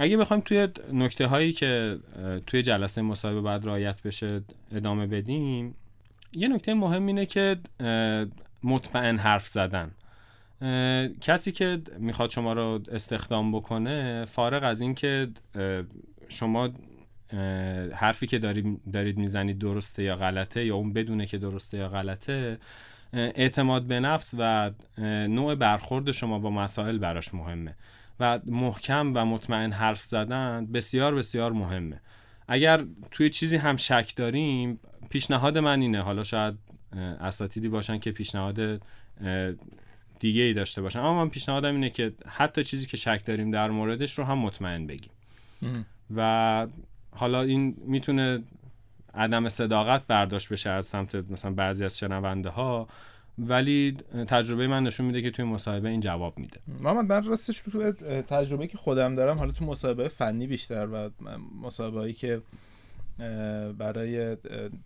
اگه 0.01 0.17
بخوایم 0.17 0.41
توی 0.41 0.67
نکته 0.93 1.27
هایی 1.27 1.53
که 1.53 1.99
توی 2.47 2.61
جلسه 2.61 3.01
مصاحبه 3.01 3.41
بعد 3.41 3.65
رعایت 3.65 4.01
بشه 4.01 4.41
ادامه 4.71 5.07
بدیم 5.07 5.75
یه 6.33 6.47
نکته 6.47 6.73
مهم 6.73 7.05
اینه 7.05 7.25
که 7.25 7.57
مطمئن 8.63 9.17
حرف 9.17 9.47
زدن. 9.47 9.91
کسی 11.21 11.51
که 11.51 11.81
می‌خواد 11.97 12.29
شما 12.29 12.53
رو 12.53 12.81
استخدام 12.91 13.51
بکنه 13.51 14.25
فارغ 14.25 14.63
از 14.63 14.81
اینکه 14.81 15.27
شما 16.29 16.69
حرفی 17.93 18.27
که 18.27 18.39
دارید 18.93 19.17
می‌زنید 19.17 19.59
درسته 19.59 20.03
یا 20.03 20.15
غلطه 20.15 20.65
یا 20.65 20.75
اون 20.75 20.93
بدونه 20.93 21.25
که 21.25 21.37
درسته 21.37 21.77
یا 21.77 21.89
غلطه 21.89 22.57
اعتماد 23.13 23.83
به 23.83 23.99
نفس 23.99 24.35
و 24.37 24.71
نوع 25.27 25.55
برخورد 25.55 26.11
شما 26.11 26.39
با 26.39 26.49
مسائل 26.49 26.97
براش 26.97 27.33
مهمه. 27.33 27.75
و 28.19 28.39
محکم 28.45 29.11
و 29.15 29.25
مطمئن 29.25 29.71
حرف 29.71 30.03
زدن 30.03 30.67
بسیار 30.73 31.15
بسیار 31.15 31.51
مهمه. 31.51 32.01
اگر 32.47 32.85
توی 33.11 33.29
چیزی 33.29 33.55
هم 33.55 33.77
شک 33.77 34.13
داریم 34.15 34.79
پیشنهاد 35.09 35.57
من 35.57 35.81
اینه. 35.81 36.01
حالا 36.01 36.23
شاید 36.23 36.55
اساتیدی 37.21 37.69
باشن 37.69 37.97
که 37.97 38.11
پیشنهاد 38.11 38.81
دیگه 40.19 40.41
ای 40.41 40.53
داشته 40.53 40.81
باشن. 40.81 40.99
اما 40.99 41.23
من 41.23 41.29
پیشنهادم 41.29 41.73
اینه 41.73 41.89
که 41.89 42.13
حتی 42.27 42.63
چیزی 42.63 42.87
که 42.87 42.97
شک 42.97 43.21
داریم 43.25 43.51
در 43.51 43.69
موردش 43.69 44.19
رو 44.19 44.23
هم 44.23 44.37
مطمئن 44.37 44.87
بگیم. 44.87 45.11
و 46.15 46.67
حالا 47.11 47.41
این 47.41 47.77
می‌تونه 47.85 48.39
عدم 49.13 49.49
صداقت 49.49 50.07
برداشت 50.07 50.49
بشه 50.49 50.69
از 50.69 50.85
سمت 50.85 51.15
مثلا 51.15 51.51
بعضی 51.51 51.85
از 51.85 51.97
شنونده 51.97 52.49
ها 52.49 52.87
ولی 53.39 53.97
تجربه 54.27 54.67
من 54.67 54.83
نشون 54.83 55.05
میده 55.05 55.21
که 55.21 55.31
توی 55.31 55.45
مصاحبه 55.45 55.89
این 55.89 55.99
جواب 55.99 56.39
میده. 56.39 56.57
محمد 56.79 57.05
من 57.05 57.23
راستش 57.23 57.61
تو 57.61 57.91
تجربه 58.21 58.67
که 58.67 58.77
خودم 58.77 59.15
دارم 59.15 59.37
حالا 59.37 59.51
تو 59.51 59.65
مصاحبه 59.65 60.07
فنی 60.07 60.47
بیشتر 60.47 60.87
و 60.87 61.09
مصاحبه 61.61 61.99
هایی 61.99 62.13
که 62.13 62.41
برای 63.77 64.37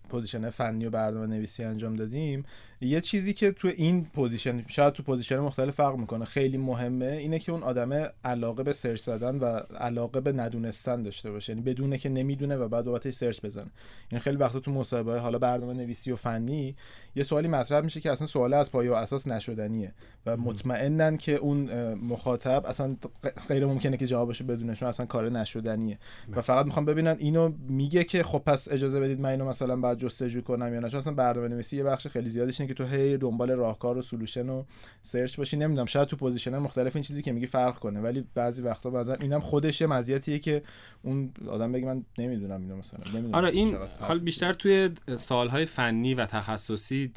position 0.08 0.50
فنی 0.50 0.86
و 0.86 0.90
برنامه 0.90 1.26
نویسی 1.26 1.64
انجام 1.64 1.96
دادیم 1.96 2.44
یه 2.84 3.00
چیزی 3.00 3.32
که 3.32 3.52
تو 3.52 3.68
این 3.68 4.04
position 4.04 4.64
شاید 4.66 4.92
تو 4.92 5.02
position 5.02 5.38
مختلف 5.38 5.74
فرق 5.74 5.96
می‌کنه. 5.96 6.24
خیلی 6.24 6.58
مهمه 6.58 7.06
اینه 7.06 7.38
که 7.38 7.52
اون 7.52 7.62
آدم 7.62 8.10
علاقه 8.24 8.62
به 8.62 8.72
search 8.72 9.00
زدن 9.00 9.38
و 9.38 9.44
علاقه 9.80 10.20
به 10.20 10.32
ندونستن 10.32 11.02
داشته 11.02 11.30
باشه. 11.30 11.52
یعنی 11.52 11.62
بدونه 11.62 11.98
که 11.98 12.08
نمی‌دونه 12.08 12.56
و 12.56 12.68
بعد 12.68 12.84
بابتش 12.84 13.14
search 13.14 13.40
بزنه. 13.40 13.70
این 14.10 14.20
خیلی 14.20 14.36
وقتا 14.36 14.60
تو 14.60 14.70
مصاحبه 14.70 15.20
حالا 15.20 15.38
برنامه 15.38 15.74
نویسی 15.74 16.12
و 16.12 16.16
فنی 16.16 16.76
یه 17.16 17.22
سوالی 17.22 17.48
مطرح 17.48 17.80
میشه 17.80 18.00
که 18.00 18.10
اصلا 18.10 18.26
سوال 18.26 18.54
از 18.54 18.72
پایه 18.72 18.90
و 18.90 18.94
اساس 18.94 19.26
نشدنیه 19.26 19.92
و 20.26 20.36
مطمئنن 20.36 21.16
که 21.16 21.34
اون 21.34 21.94
مخاطب 21.94 22.66
اصلا 22.66 22.96
غیر 23.48 23.66
ممکنه 23.66 23.96
که 23.96 24.06
جوابشو 24.06 24.44
بدونه 24.44 24.74
چون 24.74 24.88
اصلا 24.88 25.06
کار 25.06 25.30
نشدنیه. 25.30 25.98
و 26.36 26.40
فقط 26.40 26.66
می‌خوام 26.66 26.84
ببینن 26.84 27.16
اینو 27.18 27.52
میگه 27.68 28.04
که 28.04 28.22
خب 28.22 28.38
پس 28.38 28.72
اجازه 28.72 29.00
بدید 29.00 29.20
من 29.20 29.28
اینو 29.28 29.48
مثلا 29.48 29.76
بعد 29.76 29.98
جستجو 29.98 30.40
کنم 30.40 30.74
یا 30.74 30.80
نه. 30.80 30.88
چون 30.88 31.00
اصلا 31.00 31.12
برنامه 31.12 31.48
نویسی 31.48 31.76
یه 31.76 31.82
بخش 31.82 32.06
خیلی 32.06 32.28
زیادیش 32.28 32.60
اینه 32.60 32.73
که 32.74 32.84
تو 32.84 32.90
هی 32.90 33.16
دنبال 33.16 33.50
راهکار 33.50 33.98
و 33.98 34.02
solution 34.02 34.48
و 34.48 34.62
search 35.02 35.36
باشی. 35.36 35.56
نمی‌دونم 35.56 35.86
شاید 35.86 36.08
تو 36.08 36.16
position 36.16 36.58
مختلف 36.58 36.96
این 36.96 37.02
چیزی 37.02 37.22
که 37.22 37.32
میگی 37.32 37.46
فرق 37.46 37.78
کنه 37.78 38.00
ولی 38.00 38.24
بعضی 38.34 38.62
وقتا 38.62 38.90
مثلا 38.90 39.14
اینم 39.14 39.40
خودش 39.40 39.80
یه 39.80 39.86
مزیتیه 39.86 40.38
که 40.38 40.62
اون 41.02 41.32
آدم 41.48 41.72
بگه 41.72 41.86
من 41.86 42.04
نمی‌دونم 42.18 42.60
اینو 42.60 42.76
مثلا 42.76 43.00
نمی‌دونم 43.06 43.34
آره 43.34 43.48
این 43.48 43.76
حال 44.00 44.18
بیشتر 44.18 44.52
توی 44.52 44.90
سوالهای 45.16 45.64
فنی 45.64 46.14
و 46.14 46.26
تخصصی 46.26 47.12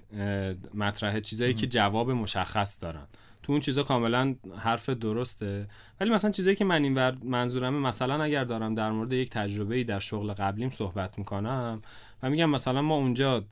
مطرح 0.73 1.19
چیزایی 1.19 1.53
که 1.53 1.67
جواب 1.67 2.11
مشخص 2.11 2.77
دارن. 2.81 3.07
تو 3.43 3.53
اون 3.53 3.61
چیزا 3.61 3.83
کاملا 3.83 4.35
حرف 4.57 4.89
درسته. 4.89 5.67
ولی 5.99 6.09
مثلا 6.09 6.31
چیزایی 6.31 6.55
که 6.55 6.65
من 6.65 6.83
این 6.83 7.09
منظورمه 7.09 7.79
مثلا 7.79 8.23
اگر 8.23 8.43
دارم 8.43 8.75
در 8.75 8.91
مورد 8.91 9.13
یک 9.13 9.29
تجربه 9.29 9.75
ای 9.75 9.83
در 9.83 9.99
شغل 9.99 10.33
قبلیم 10.33 10.69
صحبت 10.69 11.19
می‌کنم 11.19 11.81
و 12.23 12.29
میگم 12.29 12.49
مثلا 12.49 12.81
ما 12.81 12.95
اونجا 12.95 13.45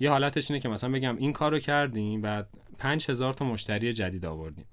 یه 0.00 0.10
حالتش 0.10 0.50
اینه 0.50 0.60
که 0.60 0.68
مثلا 0.68 0.90
بگم 0.90 1.16
این 1.16 1.32
کارو 1.32 1.58
کردیم 1.58 2.20
و 2.22 2.42
5000 2.78 3.34
تا 3.34 3.44
مشتری 3.44 3.92
جدید 3.92 4.26
آوردیم. 4.26 4.64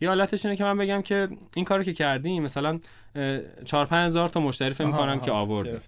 یه 0.00 0.08
حالتش 0.08 0.44
اینه 0.46 0.56
که 0.56 0.64
من 0.64 0.78
بگم 0.78 1.02
که 1.02 1.28
این 1.54 1.64
کارو 1.64 1.84
که 1.84 1.92
کردیم 1.92 2.42
مثلا 2.42 2.80
4 3.64 3.86
5000 3.86 4.28
تا 4.28 4.40
مشتری 4.40 4.74
فکر 4.74 4.86
می‌کنم 4.86 5.20
که 5.20 5.30
آوردیم. 5.30 5.80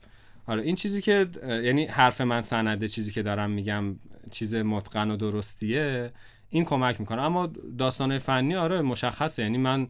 آره 0.46 0.62
این 0.62 0.74
چیزی 0.74 1.02
که 1.02 1.26
یعنی 1.42 1.86
حرف 1.86 2.20
من 2.20 2.42
سنده 2.42 2.88
چیزی 2.88 3.12
که 3.12 3.22
دارم 3.22 3.50
میگم 3.50 3.96
چیز 4.30 4.54
متقن 4.54 5.10
و 5.10 5.16
درستیه 5.16 6.12
این 6.50 6.64
کمک 6.64 7.00
می‌کنه. 7.00 7.22
اما 7.22 7.48
داستان 7.78 8.18
فنی 8.18 8.56
آره 8.56 8.82
مشخصه. 8.82 9.42
یعنی 9.42 9.58
من 9.58 9.88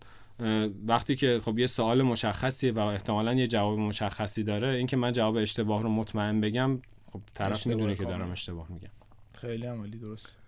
وقتی 0.87 1.17
که 1.17 1.41
خب 1.45 1.59
یه 1.59 1.67
سوال 1.67 2.03
مشخصیه 2.03 2.73
و 2.73 2.79
احتمالا 2.79 3.35
یه 3.35 3.47
جواب 3.47 3.79
مشخصی 3.79 4.43
داره 4.43 4.69
اینکه 4.69 4.97
من 4.97 5.13
جواب 5.13 5.37
اشتباه 5.37 5.83
رو 5.83 5.89
مطمئن 5.89 6.41
بگم 6.41 6.81
خب 7.13 7.21
طرف 7.35 7.67
می‌دونه 7.67 7.95
که 7.95 8.05
دارم 8.05 8.31
اشتباه 8.31 8.73
میگم. 8.73 8.89
خیلی 9.35 9.67
عملی 9.67 9.99
درست. 9.99 10.39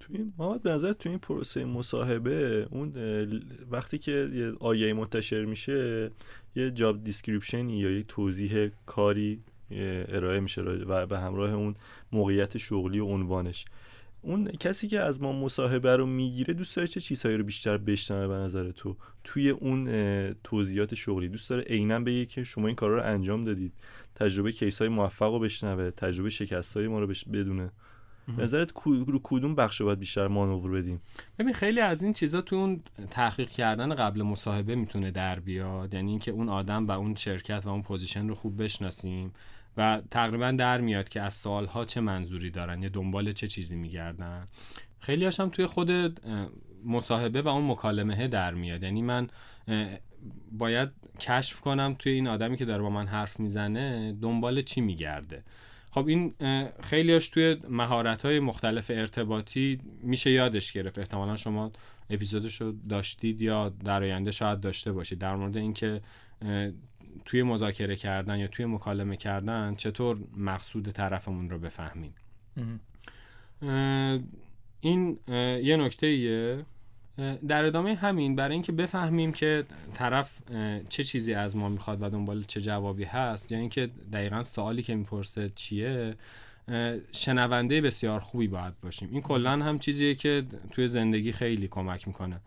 توی 0.00 0.32
محمد 0.38 0.62
به 0.62 0.70
نظر 0.70 0.92
توی 0.92 1.10
این 1.10 1.18
پروسه 1.18 1.64
مصاحبه 1.64 2.68
اون 2.70 2.92
وقتی 3.70 3.98
که 3.98 4.28
یه 4.32 4.52
آیه 4.60 4.92
منتشر 4.92 5.44
میشه 5.44 6.10
یه 6.56 6.70
job 6.70 7.04
description 7.04 7.72
ی 7.72 7.78
یا 7.78 7.90
یه 7.90 8.02
توضیح 8.02 8.70
کاری 8.86 9.40
ارائه 10.08 10.40
میشه 10.40 10.62
و 10.62 11.06
به 11.06 11.18
همراه 11.18 11.54
اون 11.54 11.74
موقعیت 12.12 12.58
شغلی 12.58 12.98
و 12.98 13.04
عنوانش. 13.04 13.64
اون 14.22 14.44
کسی 14.44 14.88
که 14.88 15.00
از 15.00 15.22
ما 15.22 15.32
مصاحبه 15.32 15.96
رو 15.96 16.06
می‌گیره 16.06 16.54
دوست 16.54 16.76
داره 16.76 16.88
چه 16.88 17.00
چیزهایی 17.00 17.36
رو 17.36 17.44
بیشتر 17.44 17.78
بشنوه 17.78 18.28
به 18.28 18.34
نظر 18.34 18.70
تو؟ 18.70 18.96
توی 19.24 19.50
اون 19.50 19.84
توضیحات 20.44 20.94
شغلی 20.94 21.28
دوست 21.28 21.50
داره 21.50 21.62
عینا 21.62 22.00
بگه 22.00 22.26
که 22.26 22.44
شما 22.44 22.66
این 22.66 22.76
کارا 22.76 22.96
رو 22.96 23.02
انجام 23.04 23.44
دادید. 23.44 23.72
تجربه 24.20 24.52
case 24.52 24.78
های 24.78 24.88
موفق 24.88 25.32
رو 25.32 25.38
بشنوه 25.38 25.90
تجربه 25.90 26.30
شکست 26.30 26.76
های 26.76 26.88
ما 26.88 27.00
رو 27.00 27.06
بدونه. 27.32 27.70
به 28.36 28.42
نظرت 28.42 28.72
رو 28.84 29.20
کدوم 29.22 29.54
بخش 29.54 29.82
باید 29.82 29.98
بیشتر 29.98 30.28
مانور 30.28 30.70
بدیم؟ 30.70 31.00
ببین 31.38 31.52
خیلی 31.52 31.80
از 31.80 32.02
این 32.02 32.12
چیزا 32.12 32.40
تو 32.40 32.56
اون 32.56 32.82
تحقیق 33.10 33.48
کردن 33.48 33.94
قبل 33.94 34.22
مصاحبه 34.22 34.74
می‌تونه 34.74 35.10
در 35.10 35.40
بیاد. 35.40 35.94
یعنی 35.94 36.10
اینکه 36.10 36.30
اون 36.30 36.48
آدم 36.48 36.86
و 36.86 36.90
اون 36.90 37.14
شرکت 37.14 37.62
و 37.66 37.68
اون 37.68 37.82
پوزیشن 37.82 38.28
رو 38.28 38.34
خوب 38.34 38.62
بشناسیم 38.62 39.32
و 39.76 40.02
تقریبا 40.10 40.50
در 40.50 40.80
میاد 40.80 41.08
که 41.08 41.20
از 41.20 41.34
سوالها 41.34 41.84
چه 41.84 42.00
منظوری 42.00 42.50
دارن 42.50 42.82
یا 42.82 42.88
دنبال 42.88 43.32
چه 43.32 43.48
چیزی 43.48 43.76
میگردن. 43.76 44.48
خیلی 45.00 45.24
هاشم 45.24 45.48
توی 45.48 45.66
خود 45.66 45.90
مصاحبه 46.84 47.42
و 47.42 47.48
اون 47.48 47.70
مکالمه 47.70 48.28
در 48.28 48.54
میاد. 48.54 48.82
یعنی 48.82 49.02
من 49.02 49.28
باید 50.52 50.88
کشف 51.20 51.60
کنم 51.60 51.96
توی 51.98 52.12
این 52.12 52.28
آدمی 52.28 52.56
که 52.56 52.64
داره 52.64 52.82
با 52.82 52.90
من 52.90 53.06
حرف 53.06 53.40
می‌زنه 53.40 54.16
دنبال 54.22 54.62
چی 54.62 54.80
میگرده؟ 54.80 55.44
خب 55.90 56.06
این 56.06 56.34
خیلیاش 56.82 57.28
توی 57.28 57.56
مهارت 57.68 58.24
های 58.26 58.40
مختلف 58.40 58.90
ارتباطی 58.94 59.78
میشه 60.02 60.30
یادش 60.30 60.72
گرفت. 60.72 60.98
احتمالا 60.98 61.36
شما 61.36 61.72
اپیزودش 62.10 62.60
رو 62.60 62.72
داشتید 62.88 63.42
یا 63.42 63.68
در 63.68 64.02
آینده 64.02 64.30
شاید 64.30 64.60
داشته 64.60 64.92
باشید. 64.92 65.18
در 65.18 65.36
مورد 65.36 65.56
اینکه 65.56 66.00
توی 67.24 67.42
مذاکره 67.42 67.96
کردن 67.96 68.38
یا 68.38 68.46
توی 68.46 68.66
مکالمه 68.66 69.16
کردن 69.16 69.74
چطور 69.74 70.18
مقصود 70.36 70.90
طرفمون 70.90 71.50
رو 71.50 71.58
بفهمیم. 71.58 72.14
این 74.80 75.18
یه 75.62 75.76
نکته 75.76 76.06
ایه 76.06 76.64
در 77.48 77.64
ادامه 77.64 77.94
همین 77.94 78.36
برای 78.36 78.52
اینکه 78.52 78.72
بفهمیم 78.72 79.32
که 79.32 79.64
طرف 79.94 80.38
چه 80.88 81.04
چیزی 81.04 81.34
از 81.34 81.56
ما 81.56 81.68
می‌خواد 81.68 82.02
و 82.02 82.08
دنبال 82.08 82.42
چه 82.42 82.60
جوابی 82.60 83.04
هست 83.04 83.52
یا 83.52 83.58
اینکه 83.58 83.88
دقیقا 84.12 84.42
سوالی 84.42 84.82
که 84.82 84.94
می‌پرسه 84.94 85.50
چیه 85.54 86.14
شنونده 87.12 87.80
بسیار 87.80 88.20
خوبی 88.20 88.48
باید 88.48 88.80
باشیم. 88.80 89.08
این 89.12 89.20
کلا 89.20 89.50
هم 89.50 89.78
چیزیه 89.78 90.14
که 90.14 90.44
توی 90.70 90.88
زندگی 90.88 91.32
خیلی 91.32 91.68
کمک 91.68 92.08
می‌کنه. 92.08 92.40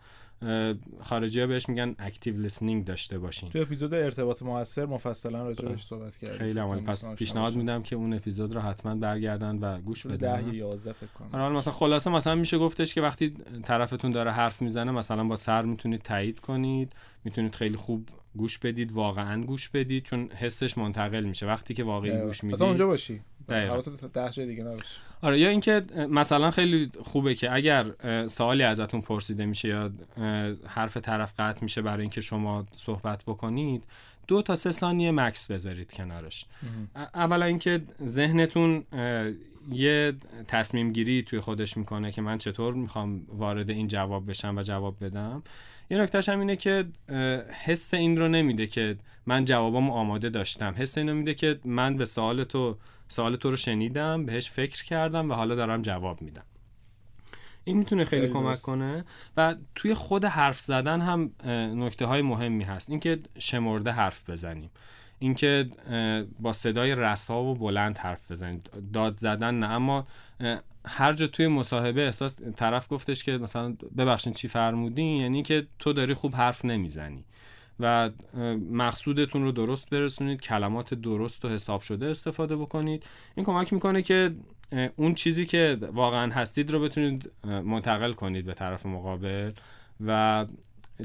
خارجی 1.00 1.40
ها 1.40 1.46
بهش 1.46 1.68
میگن 1.68 1.94
اکتیو 1.98 2.36
لیسنینگ 2.40 2.84
داشته 2.84 3.18
باشین. 3.18 3.50
تو 3.50 3.58
اپیزود 3.58 3.94
ارتباط 3.94 4.42
موثر 4.42 4.86
مفصلا 4.86 5.42
راجع 5.42 5.68
بهش 5.68 5.84
صحبت 5.84 6.16
کردیم 6.16 6.38
خیلی 6.38 6.58
عمالی. 6.58 6.80
پس 6.80 7.10
پیشنهاد 7.10 7.54
میدم 7.54 7.82
که 7.82 7.96
اون 7.96 8.14
اپیزود 8.14 8.54
رو 8.54 8.60
حتما 8.60 8.94
برگردن 8.94 9.58
و 9.58 9.80
گوش 9.80 10.06
بدن 10.06 10.42
10 10.42 10.54
11 10.54 10.92
فکر 10.92 11.06
کنم. 11.06 11.28
حالا 11.32 11.54
مثلا 11.54 11.72
خلاصه 11.72 12.10
مثلا 12.10 12.34
میشه 12.34 12.58
گفتش 12.58 12.94
که 12.94 13.00
وقتی 13.00 13.34
طرفتون 13.62 14.10
داره 14.10 14.30
حرف 14.30 14.62
می‌زنه 14.62 14.92
مثلا 14.92 15.24
با 15.24 15.36
سر 15.36 15.62
می‌تونید 15.62 16.02
تایید 16.02 16.40
کنید 16.40 16.92
می‌تونید 17.24 17.54
خیلی 17.54 17.76
خوب 17.76 18.08
گوش 18.36 18.58
بدید 18.58 18.92
واقعا 18.92 19.44
گوش 19.44 19.68
بدید 19.68 20.04
چون 20.04 20.28
حسش 20.30 20.78
منتقل 20.78 21.24
میشه. 21.24 21.46
وقتی 21.46 21.74
که 21.74 21.84
واقعی 21.84 22.22
گوش 22.22 22.44
می‌دید 22.44 22.56
مثلا 22.56 22.68
اونجا 22.68 22.86
باشی. 22.86 23.20
حواست 23.48 24.04
ده 24.06 24.46
دیگه 24.46 24.64
نباشه 24.64 25.00
آره 25.24 25.38
یا 25.38 25.48
اینکه 25.48 25.82
مثلا 26.10 26.50
خیلی 26.50 26.90
خوبه 27.02 27.34
که 27.34 27.54
اگر 27.54 27.86
سوالی 28.26 28.62
ازتون 28.62 29.00
پرسیده 29.00 29.46
میشه 29.46 29.68
یا 29.68 29.90
حرف 30.66 30.96
طرف 30.96 31.32
قطع 31.38 31.62
میشه 31.62 31.82
برای 31.82 32.00
اینکه 32.00 32.20
شما 32.20 32.64
صحبت 32.76 33.22
بکنید 33.22 33.84
دو 34.26 34.42
تا 34.42 34.56
سه 34.56 34.72
ثانیه 34.72 35.10
مکس 35.10 35.50
بذارید 35.50 35.92
کنارش. 35.92 36.46
اولا 37.14 37.46
اینکه 37.46 37.80
ذهنتون 38.06 38.84
یه 39.72 40.12
تصمیم 40.48 40.92
گیری 40.92 41.22
توی 41.22 41.40
خودش 41.40 41.76
می‌کنه 41.76 42.12
که 42.12 42.22
من 42.22 42.38
چطور 42.38 42.74
می‌خوام 42.74 43.26
وارد 43.28 43.70
این 43.70 43.88
جواب 43.88 44.30
بشم 44.30 44.58
و 44.58 44.62
جواب 44.62 45.04
بدم. 45.04 45.42
یه 45.90 45.98
نکتهش 45.98 46.28
هم 46.28 46.40
اینه 46.40 46.56
که 46.56 46.84
حس 47.64 47.94
این 47.94 48.18
رو 48.18 48.28
نمیده 48.28 48.66
که 48.66 48.96
من 49.26 49.44
جوابامو 49.44 49.92
آماده 49.92 50.30
داشتم. 50.30 50.74
حس 50.76 50.98
اینو 50.98 51.14
میده 51.14 51.34
که 51.34 51.60
من 51.64 51.96
به 51.96 52.04
سوال 52.04 52.44
تو 52.44 52.78
سوال 53.08 53.36
تو 53.36 53.50
رو 53.50 53.56
شنیدم 53.56 54.26
بهش 54.26 54.50
فکر 54.50 54.84
کردم 54.84 55.30
و 55.30 55.34
حالا 55.34 55.54
دارم 55.54 55.82
جواب 55.82 56.22
میدم. 56.22 56.44
این 57.64 57.76
می‌تونه 57.76 58.04
خیلی, 58.04 58.28
کمک 58.28 58.60
کنه. 58.60 59.04
و 59.36 59.54
توی 59.74 59.94
خود 59.94 60.24
حرف 60.24 60.60
زدن 60.60 61.00
هم 61.00 61.30
نکته 61.84 62.06
های 62.06 62.22
مهمی 62.22 62.64
هست. 62.64 62.90
اینکه 62.90 63.18
شمرده 63.38 63.90
حرف 63.90 64.30
بزنیم. 64.30 64.70
اینکه 65.24 65.68
با 66.40 66.52
صدای 66.52 66.94
رسا 66.94 67.42
و 67.42 67.54
بلند 67.54 67.98
حرف 67.98 68.30
بزنیم 68.30 68.62
داد 68.92 69.14
زدن 69.14 69.54
نه 69.54 69.66
اما 69.66 70.06
هر 70.86 71.12
جا 71.12 71.26
توی 71.26 71.46
مصاحبه 71.48 72.06
احساس 72.06 72.42
طرف 72.56 72.92
گفتش 72.92 73.24
که 73.24 73.38
مثلا 73.38 73.76
ببخشین 73.98 74.32
چی 74.32 74.48
فرمودین 74.48 75.20
یعنی 75.20 75.42
که 75.42 75.66
تو 75.78 75.92
داری 75.92 76.14
خوب 76.14 76.34
حرف 76.34 76.64
نمی‌زنی 76.64 77.24
و 77.80 78.10
مقصودتون 78.70 79.42
رو 79.42 79.52
درست 79.52 79.90
برسونید 79.90 80.40
کلمات 80.40 80.94
درست 80.94 81.44
و 81.44 81.48
حساب 81.48 81.80
شده 81.80 82.06
استفاده 82.06 82.56
بکنید. 82.56 83.02
این 83.34 83.46
کمک 83.46 83.72
می‌کنه 83.72 84.02
که 84.02 84.34
اون 84.96 85.14
چیزی 85.14 85.46
که 85.46 85.78
واقعا 85.92 86.32
هستید 86.32 86.70
رو 86.70 86.80
بتونید 86.80 87.30
منتقل 87.44 88.12
کنید 88.12 88.46
به 88.46 88.54
طرف 88.54 88.86
مقابل 88.86 89.52
و 90.06 90.46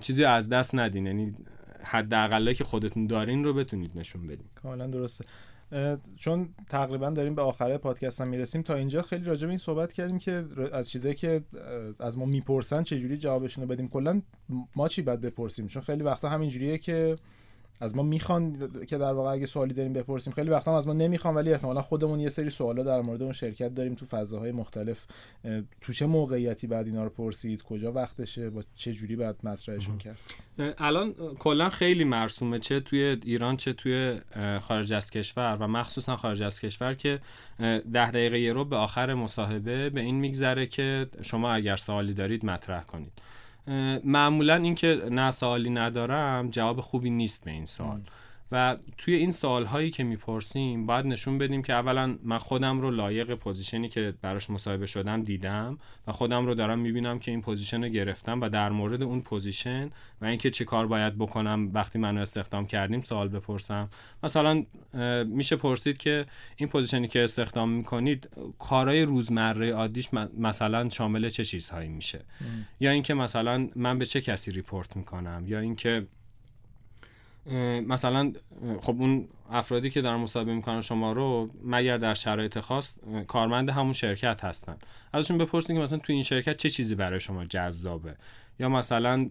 چیزی 0.02 0.26
از 0.26 0.50
دست 0.50 0.76
ندین. 0.76 1.06
یعنی 1.06 1.36
حداقل 1.84 2.54
که 2.54 2.64
خودتون 2.64 3.08
دارین 3.08 3.44
رو 3.44 3.54
بتونید 3.54 4.00
نشون 4.00 4.28
بدین. 4.28 4.48
کاملا 4.56 4.88
درسته. 4.88 5.26
چون 6.18 6.50
تقریبا 6.70 7.10
داریم 7.10 7.36
به 7.36 7.42
آخره 7.42 7.78
پادکست 7.78 8.22
هم 8.22 8.28
می‌رسیم. 8.28 8.62
تا 8.62 8.76
اینجا 8.76 9.02
خیلی 9.02 9.26
راجع 9.26 9.46
به 9.46 9.50
این 9.50 9.58
صحبت 9.58 9.94
کردیم 9.94 10.18
که 10.20 10.46
از 10.72 10.90
چیزایی 10.90 11.16
که 11.16 11.44
از 12.00 12.18
ما 12.18 12.26
می‌پرسن 12.26 12.84
چجوری 12.84 13.18
جوابشون 13.18 13.64
رو 13.64 13.70
بدیم. 13.70 13.88
کلا 13.88 14.22
ما 14.76 14.88
چی 14.88 15.02
باید 15.02 15.22
بپرسیم؟ 15.22 15.68
چون 15.68 15.82
خیلی 15.82 16.04
وقتا 16.04 16.30
همینجوریه 16.30 16.78
که 16.78 17.16
از 17.80 17.96
ما 17.96 18.04
می‌خوان 18.04 18.70
که 18.88 18.98
در 18.98 19.14
واقع 19.14 19.32
اگه 19.32 19.46
سوالی 19.46 19.74
داریم 19.74 19.94
بپرسیم 19.94 20.34
خیلی 20.34 20.50
وقتا 20.50 20.78
از 20.78 20.88
ما 20.88 20.94
نمی‌خوان 20.94 21.36
ولی 21.36 21.54
احتمالا 21.54 21.82
خودمون 21.82 22.20
یه 22.20 22.30
سری 22.30 22.50
سوالا 22.50 22.84
در 22.84 23.02
مورد 23.02 23.24
اون 23.24 23.34
شرکت 23.34 23.76
داریم 23.76 23.96
تو 23.96 24.06
فضاهای 24.06 24.52
مختلف. 24.52 25.06
تو 25.82 25.94
چه 25.94 26.06
موقعیتی 26.06 26.68
بعد 26.68 26.86
اینا 26.86 27.04
رو 27.04 27.10
پرسید؟ 27.10 27.62
کجا 27.64 27.92
وقتشه؟ 27.92 28.50
با 28.50 28.64
چه 28.76 28.94
جوری 28.94 29.16
باید 29.16 29.36
مطرحشون 29.44 29.98
کرد؟ 29.98 30.18
الان 30.78 31.14
کلا 31.40 31.70
خیلی 31.70 32.04
مرسومه 32.04 32.60
چه 32.60 32.80
توی 32.80 33.18
ایران 33.24 33.58
چه 33.58 33.74
توی 33.74 34.20
خارج 34.62 34.94
از 34.94 35.12
کشور 35.12 35.58
و 35.60 35.68
مخصوصا 35.68 36.18
خارج 36.18 36.42
از 36.42 36.62
کشور 36.62 36.94
که 36.94 37.20
ده 37.94 38.12
دقیقه 38.12 38.40
یه 38.40 38.54
رو 38.54 38.66
به 38.66 38.76
آخر 38.76 39.14
مصاحبه 39.14 39.90
به 39.90 40.02
این 40.02 40.16
میگذره 40.16 40.66
که 40.66 41.08
شما 41.22 41.54
اگر 41.54 41.76
سوالی 41.76 42.14
دارید 42.14 42.46
مطرح 42.46 42.84
کنید. 42.84 43.12
معمولا 44.04 44.56
اینکه 44.56 45.02
نه 45.12 45.32
سوالی 45.32 45.70
ندارم 45.70 46.50
جواب 46.50 46.82
خوبی 46.82 47.10
نیست 47.10 47.46
به 47.46 47.52
این 47.52 47.66
سوال. 47.66 48.02
و 48.52 48.78
توی 48.98 49.14
این 49.14 49.32
سوال 49.32 49.66
هایی 49.66 49.90
که 49.90 50.04
می‌پرسیم 50.04 50.86
باید 50.86 51.06
نشون 51.06 51.38
بدیم 51.38 51.62
که 51.62 51.74
اولا 51.74 52.18
من 52.24 52.38
خودم 52.38 52.82
رو 52.82 52.92
لایق 52.92 53.36
position 53.36 53.84
ی 53.84 53.90
که 53.90 54.14
براش 54.22 54.50
مصاحبه 54.50 54.86
شدم 54.86 55.24
دیدم 55.24 55.78
و 56.08 56.12
خودم 56.12 56.46
رو 56.46 56.56
دارم 56.56 56.80
می‌بینم 56.80 57.20
که 57.20 57.32
این 57.32 57.42
position 57.42 57.84
رو 57.84 57.90
گرفتم 57.90 58.42
و 58.42 58.50
در 58.50 58.70
مورد 58.70 59.04
اون 59.04 59.22
position 59.22 59.90
و 60.22 60.26
اینکه 60.26 60.50
چه 60.50 60.66
کار 60.66 60.88
باید 60.88 61.18
بکنم 61.18 61.72
وقتی 61.74 62.00
منو 62.00 62.22
استخدام 62.22 62.68
کردین 62.68 63.02
سوال 63.02 63.28
بپرسم. 63.28 63.90
مثلا 64.24 64.66
میشه 65.26 65.56
پرسید 65.56 65.98
که 65.98 66.26
این 66.56 66.70
position 66.70 67.03
ی 67.03 67.08
که 67.08 67.24
استخدام 67.24 67.70
می‌کنید 67.70 68.30
کارهای 68.60 69.02
روزمره 69.04 69.72
عادیش 69.72 70.10
مثلا 70.38 70.90
شامل 70.90 71.30
چه 71.30 71.46
چیزهایی 71.46 71.90
میشه؟ 71.90 72.26
یا 72.80 72.92
اینکه 72.92 73.14
مثلا 73.14 73.70
من 73.76 74.00
به 74.00 74.06
چه 74.06 74.22
کسی 74.22 74.52
report 74.52 74.96
می‌کنم؟ 74.98 75.44
یا 75.48 75.60
اینکه 75.60 76.08
مثلا 77.88 78.34
خب 78.80 78.96
اون 79.00 79.28
افرادی 79.52 79.90
که 79.90 80.02
دارن 80.02 80.18
مصاحبه 80.18 80.54
می‌کنن 80.54 80.82
شما 80.82 81.12
رو 81.12 81.50
مگر 81.64 81.98
در 81.98 82.14
شرایط 82.14 82.60
خاص 82.60 82.94
کارمند 83.28 83.70
همون 83.70 83.94
شرکت 83.94 84.44
هستن. 84.44 84.78
ازشون 85.14 85.38
بپرسید 85.38 85.76
که 85.76 85.82
مثلا 85.82 86.00
توی 86.00 86.14
این 86.16 86.24
شرکت 86.24 86.58
چه 86.58 86.70
چیزی 86.70 86.96
برای 86.96 87.20
شما 87.20 87.46
جذابه؟ 87.46 88.16
یا 88.60 88.70
مثلا 88.70 89.30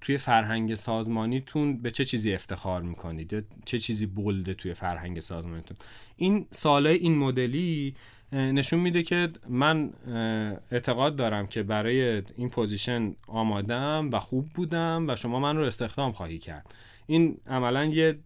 توی 0.00 0.18
فرهنگ 0.18 0.74
سازمانیتون 0.74 1.82
به 1.82 1.90
چه 1.90 2.04
چیزی 2.04 2.34
افتخار 2.34 2.82
می‌کنید؟ 2.82 3.32
یا 3.32 3.42
چه 3.64 3.78
چیزی 3.78 4.06
bold 4.06 4.44
ه 4.44 4.54
توی 4.54 4.74
فرهنگ 4.74 5.20
سازمانیتون؟ 5.20 5.76
این 6.16 6.46
سوالای 6.50 6.96
این 6.96 7.18
مدلی 7.18 7.94
نشون 8.32 8.80
میده 8.80 9.02
که 9.02 9.28
من 9.48 9.90
اعتقاد 10.70 11.16
دارم 11.16 11.46
که 11.46 11.62
برای 11.62 12.22
این 12.36 12.48
position 12.48 13.14
آمادم 13.26 14.10
و 14.12 14.18
خوب 14.18 14.48
بودم 14.54 15.04
و 15.08 15.16
شما 15.16 15.40
من 15.40 15.56
رو 15.56 15.64
استخدام 15.64 16.12
خواهی 16.12 16.38
کرد. 16.38 16.66
این 17.06 17.38
عملا 17.46 17.84
یه 17.84 18.18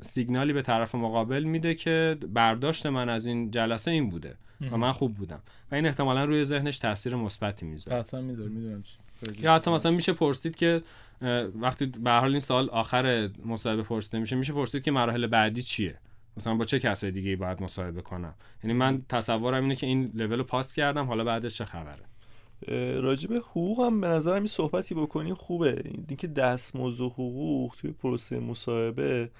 سیگنالی 0.00 0.52
به 0.52 0.62
طرف 0.62 0.94
مقابل 0.94 1.42
میده 1.42 1.74
که 1.74 2.16
برداشت 2.32 2.86
من 2.86 3.08
از 3.08 3.26
این 3.26 3.50
جلسه 3.50 3.90
این 3.90 4.10
بوده 4.10 4.36
و 4.70 4.76
من 4.76 4.92
خوب 4.92 5.14
بودم. 5.14 5.40
و 5.72 5.74
این 5.74 5.86
احتمالا 5.86 6.24
روی 6.24 6.44
ذهنش 6.44 6.78
تاثیر 6.78 7.14
مثبتی 7.16 7.66
می‌ذاره. 7.66 7.98
قطعا 7.98 8.20
می‌ذاره 8.20 8.48
می‌دونم 8.48 8.84
یا 9.40 9.54
حتی 9.54 9.70
مثلا 9.70 9.92
میشه 9.92 10.12
پرسید 10.12 10.56
که 10.56 10.82
وقتی 11.60 11.86
به 11.86 12.10
حال 12.10 12.30
این 12.30 12.40
سال 12.40 12.70
آخر 12.70 13.30
مصاحبه 13.46 13.82
پرسیده 13.82 14.18
میشه 14.18 14.36
میشه 14.36 14.52
پرسید 14.52 14.82
که 14.82 14.90
مراحل 14.90 15.26
بعدی 15.26 15.62
چیه؟ 15.62 15.98
مثلا 16.36 16.54
با 16.54 16.64
چه 16.64 16.78
کسای 16.78 17.10
دیگه 17.10 17.36
باید 17.36 17.62
مصاحبه 17.62 18.02
کنم؟ 18.02 18.34
یعنی 18.64 18.74
من 18.74 19.02
تصورم 19.08 19.62
اینه 19.62 19.76
که 19.76 19.86
این 19.86 20.10
لول 20.14 20.38
رو 20.38 20.44
پاس 20.44 20.74
کردم 20.74 21.06
حالا 21.06 21.24
بعدش 21.24 21.58
چه 21.58 21.64
خبره؟ 21.64 22.11
راجب 23.02 23.32
حقوق 23.32 23.80
هم 23.80 24.00
به 24.00 24.08
نظرم 24.08 24.34
این 24.34 24.46
صحبتی 24.46 24.94
بکنیم 24.94 25.34
خوبه. 25.34 25.82
اینکه 26.08 26.26
دستمزد 26.26 27.00
و 27.00 27.08
حقوق 27.08 27.74
توی 27.80 27.90
پروسه 27.90 28.38
مصاحبه 28.38 29.30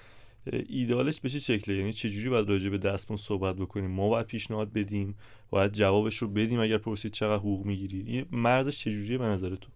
ایدالش 0.69 1.19
به 1.19 1.29
چه 1.29 1.39
شکله؟ 1.39 1.75
یعنی 1.75 1.93
چجوری 1.93 2.29
باید 2.29 2.49
راجع 2.49 2.69
به 2.69 2.77
دستمزد 2.77 3.23
صحبت 3.23 3.55
بکنیم؟ 3.55 3.91
ما 3.91 4.09
باید 4.09 4.25
پیشنهاد 4.25 4.73
بدیم؟ 4.73 5.15
باید 5.49 5.71
جوابش 5.71 6.17
رو 6.17 6.27
بدیم 6.27 6.59
اگر 6.59 6.77
پرسید 6.77 7.11
چقدر 7.11 7.39
حقوق 7.39 7.65
می‌گیری 7.65 8.13
یه 8.13 8.25
مرزش 8.31 8.79
چجوریه 8.79 9.17
به 9.17 9.25
نظر 9.25 9.55
تو؟ 9.55 9.69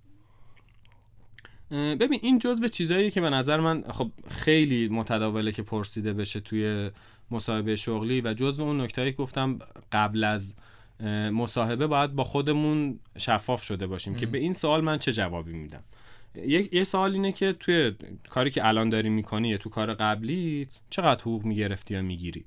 ببین 1.71 2.19
این 2.23 2.39
به 2.61 2.69
چیزایی 2.69 3.11
که 3.11 3.21
به 3.21 3.29
نظر 3.29 3.59
من 3.59 3.83
خب 3.89 4.11
خیلی 4.27 4.89
متداوله 4.89 5.51
که 5.51 5.63
پرسیده 5.63 6.13
بشه 6.13 6.39
توی 6.39 6.89
مصاحبه 7.31 7.75
شغلی 7.75 8.21
و 8.21 8.33
جزء 8.33 8.63
اون 8.63 8.81
نکتهایی 8.81 9.11
که 9.11 9.17
گفتم 9.17 9.59
قبل 9.91 10.23
از 10.23 10.55
مصاحبه 11.31 11.87
باید 11.87 12.15
با 12.15 12.23
خودمون 12.23 12.99
شفاف 13.17 13.63
شده 13.63 13.87
باشیم 13.87 14.15
که 14.15 14.25
به 14.25 14.37
این 14.37 14.53
سوال 14.53 14.81
من 14.81 14.97
چه 14.97 15.11
جوابی 15.11 15.53
میدم؟ 15.53 15.83
یه 16.71 16.83
سوال 16.83 17.13
اینه 17.13 17.31
که 17.31 17.53
توی 17.59 17.91
کاری 18.29 18.49
که 18.49 18.67
الان 18.67 18.89
داری 18.89 19.09
می‌کنی 19.09 19.49
یا 19.49 19.57
تو 19.57 19.69
کار 19.69 19.93
قبلی 19.93 20.67
چقدر 20.89 21.21
حقوق 21.21 21.45
می‌گرفتی 21.45 21.93
یا 21.93 22.01
می‌گیری؟ 22.01 22.45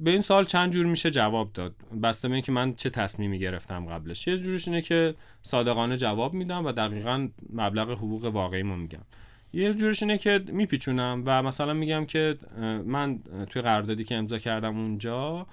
به 0.00 0.10
این 0.10 0.20
سوال 0.20 0.44
چند 0.44 0.72
جور 0.72 0.86
میشه 0.86 1.10
جواب 1.10 1.52
داد. 1.52 1.74
بسته 2.02 2.28
به 2.28 2.34
اینکه 2.34 2.52
من 2.52 2.74
چه 2.74 2.90
تصمیمی 2.90 3.38
گرفتم 3.38 3.86
قبلش. 3.86 4.26
یه 4.26 4.38
جورش 4.38 4.68
اینه 4.68 4.82
که 4.82 5.14
صادقانه 5.42 5.96
جواب 5.96 6.34
میدم 6.34 6.66
و 6.66 6.72
دقیقا 6.72 7.28
مبلغ 7.52 7.90
حقوق 7.90 8.24
واقعیمو 8.24 8.76
میگم. 8.76 9.02
یه 9.52 9.74
جورش 9.74 10.02
اینه 10.02 10.18
که 10.18 10.44
میپیچونم 10.46 11.22
و 11.26 11.42
مثلا 11.42 11.72
میگم 11.74 12.04
که 12.04 12.38
من 12.86 13.18
توی 13.50 13.62
قراردادی 13.62 14.04
که 14.04 14.14
امضا 14.14 14.38
کردم 14.38 14.78
اونجا 14.78 15.46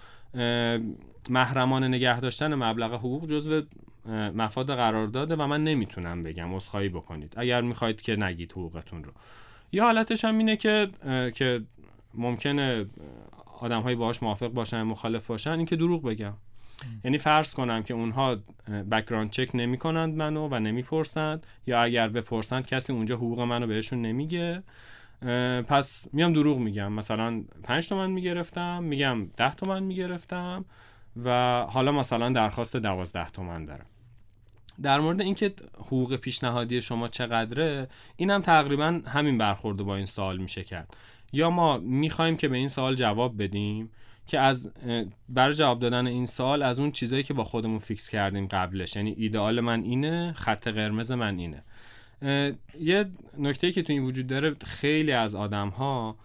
محرمانه 1.31 1.87
نگه 1.87 2.19
داشتن 2.19 2.55
مبلغ 2.55 2.93
حقوق 2.93 3.27
جزو 3.27 3.61
مفاد 4.35 4.75
قرار 4.75 5.07
داده 5.07 5.35
و 5.35 5.47
من 5.47 5.63
نمی‌تونم 5.63 6.23
بگم 6.23 6.53
اسخایی 6.53 6.89
بکنید. 6.89 7.33
اگر 7.37 7.61
می‌خواید 7.61 8.01
که 8.01 8.15
نگید 8.15 8.51
حقوقتون 8.51 9.03
رو. 9.03 9.11
یه 9.71 9.83
حالتش 9.83 10.25
هم 10.25 10.37
اینه 10.37 10.57
که 10.57 10.87
که 11.35 11.61
ممکنه 12.13 12.85
آدم 13.59 13.81
هایی 13.81 13.95
باهاش 13.95 14.23
موافق 14.23 14.47
باشن 14.47 14.81
مخالف 14.81 15.27
باشن. 15.27 15.51
اینکه 15.51 15.75
دروغ 15.75 16.03
بگم. 16.03 16.33
یعنی 17.03 17.17
فرض 17.17 17.53
کنم 17.53 17.83
که 17.83 17.93
اونها 17.93 18.37
background 18.91 19.29
check 19.29 19.49
نمی 19.53 19.77
کنند 19.77 20.15
منو 20.15 20.47
و 20.51 20.59
نمی‌پرسند. 20.59 21.47
یا 21.67 21.81
اگر 21.81 22.07
بپرسند 22.07 22.65
کسی 22.65 22.93
اونجا 22.93 23.15
حقوق 23.15 23.39
منو 23.39 23.67
بهشون 23.67 24.01
نمیگه. 24.01 24.63
پس 25.67 26.07
میام 26.13 26.33
دروغ 26.33 26.57
میگم. 26.57 26.93
مثلا 26.93 27.43
5 27.63 27.89
تومن 27.89 28.11
می‌گرفتم 28.11 28.83
میگم 28.83 29.27
10 29.37 29.55
تومن 29.55 29.83
می‌گرفتم. 29.83 30.65
و 31.25 31.61
حالا 31.69 31.91
مثلا 31.91 32.29
درخواست 32.29 32.75
12 32.77 33.29
تومن 33.29 33.65
دارم. 33.65 33.85
در 34.81 34.99
مورد 34.99 35.21
اینکه 35.21 35.53
حقوق 35.77 36.15
پیشنهادی 36.15 36.81
شما 36.81 37.07
چقدره 37.07 37.87
اینم 38.15 38.41
تقریبا 38.41 39.01
همین 39.05 39.37
برخورده 39.37 39.83
با 39.83 39.95
این 39.95 40.05
سوال 40.05 40.37
میشه 40.37 40.63
کرد. 40.63 40.97
یا 41.33 41.49
ما 41.49 41.77
می‌خوایم 41.77 42.37
که 42.37 42.47
به 42.47 42.57
این 42.57 42.67
سوال 42.67 42.95
جواب 42.95 43.43
بدیم 43.43 43.89
که 44.27 44.39
از 44.39 44.71
برای 45.29 45.53
جواب 45.53 45.79
دادن 45.79 46.07
این 46.07 46.25
سوال 46.25 46.63
از 46.63 46.79
اون 46.79 46.91
چیزایی 46.91 47.23
که 47.23 47.33
با 47.33 47.43
خودمون 47.43 47.79
فیکس 47.79 48.09
کردیم 48.09 48.47
قبلش. 48.47 48.95
یعنی 48.95 49.15
ایدئال 49.17 49.59
من 49.59 49.83
اینه 49.83 50.33
خط 50.33 50.67
قرمز 50.67 51.11
من 51.11 51.39
اینه. 51.39 51.63
یه 52.79 53.05
نکته 53.37 53.71
که 53.71 53.81
تو 53.81 53.93
این 53.93 54.03
وجود 54.03 54.27
داره 54.27 54.55
خیلی 54.65 55.11
از 55.11 55.35
آدم 55.35 55.69
ها 55.69 56.15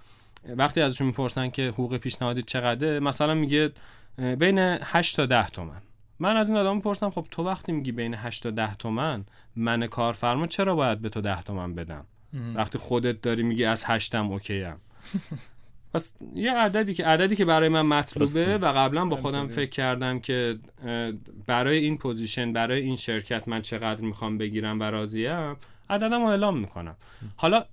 وقتی 0.49 0.80
ازشون 0.80 1.07
می‌پرسن 1.07 1.51
که 1.51 1.68
حقوق 1.68 1.97
پیشنهادی 1.97 2.43
چقدره 2.43 3.01
مثلا 3.01 3.34
میگه 3.34 3.72
بین 4.18 4.58
8 4.58 5.16
تا 5.16 5.26
10 5.26 5.48
تومن. 5.48 5.82
من 6.18 6.36
از 6.36 6.48
این 6.48 6.58
آدم 6.58 6.76
می‌پرسم 6.76 7.10
خب 7.10 7.26
تو 7.30 7.42
وقتی 7.42 7.72
میگی 7.72 7.92
بین 7.92 8.14
8 8.14 8.42
تا 8.42 8.50
10 8.50 8.74
تومن 8.74 9.24
من 9.56 9.86
کارفرما 9.86 10.46
چرا 10.46 10.74
باید 10.74 11.00
به 11.00 11.08
تو 11.08 11.20
10 11.20 11.42
تومن 11.42 11.74
بدم؟ 11.74 12.04
وقتی 12.54 12.78
خودت 12.78 13.20
داری 13.20 13.42
میگی 13.42 13.64
از 13.64 13.84
8 13.86 14.14
م 14.14 14.32
OK 14.32 14.64
ام 14.64 14.76
پس 15.94 16.14
یه 16.34 16.52
عددی 16.52 16.94
که 16.94 17.04
عددی 17.04 17.36
که 17.36 17.44
برای 17.44 17.68
من 17.68 17.82
مطلوبه 17.86 18.58
و 18.58 18.72
قبلا 18.72 19.04
با 19.04 19.16
خودم 19.16 19.48
فکر 19.48 19.70
کردم 19.70 20.20
که 20.20 20.58
برای 21.46 21.78
این 21.78 21.98
position 21.99 22.53
برای 22.52 22.80
این 22.80 22.96
شرکت 22.96 23.48
من 23.48 23.60
چقدر 23.60 24.00
می‌خوام 24.00 24.38
بگیرم 24.38 24.80
و 24.80 24.82
راضیم 24.82 25.56
عددم 25.93 26.20
رو 26.20 26.26
اعلام 26.26 26.59
می‌کنم. 26.59 26.97
حالا 27.36 27.64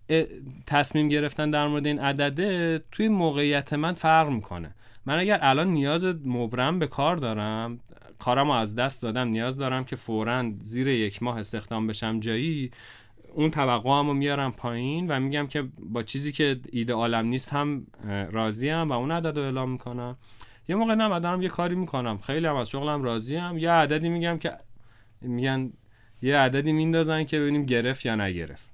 تصمیم 0.67 1.09
گرفتن 1.09 1.51
در 1.51 1.67
مورد 1.67 1.85
این 1.85 1.99
عدده 1.99 2.81
توی 2.91 3.07
موقعیت 3.07 3.73
من 3.73 3.93
فرق 3.93 4.29
می‌کنه. 4.29 4.75
من 5.05 5.19
اگر 5.19 5.39
الان 5.41 5.67
نیاز 5.67 6.05
مبرم 6.25 6.79
به 6.79 6.87
کار 6.87 7.17
دارم 7.17 7.79
کارم 8.19 8.49
از 8.49 8.75
دست 8.75 9.01
دادم 9.01 9.27
نیاز 9.27 9.57
دارم 9.57 9.83
که 9.83 9.95
فورا 9.95 10.51
زیر 10.61 10.87
یک 10.87 11.23
ماه 11.23 11.39
استخدام 11.39 11.87
بشم 11.87 12.19
جایی 12.19 12.71
اون 13.33 13.49
توقعمو 13.49 14.13
میارم 14.13 14.51
پایین 14.51 15.07
و 15.07 15.19
میگم 15.19 15.47
که 15.47 15.63
با 15.79 16.03
چیزی 16.03 16.31
که 16.31 16.59
ایده 16.71 16.93
عالم 16.93 17.25
نیست 17.25 17.53
هم 17.53 17.87
راضیم 18.31 18.87
و 18.87 18.93
اون 18.93 19.11
عدد 19.11 19.37
رو 19.37 19.43
اعلام 19.43 19.71
می‌کنم. 19.71 20.17
یه 20.67 20.75
موقع 20.75 20.95
نه 20.95 21.43
یه 21.43 21.49
کاری 21.49 21.75
می‌کنم. 21.75 22.17
خیلی 22.17 22.47
هم 22.47 22.55
از 22.55 22.69
شغلم 22.69 23.03
راضیم. 23.03 23.57
یه 23.57 23.71
عددی 23.71 24.09
میگم 24.09 24.37
که 24.37 24.51
میگن 25.21 25.73
یه 26.21 26.37
عددی 26.37 26.71
میندازن 26.71 27.23
که 27.23 27.39
ببینیم 27.39 27.65
گرفت 27.65 28.05
یا 28.05 28.15
نگرفت. 28.15 28.69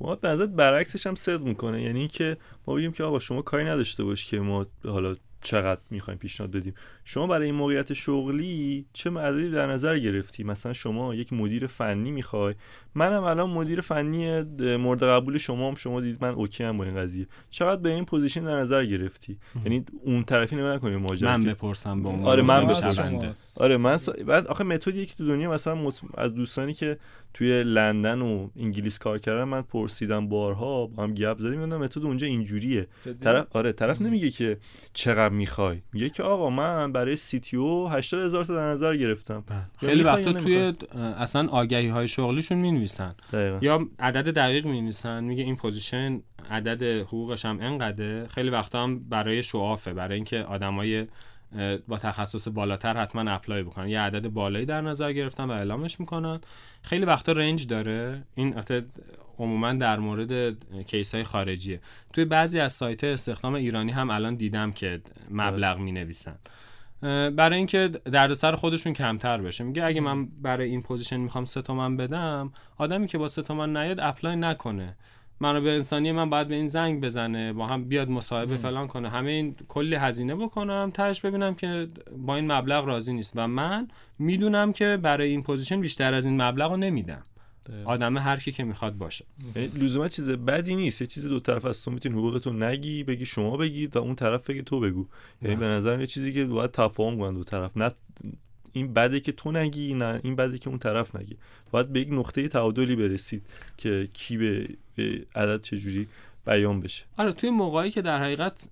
ما 0.00 0.14
خب، 0.14 0.20
به 0.20 0.46
برعکسش 0.46 1.06
هم 1.06 1.14
صدق 1.14 1.42
می‌کنه. 1.42 1.82
یعنی 1.82 1.98
اینکه 1.98 2.36
ما 2.66 2.74
بگیم 2.74 2.92
که 2.92 3.04
آقا 3.04 3.18
شما 3.18 3.42
کاری 3.42 3.64
نداشته 3.64 4.04
باش 4.04 4.26
که 4.26 4.40
ما 4.40 4.66
حالا 4.84 5.16
چقدر 5.42 5.80
می‌خوایم 5.90 6.18
پیشنهاد 6.18 6.56
بدیم. 6.56 6.74
شما 7.04 7.26
برای 7.26 7.46
این 7.46 7.54
موقعیت 7.54 7.92
شغلی 7.92 8.86
چه 8.92 9.10
عددی 9.10 9.50
در 9.50 9.66
نظر 9.66 9.98
گرفتی؟ 9.98 10.44
مثلا 10.44 10.72
شما 10.72 11.14
یک 11.14 11.32
مدیر 11.32 11.66
فنی 11.66 12.10
می‌خوای. 12.10 12.54
منم 12.94 13.24
الان 13.24 13.50
مدیر 13.50 13.80
فنی 13.80 14.42
مورد 14.76 15.02
قبول 15.02 15.38
شما 15.38 15.68
هم 15.68 15.74
شما 15.74 16.00
دید 16.00 16.18
من 16.20 16.28
OK 16.28 16.64
ام 16.64 16.78
با 16.78 16.84
این 16.84 16.96
قضیه. 16.96 17.26
چقدر 17.50 17.80
به 17.80 17.90
این 17.90 18.04
position 18.04 18.44
در 18.44 18.60
نظر 18.60 18.84
گرفتی؟ 18.84 19.38
یعنی 19.64 19.84
اون 20.04 20.24
طرفی 20.24 20.56
نگاه 20.56 20.74
نکنیم 20.74 20.98
ماجرا 20.98 21.38
من 21.38 21.44
بپرسم 21.44 22.02
به 22.02 22.08
اون 22.08 22.20
آره 22.20 22.42
من 22.42 22.66
بپرسم. 22.66 23.34
آره 23.56 23.76
من 23.76 23.98
بعد 24.26 24.46
آخه 24.46 24.64
متدی 24.64 25.06
که 25.06 25.14
تو 25.14 25.26
دنیا 25.26 25.50
مثلا 25.50 25.92
از 26.14 26.34
دوستانی 26.34 26.74
که 26.74 26.98
توی 27.34 27.62
لندن 27.62 28.22
و 28.22 28.48
انگلیس 28.56 28.98
کار 28.98 29.18
کردن 29.18 29.44
من 29.44 29.62
پرسیدم 29.62 30.28
بارها 30.28 30.86
با 30.86 31.02
هم 31.02 31.14
گپ 31.14 31.38
زدیم. 31.38 31.64
متد 31.64 32.02
اونجا 32.04 32.26
اینجوریه. 32.26 32.86
طرف 33.20 33.46
آره 33.56 33.72
طرف 33.72 34.00
نمیگه 34.00 34.30
که 34.30 34.58
چقدر 34.92 35.34
می‌خوای. 35.34 35.82
میگه 35.92 36.10
که 36.10 36.22
آقا 36.22 36.50
من 36.50 36.89
برای 36.92 37.16
CTO 37.16 37.88
80 37.88 38.24
هزار 38.24 38.44
تا 38.44 38.54
در 38.54 38.70
نظر 38.70 38.96
گرفتم. 38.96 39.44
بله. 39.46 39.90
خیلی 39.90 40.02
وقتا 40.02 40.32
توی 40.32 40.72
اصلا 41.18 41.48
آگهی 41.48 41.88
های 41.88 42.08
شغلیشون 42.08 42.58
می 42.58 42.72
نویسن 42.72 43.14
یا 43.60 43.88
عدد 43.98 44.34
دقیق 44.34 44.66
می 44.66 44.80
نویسن 44.80 45.24
میگه 45.24 45.42
این 45.42 45.56
position 45.56 46.22
عدد 46.50 46.82
حقوقش 46.82 47.44
هم 47.44 47.58
انقدره. 47.60 48.28
خیلی 48.28 48.50
وقتا 48.50 48.82
هم 48.82 49.08
برای 49.08 49.42
show 49.42 49.67
off 49.67 49.86
ه 49.86 49.92
برای 49.92 50.14
اینکه 50.14 50.42
آدمای 50.42 51.06
با 51.88 51.98
تخصص 51.98 52.48
بالاتر 52.48 52.96
حتما 52.96 53.30
apply 53.30 53.62
بکنن. 53.62 53.88
یه 53.88 54.00
عدد 54.00 54.28
بالایی 54.28 54.66
در 54.66 54.80
نظر 54.80 55.12
گرفتن 55.12 55.44
و 55.44 55.50
اعلامش 55.50 56.00
می‌کنن. 56.00 56.40
خیلی 56.82 57.04
وقتا 57.04 57.32
range 57.32 57.66
داره. 57.66 58.22
این 58.34 58.54
عموما 59.38 59.72
در 59.72 59.98
مورد 59.98 60.56
case 60.86 61.14
های 61.14 61.24
خارجیه. 61.24 61.80
توی 62.12 62.24
بعضی 62.24 62.60
از 62.60 62.72
سایت 62.72 63.04
استخدام 63.04 63.54
ایرانی 63.54 63.92
هم 63.92 64.10
الان 64.10 64.34
دیدم 64.34 64.72
که 64.72 65.00
مبلغ 65.30 65.78
می 65.78 65.92
نویسن 65.92 66.38
برای 67.36 67.58
اینکه 67.58 67.88
دردسر 67.88 68.56
خودشون 68.56 68.92
کمتر 68.92 69.42
بشه. 69.42 69.64
میگه 69.64 69.84
اگه 69.84 70.00
من 70.00 70.26
برای 70.26 70.70
این 70.70 70.82
position 70.82 71.16
می‌خوام 71.16 71.44
سه 71.44 71.62
تومن 71.62 71.96
بدم 71.96 72.52
آدمی 72.78 73.06
که 73.06 73.18
با 73.18 73.28
سه 73.28 73.42
تومن 73.42 73.76
نیاد 73.76 74.00
apply 74.00 74.36
نکنه. 74.36 74.96
منابع 75.40 75.70
انسانی 75.70 76.12
من 76.12 76.30
باید 76.30 76.48
به 76.48 76.54
این 76.54 76.68
زنگ 76.68 77.00
بزنه 77.00 77.52
با 77.52 77.66
هم 77.66 77.84
بیاد 77.84 78.10
مصاحبه 78.10 78.56
فلان 78.56 78.86
کنه. 78.86 79.08
همه 79.08 79.30
این 79.30 79.56
کلی 79.68 79.94
هزینه 79.94 80.34
بکنم 80.34 80.90
تهش 80.94 81.20
ببینم 81.20 81.54
که 81.54 81.88
با 82.16 82.36
این 82.36 82.52
مبلغ 82.52 82.84
راضی 82.84 83.12
نیست. 83.12 83.32
و 83.36 83.46
من 83.46 83.88
می‌دونم 84.18 84.72
که 84.72 84.98
برای 85.02 85.30
این 85.30 85.42
position 85.42 85.80
بیشتر 85.80 86.14
از 86.14 86.26
این 86.26 86.42
مبلغ 86.42 86.70
رو 86.70 86.76
نمیدم. 86.76 87.22
آدم 87.84 88.18
هر 88.18 88.36
کی 88.36 88.52
که 88.52 88.64
می‌خواد 88.64 88.96
باشه. 88.96 89.24
یعنی 89.56 89.68
لزوما 89.68 90.08
چیز 90.08 90.30
بدی 90.30 90.76
نیست. 90.76 91.00
یه 91.00 91.06
چیز 91.06 91.26
دو 91.26 91.40
طرف 91.40 91.64
از 91.64 91.82
تو 91.82 91.90
می‌تونی 91.90 92.14
حقوقتو 92.14 92.52
نگی 92.52 93.04
بگی 93.04 93.26
شما 93.26 93.56
بگید 93.56 93.96
و 93.96 93.98
اون 93.98 94.14
طرف 94.14 94.50
بگی 94.50 94.62
تو 94.62 94.80
بگو. 94.80 95.06
یعنی 95.42 95.56
به 95.56 95.66
نظرم 95.66 96.00
یه 96.00 96.06
چیزی 96.06 96.32
که 96.32 96.44
باید 96.44 96.70
تفاهم 96.70 97.18
کنن 97.18 97.34
دو 97.34 97.44
طرف. 97.44 97.76
نه 97.76 97.90
این 98.72 98.92
بده 98.92 99.20
که 99.20 99.32
تو 99.32 99.52
نگی 99.52 99.94
نه 99.94 100.20
این 100.24 100.36
بده 100.36 100.58
که 100.58 100.68
اون 100.68 100.78
طرف 100.78 101.16
نگی. 101.16 101.36
باید 101.70 101.88
به 101.88 102.00
یک 102.00 102.08
نقطه 102.12 102.48
تعادلی 102.48 102.96
برسید 102.96 103.42
که 103.76 104.08
کی 104.12 104.36
به 104.36 104.68
عدد 105.34 105.62
چجوری 105.62 106.08
بیان 106.46 106.80
بشه. 106.80 107.04
آره 107.16 107.32
توی 107.32 107.50
موقعی 107.50 107.90
که 107.90 108.02
در 108.02 108.22
حقیقت 108.22 108.68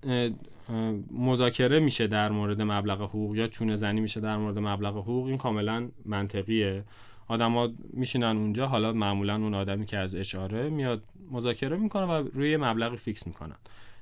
مذاکره 1.11 1.79
میشه 1.79 2.07
در 2.07 2.29
مورد 2.29 2.61
مبلغ 2.61 3.01
حقوق 3.01 3.35
یا 3.35 3.47
چونه 3.47 3.75
زنی 3.75 4.01
میشه 4.01 4.19
در 4.19 4.37
مورد 4.37 4.59
مبلغ 4.59 4.97
حقوق 4.97 5.27
این 5.27 5.37
کاملا 5.37 5.89
منطقیه. 6.05 6.83
آدما 7.29 7.69
میشینن 7.93 8.37
اونجا 8.37 8.67
حالا 8.67 8.93
معمولا 8.93 9.35
اون 9.35 9.53
آدمی 9.53 9.85
که 9.85 9.97
از 9.97 10.15
اشاره 10.15 10.69
میاد 10.69 11.03
مذاکره 11.31 11.77
می‌کنه 11.77 12.03
و 12.05 12.27
روی 12.33 12.57
مبلغی 12.57 12.97
فیکس 12.97 13.27
می‌کنن. 13.27 13.55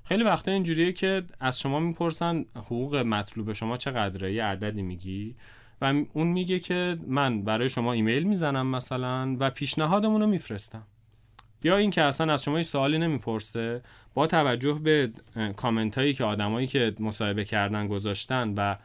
خیلی 0.03 0.23
وقتا 0.23 0.51
اینجوریه 0.51 0.91
که 0.91 1.23
از 1.39 1.59
شما 1.59 1.79
می‌پرسن 1.79 2.45
حقوق 2.55 2.95
مطلوب 2.95 3.53
شما 3.53 3.77
چقدره 3.77 4.33
یه 4.33 4.43
عددی 4.43 4.81
میگی؟ 4.81 5.35
و 5.81 5.93
اون 6.13 6.27
میگه 6.27 6.59
که 6.59 6.97
من 7.07 7.41
برای 7.41 7.69
شما 7.69 7.93
ایمیل 7.93 8.23
می‌زنم 8.23 8.67
مثلا 8.67 9.35
و 9.39 9.49
پیشنهادمون 9.49 10.21
رو 10.21 10.27
میفرستم. 10.27 10.83
یا 11.63 11.77
اینکه 11.77 12.01
اصلا 12.01 12.33
از 12.33 12.43
شما 12.43 12.63
سوالی 12.63 12.97
نمی‌پرسه 12.97 13.81
با 14.13 14.27
توجه 14.27 14.73
به 14.73 15.11
کامنت 15.55 15.97
هایی 15.97 16.13
که 16.13 16.23
آدمایی 16.23 16.67
که 16.67 16.93
مصاحبه 16.99 17.45
کردن 17.45 17.87
گذاشتن 17.87 18.53
و 18.57 18.75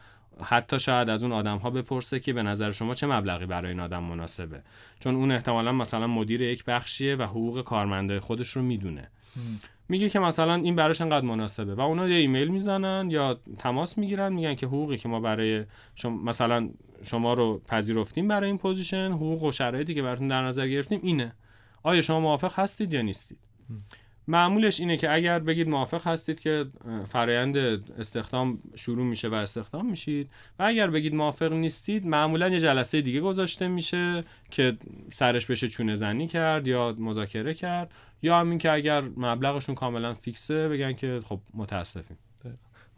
حتی 0.43 0.81
شاید 0.81 1.09
از 1.09 1.23
اون 1.23 1.33
آدم 1.33 1.57
ها 1.57 1.71
بپرسه 1.71 2.21
که 2.21 2.33
به 2.33 2.43
نظر 2.43 2.73
شما 2.73 2.95
چه 2.95 3.07
مبلغی 3.07 3.47
برای 3.47 3.71
این 3.71 3.81
آدم 3.81 4.03
مناسبه. 4.03 4.63
چون 5.01 5.15
اون 5.15 5.33
احتمالا 5.33 5.73
مثلا 5.73 6.07
مدیر 6.07 6.43
یک 6.43 6.65
بخشیه 6.65 7.17
و 7.17 7.23
حقوق 7.23 7.63
کارمنده 7.65 8.21
خودش 8.21 8.49
رو 8.49 8.63
می‌دونه. 8.63 9.11
میگه 9.89 10.09
که 10.09 10.19
مثلا 10.19 10.55
این 10.55 10.77
براش 10.77 11.01
انقدر 11.01 11.27
مناسبه. 11.27 11.75
و 11.75 11.81
اونا 11.81 12.09
یه 12.09 12.17
ایمیل 12.17 12.49
می‌زنن 12.49 13.11
یا 13.11 13.41
تماس 13.59 13.99
می‌گیرن 13.99 14.33
میگن 14.33 14.55
که 14.55 14.67
حقوقی 14.67 14.97
که 14.97 15.09
ما 15.09 15.21
برای 15.21 15.65
شما 15.95 16.17
مثلا 16.17 16.69
شما 17.03 17.35
رو 17.35 17.63
پذیرفتیم 17.67 18.29
برای 18.29 18.47
این 18.47 18.59
position 18.59 19.13
حقوق 19.13 19.43
و 19.43 19.53
شرایطی 19.53 19.95
که 19.95 20.03
براتون 20.03 20.29
در 20.29 20.43
نظر 20.43 20.69
گرفتیم 20.69 21.01
اینه. 21.03 21.33
آیا 21.83 22.03
شما 22.03 22.21
موافق 22.21 22.59
هستید 22.59 22.95
یا 22.95 23.03
نیستید؟ 23.03 23.39
معمولش 24.29 24.81
اینه 24.81 24.97
که 24.97 25.13
اگر 25.13 25.39
بگید 25.39 25.69
موافق 25.69 26.07
هستید 26.07 26.41
که 26.41 26.67
فرایند 27.09 27.57
استخدام 27.99 28.59
شروع 28.75 29.05
میشه 29.05 29.29
و 29.29 29.35
استخدام 29.35 29.91
میشید 29.91 30.31
و 30.59 30.63
اگر 30.63 30.91
بگید 30.91 31.15
موافق 31.15 31.53
نیستید 31.53 32.07
معمولا 32.07 32.49
یه 32.49 32.61
جلسه 32.61 33.01
دیگه 33.01 33.21
گذاشته 33.21 33.69
میشه 33.69 34.25
که 34.51 34.77
سرش 35.13 35.47
بشه 35.47 35.69
چونه 35.69 35.95
زنی 35.95 36.29
کرد 36.29 36.67
یا 36.67 36.95
مذاکره 36.99 37.55
کرد 37.55 37.93
یا 38.23 38.41
همین 38.41 38.59
که 38.59 38.73
اگر 38.73 39.01
مبلغشون 39.01 39.75
کاملا 39.75 40.15
فیکسه 40.15 40.69
بگن 40.69 40.93
که 40.93 41.21
خب 41.25 41.41
متاسفیم. 41.55 42.19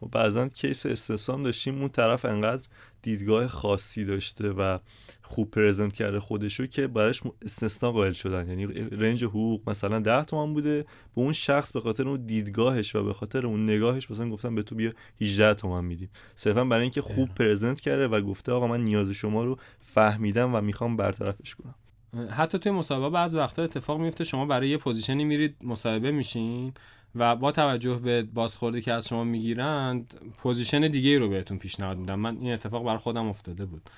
و 0.02 0.06
بعضا 0.06 0.48
کیس 0.48 0.86
استثام 0.86 1.42
داشتیم 1.42 1.78
اون 1.78 1.88
طرف 1.88 2.24
انقدر 2.24 2.64
دیدگاه 3.02 3.46
خاصی 3.48 4.04
داشته 4.04 4.48
و 4.48 4.78
خوب 5.22 5.50
پرزنت 5.50 5.92
کرده 5.92 6.20
خودشو 6.20 6.66
که 6.66 6.86
برایش 6.86 7.22
استثنا 7.42 7.92
قائل 7.92 8.12
شدن. 8.12 8.48
یعنی 8.48 8.66
رنج 8.90 9.24
حقوق 9.24 9.70
مثلا 9.70 9.98
10 9.98 10.24
تومن 10.24 10.54
بوده 10.54 10.82
به 10.82 10.86
اون 11.14 11.32
شخص 11.32 11.72
به 11.72 11.80
خاطر 11.80 12.08
اون 12.08 12.26
دیدگاهش 12.26 12.96
و 12.96 13.04
به 13.04 13.12
خاطر 13.12 13.46
اون 13.46 13.64
نگاهش 13.70 14.10
مثلا 14.10 14.30
گفتن 14.30 14.54
به 14.54 14.62
تو 14.62 14.74
بیا 14.74 14.92
18 15.20 15.54
تومن 15.54 15.84
میدیم. 15.84 16.10
صرفا 16.34 16.64
برای 16.64 16.82
اینکه 16.82 17.02
خوب 17.02 17.28
present 17.34 17.80
کرده 17.80 18.08
و 18.08 18.20
گفته 18.20 18.52
آقا 18.52 18.66
من 18.66 18.84
نیاز 18.84 19.10
شما 19.10 19.44
رو 19.44 19.58
فهمیدم 19.80 20.54
و 20.54 20.60
می‌خوام 20.60 20.96
برطرفش 20.96 21.54
کنم. 21.54 21.74
حتی 22.30 22.58
توی 22.58 22.72
مصاحبه 22.72 23.10
بعض 23.10 23.34
وقتا 23.34 23.62
اتفاق 23.62 24.00
میفته 24.00 24.24
شما 24.24 24.46
برای 24.46 24.68
یه 24.68 24.76
position 24.76 25.19
ی 25.19 25.24
میرید 25.24 25.56
مصاحبه 25.64 26.10
میشین 26.10 26.72
و 27.14 27.36
با 27.36 27.52
توجه 27.52 27.94
به 27.94 28.22
بازخوردی 28.22 28.82
که 28.82 28.92
از 28.92 29.08
شما 29.08 29.24
می‌گیرند 29.24 30.14
position 30.38 30.80
دیگه 30.80 31.18
رو 31.18 31.28
بهتون 31.28 31.58
پیشنهاد 31.58 31.98
میدن. 31.98 32.14
من 32.14 32.36
این 32.36 32.52
اتفاق 32.52 32.84
برای 32.84 32.98
خودم 32.98 33.26
افتاده 33.28 33.64
بود. 33.64 33.90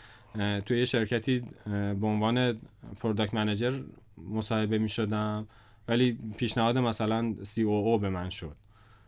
توی 0.66 0.78
یه 0.78 0.84
شرکتی 0.84 1.42
به 2.00 2.06
عنوان 2.06 2.58
product 3.00 3.34
manager 3.34 3.80
مصاحبه 4.30 4.78
می‌شدم 4.78 5.46
ولی 5.88 6.18
پیشنهاد 6.36 6.78
مثلا 6.78 7.34
COO 7.42 7.98
به 7.98 8.08
من 8.08 8.30
شد. 8.30 8.56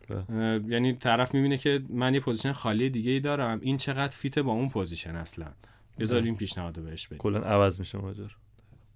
بله. 0.08 0.60
یعنی 0.68 0.92
طرف 0.92 1.34
می‌بینه 1.34 1.58
که 1.58 1.82
من 1.88 2.14
یه 2.14 2.20
position 2.20 2.52
خالی 2.52 2.90
دیگه 2.90 3.10
ای 3.10 3.20
دارم. 3.20 3.58
این 3.62 3.76
چقدر 3.76 4.16
fit 4.16 4.36
ه 4.36 4.42
با 4.42 4.52
اون 4.52 4.68
position 4.68 5.16
اصلا؟ 5.16 5.46
بذار 5.98 6.22
این 6.22 6.36
پیشنهاد 6.36 6.80
بهش 6.80 7.06
بدیم. 7.06 7.18
کلا 7.18 7.38
عوض 7.38 7.78
میشه 7.78 7.98
ماجرا 7.98 8.28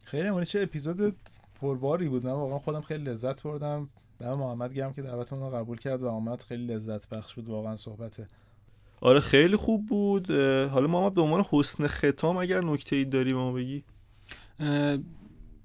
خیلی 0.04 0.44
چه 0.44 0.62
اپیزود 0.62 1.16
پرباری 1.60 2.08
بود. 2.08 2.24
من 2.24 2.32
واقعا 2.32 2.58
خودم 2.58 2.80
خیلی 2.80 3.04
لذت 3.04 3.42
بردم. 3.42 3.88
دم 4.22 4.34
محمد 4.34 4.74
گرم 4.74 4.92
که 4.92 5.02
دعوتمون 5.02 5.42
رو 5.42 5.56
قبول 5.56 5.78
کرد 5.78 6.02
و 6.02 6.08
آمد 6.08 6.40
خیلی 6.40 6.66
لذت 6.66 7.08
بخش 7.08 7.34
بود 7.34 7.48
واقعا 7.48 7.76
صحبته. 7.76 8.26
آره 9.00 9.20
خیلی 9.20 9.56
خوب 9.56 9.86
بود. 9.86 10.30
حالا 10.70 10.86
محمد 10.86 11.14
به 11.14 11.20
عنوان 11.20 11.44
حسن 11.50 11.86
ختام 11.86 12.36
اگر 12.36 12.60
نکته 12.60 12.96
ای 12.96 13.04
داری 13.04 13.32
ما 13.32 13.52
بگی؟ 13.52 13.84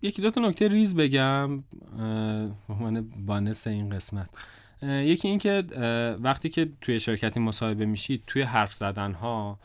یکی 0.02 0.22
دو 0.22 0.32
تا 0.32 0.42
نکته 0.42 0.68
ریز 0.68 0.96
بگم. 0.96 1.58
به 1.58 2.74
عنوان 2.74 3.10
بانس 3.26 3.68
این 3.68 3.90
قسمت. 3.90 4.30
یکی 4.84 5.28
این 5.28 5.40
که 5.40 5.64
وقتی 6.22 6.50
که 6.50 6.70
توی 6.82 7.00
شرکتی 7.00 7.40
مصاحبه 7.40 7.86
میشید 7.86 8.24
توی 8.28 8.42
حرف 8.42 8.74
زدن 8.74 9.14
ها 9.14 9.60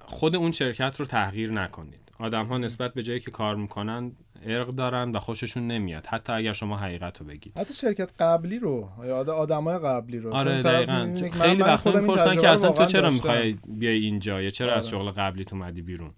خود 0.00 0.36
اون 0.36 0.52
شرکت 0.52 1.00
رو 1.00 1.06
تغییر 1.06 1.52
نکنید. 1.52 2.00
آدم 2.18 2.46
ها 2.46 2.58
نسبت 2.58 2.94
به 2.94 3.02
جایی 3.02 3.20
که 3.20 3.30
کار 3.30 3.56
می‌کنن 3.56 4.12
ارق 4.44 4.68
دارن 4.68 5.10
و 5.10 5.18
خوششون 5.18 5.66
نمیاد. 5.66 6.06
حتی 6.06 6.32
اگر 6.32 6.52
شما 6.52 6.76
حقیقت 6.76 7.20
رو 7.20 7.26
بگید. 7.26 7.58
حتی 7.58 7.74
شرکت 7.74 8.10
قبلی 8.18 8.58
رو 8.58 8.88
یا 9.04 9.16
آدمای 9.16 9.78
قبلی 9.78 10.18
رو. 10.18 10.34
آره 10.34 10.62
دقیقا. 10.62 11.16
خیلی 11.32 11.62
وقتا 11.62 12.00
می‌پرسن 12.00 12.36
که 12.36 12.48
اصلا 12.48 12.70
تو 12.70 12.84
چرا 12.84 13.10
می‌خوای 13.10 13.56
بیای 13.68 13.98
اینجا؟ 13.98 14.42
یا 14.42 14.50
چرا 14.50 14.68
آره. 14.68 14.78
از 14.78 14.88
شغل 14.88 15.10
قبلی 15.10 15.44
تو 15.44 15.56
اومدی 15.56 15.82
بیرون؟ 15.82 16.10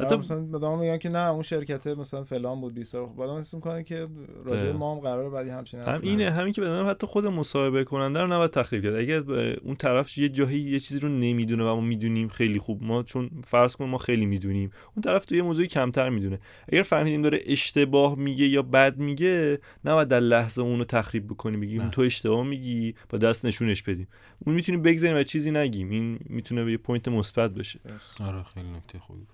حتی 0.00 0.16
مثلا 0.16 0.42
بدام 0.42 0.78
میگن 0.78 0.98
که 0.98 1.08
نه 1.08 1.30
اون 1.30 1.42
شرکت 1.42 1.86
مثلا 1.86 2.24
فلان 2.24 2.60
بود 2.60 2.74
20 2.74 2.92
سال 2.92 3.06
بعدم 3.06 3.32
اسم 3.32 3.60
کنه 3.60 3.82
که 3.82 4.08
راجع 4.44 4.72
ما 4.72 4.94
هم 4.94 5.00
قرار 5.00 5.30
بعدی 5.30 5.50
همچین 5.50 5.80
هم 5.80 6.00
اینه 6.02 6.30
همین 6.30 6.52
که 6.52 6.60
بدنم 6.60 6.90
حتی 6.90 7.06
خود 7.06 7.26
مصاحبه 7.26 7.84
کننده 7.84 8.20
رو 8.20 8.26
نباید 8.26 8.50
تخریب 8.50 8.82
کرد. 8.82 8.94
اگر 8.94 9.32
اون 9.54 9.76
طرف 9.76 10.18
یه 10.18 10.28
جایی 10.28 10.60
یه 10.60 10.80
چیزی 10.80 11.00
رو 11.00 11.08
نمی‌دونه 11.08 11.64
و 11.64 11.66
ما 11.66 11.80
می‌دونیم 11.80 12.28
خیلی 12.28 12.58
خوب 12.58 12.82
ما 12.82 13.02
چون 13.02 13.30
فرض 13.46 13.76
کن 13.76 13.84
ما 13.84 13.98
خیلی 13.98 14.26
می‌دونیم 14.26 14.70
اون 14.94 15.02
طرف 15.02 15.24
تو 15.24 15.34
یه 15.34 15.42
موضوعی 15.42 15.66
کمتر 15.66 16.08
می‌دونه. 16.08 16.40
اگر 16.68 16.82
فهمیدیم 16.82 17.22
داره 17.22 17.38
اشتباه 17.46 18.14
میگه 18.14 18.46
یا 18.46 18.62
بد 18.62 18.98
میگه 18.98 19.58
نباید 19.84 20.08
در 20.08 20.20
لحظه 20.20 20.62
اون 20.62 20.78
رو 20.78 20.84
تخریب 20.84 21.26
بکنیم 21.26 21.60
بگیم 21.60 21.88
تو 21.88 22.02
اشتباه 22.02 22.42
میگی 22.42 22.94
با 23.08 23.18
دست 23.18 23.44
نشونش 23.44 23.82
بدیم. 23.82 24.08
اون 24.46 24.54
می‌تونیم 24.54 24.82
بگذاریم 24.82 25.16
و 25.16 25.22
چیزی 25.22 25.50
نگیم. 25.50 25.90
این 25.90 26.18
می‌تونه 26.24 26.70
یه 26.70 26.76
پوینت 26.76 27.08
مثبت 27.08 27.54
بشه. 27.54 27.80
آره 28.20 28.42
خیلی 28.42 28.70
نکته 28.70 28.98
خوبی 28.98 29.26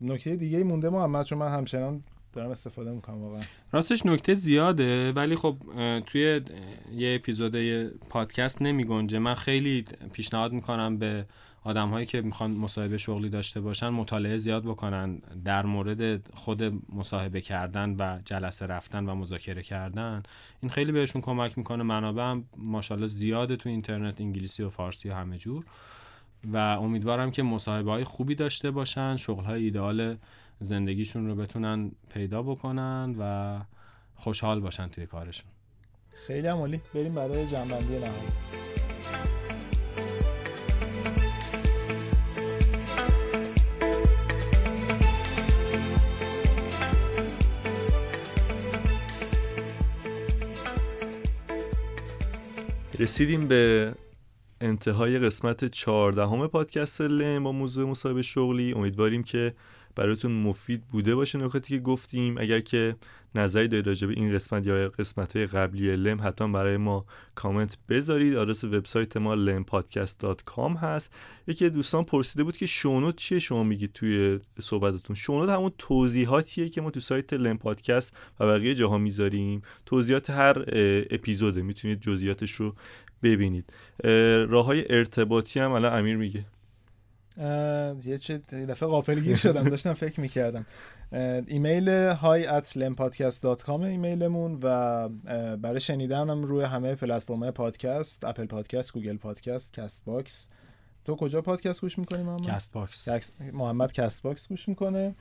نکته 0.00 0.36
دیگه 0.36 0.64
مونده 0.64 0.88
محمد 0.88 1.26
چون 1.26 1.38
من 1.38 1.48
همچنان 1.48 2.02
دارم 2.32 2.50
استفاده 2.50 2.90
می‌کنم 2.90 3.22
واقعا. 3.22 3.40
راستش 3.72 4.06
نکته 4.06 4.34
زیاده 4.34 5.12
ولی 5.12 5.36
خب 5.36 5.56
توی 6.06 6.40
یه 6.92 7.14
اپیزود 7.14 7.56
پادکست 8.08 8.62
نمی 8.62 8.84
گنجه. 8.84 9.18
من 9.18 9.34
خیلی 9.34 9.84
پیشنهاد 10.12 10.52
می‌کنم 10.52 10.98
به 10.98 11.26
آدم 11.64 11.88
هایی 11.88 12.06
که 12.06 12.20
می‌خوان 12.20 12.50
مصاحبه 12.50 12.98
شغلی 12.98 13.28
داشته 13.28 13.60
باشن 13.60 13.88
مطالعه 13.88 14.36
زیاد 14.36 14.62
بکنن 14.62 15.18
در 15.44 15.66
مورد 15.66 16.30
خود 16.34 16.62
مصاحبه 16.94 17.40
کردن 17.40 17.96
و 17.98 18.18
جلسه 18.24 18.66
رفتن 18.66 19.08
و 19.08 19.14
مذاکره 19.14 19.62
کردن. 19.62 20.22
این 20.62 20.70
خیلی 20.70 20.92
بهشون 20.92 21.22
کمک 21.22 21.58
می‌کنه. 21.58 21.82
منابع 21.82 22.22
هم 22.22 22.44
ماشاءالله 22.56 23.08
زیاده 23.08 23.56
تو 23.56 23.68
اینترنت 23.68 24.20
انگلیسی 24.20 24.62
و 24.62 24.70
فارسی 24.70 25.08
و 25.08 25.14
همه 25.14 25.38
جور. 25.38 25.64
و 26.44 26.56
امیدوارم 26.56 27.30
که 27.30 27.42
مصاحبه 27.42 27.90
های 27.90 28.04
خوبی 28.04 28.34
داشته 28.34 28.70
باشن 28.70 29.16
شغل 29.16 29.44
های 29.44 29.64
ایدئال 29.64 30.16
زندگیشون 30.60 31.26
رو 31.26 31.34
بتونن 31.34 31.90
پیدا 32.08 32.42
بکنن 32.42 33.14
و 33.18 33.58
خوشحال 34.14 34.60
باشن 34.60 34.88
توی 34.88 35.06
کارشون. 35.06 35.50
خیلی 36.26 36.46
عمالی 36.46 36.80
بریم 36.94 37.14
برای 37.14 37.46
جنبندی 37.46 37.98
نهایی. 37.98 38.28
رسیدیم 52.98 53.48
به 53.48 53.92
انتهای 54.60 55.18
قسمت 55.18 55.64
چهاردهم 55.64 56.46
پادکست 56.46 57.00
لم 57.00 57.44
با 57.44 57.52
موضوع 57.52 57.90
مصاحبه 57.90 58.22
شغلی. 58.22 58.72
امیدواریم 58.72 59.22
که 59.22 59.54
براتون 59.96 60.32
مفید 60.32 60.84
بوده 60.84 61.14
باشه 61.14 61.38
نکاتی 61.38 61.74
که 61.74 61.82
گفتیم. 61.82 62.38
اگر 62.38 62.60
که 62.60 62.96
نظری 63.34 63.68
دارید 63.68 63.86
راجع 63.86 64.06
به 64.06 64.12
این 64.12 64.34
قسمت 64.34 64.66
یا 64.66 64.88
قسمت 64.88 65.36
های 65.36 65.46
قبلی 65.46 65.96
لم 65.96 66.20
حتما 66.22 66.48
برای 66.48 66.76
ما 66.76 67.04
کامنت 67.34 67.78
بذارید. 67.88 68.36
آدرس 68.36 68.64
وبسایت 68.64 69.16
ما 69.16 69.36
lempodcast.com 69.36 70.76
هست. 70.80 71.12
یکی 71.46 71.70
دوستان 71.70 72.04
پرسیده 72.04 72.44
بود 72.44 72.56
که 72.56 72.66
شونوت 72.66 73.16
چیه؟ 73.16 73.38
شما 73.38 73.62
میگید 73.62 73.92
توی 73.92 74.40
صحبتتون. 74.60 75.16
شونوت 75.16 75.48
همون 75.48 75.72
توضیحاتیه 75.78 76.68
که 76.68 76.80
ما 76.80 76.90
تو 76.90 77.00
سایت 77.00 77.32
لم 77.32 77.58
پادکست 77.58 78.16
و 78.40 78.46
بقیه 78.46 78.74
جاها 78.74 78.98
می‌ذاریم. 78.98 79.62
توضیحات 79.86 80.30
هر 80.30 80.64
اپیزوده. 81.10 81.62
می‌تونید 81.62 82.00
جزئیاتش 82.00 82.52
رو 82.52 82.74
ببینید. 83.22 83.72
راه 84.48 84.64
های 84.64 84.84
ارتباطی 84.90 85.60
هم 85.60 85.72
الان 85.72 85.98
امیر 85.98 86.16
میگه. 86.16 86.44
یه 88.04 88.18
چه 88.18 88.38
دفعه 88.38 88.88
غافل 88.88 89.20
گیر 89.20 89.36
شدم 89.36 89.68
داشتم 89.68 89.92
فکر 89.92 90.20
می‌کردم. 90.20 90.66
ایمیل 91.46 91.88
hi 91.88 92.60
at 92.60 92.64
lempodcast.com 92.64 93.68
ایمیلمون 93.68 94.58
و 94.62 95.08
برای 95.56 95.80
شنیدن 95.80 96.30
هم 96.30 96.42
روی 96.42 96.64
همه 96.64 96.94
پلتفرم 96.94 97.50
پادکست 97.50 98.24
Apple 98.24 98.46
Podcast 98.46 98.92
Google 98.92 99.16
Podcast 99.16 99.72
Castbox 99.72 100.48
تو 101.04 101.16
کجا 101.16 101.42
پادکست 101.42 101.80
گوش 101.80 101.98
می‌کنی 101.98 102.22
محمد؟ 102.22 102.46
Castbox 102.46 103.30
محمد 103.52 103.92
Castbox 103.92 104.48
گوش 104.48 104.68
می‌کنه. 104.68 105.14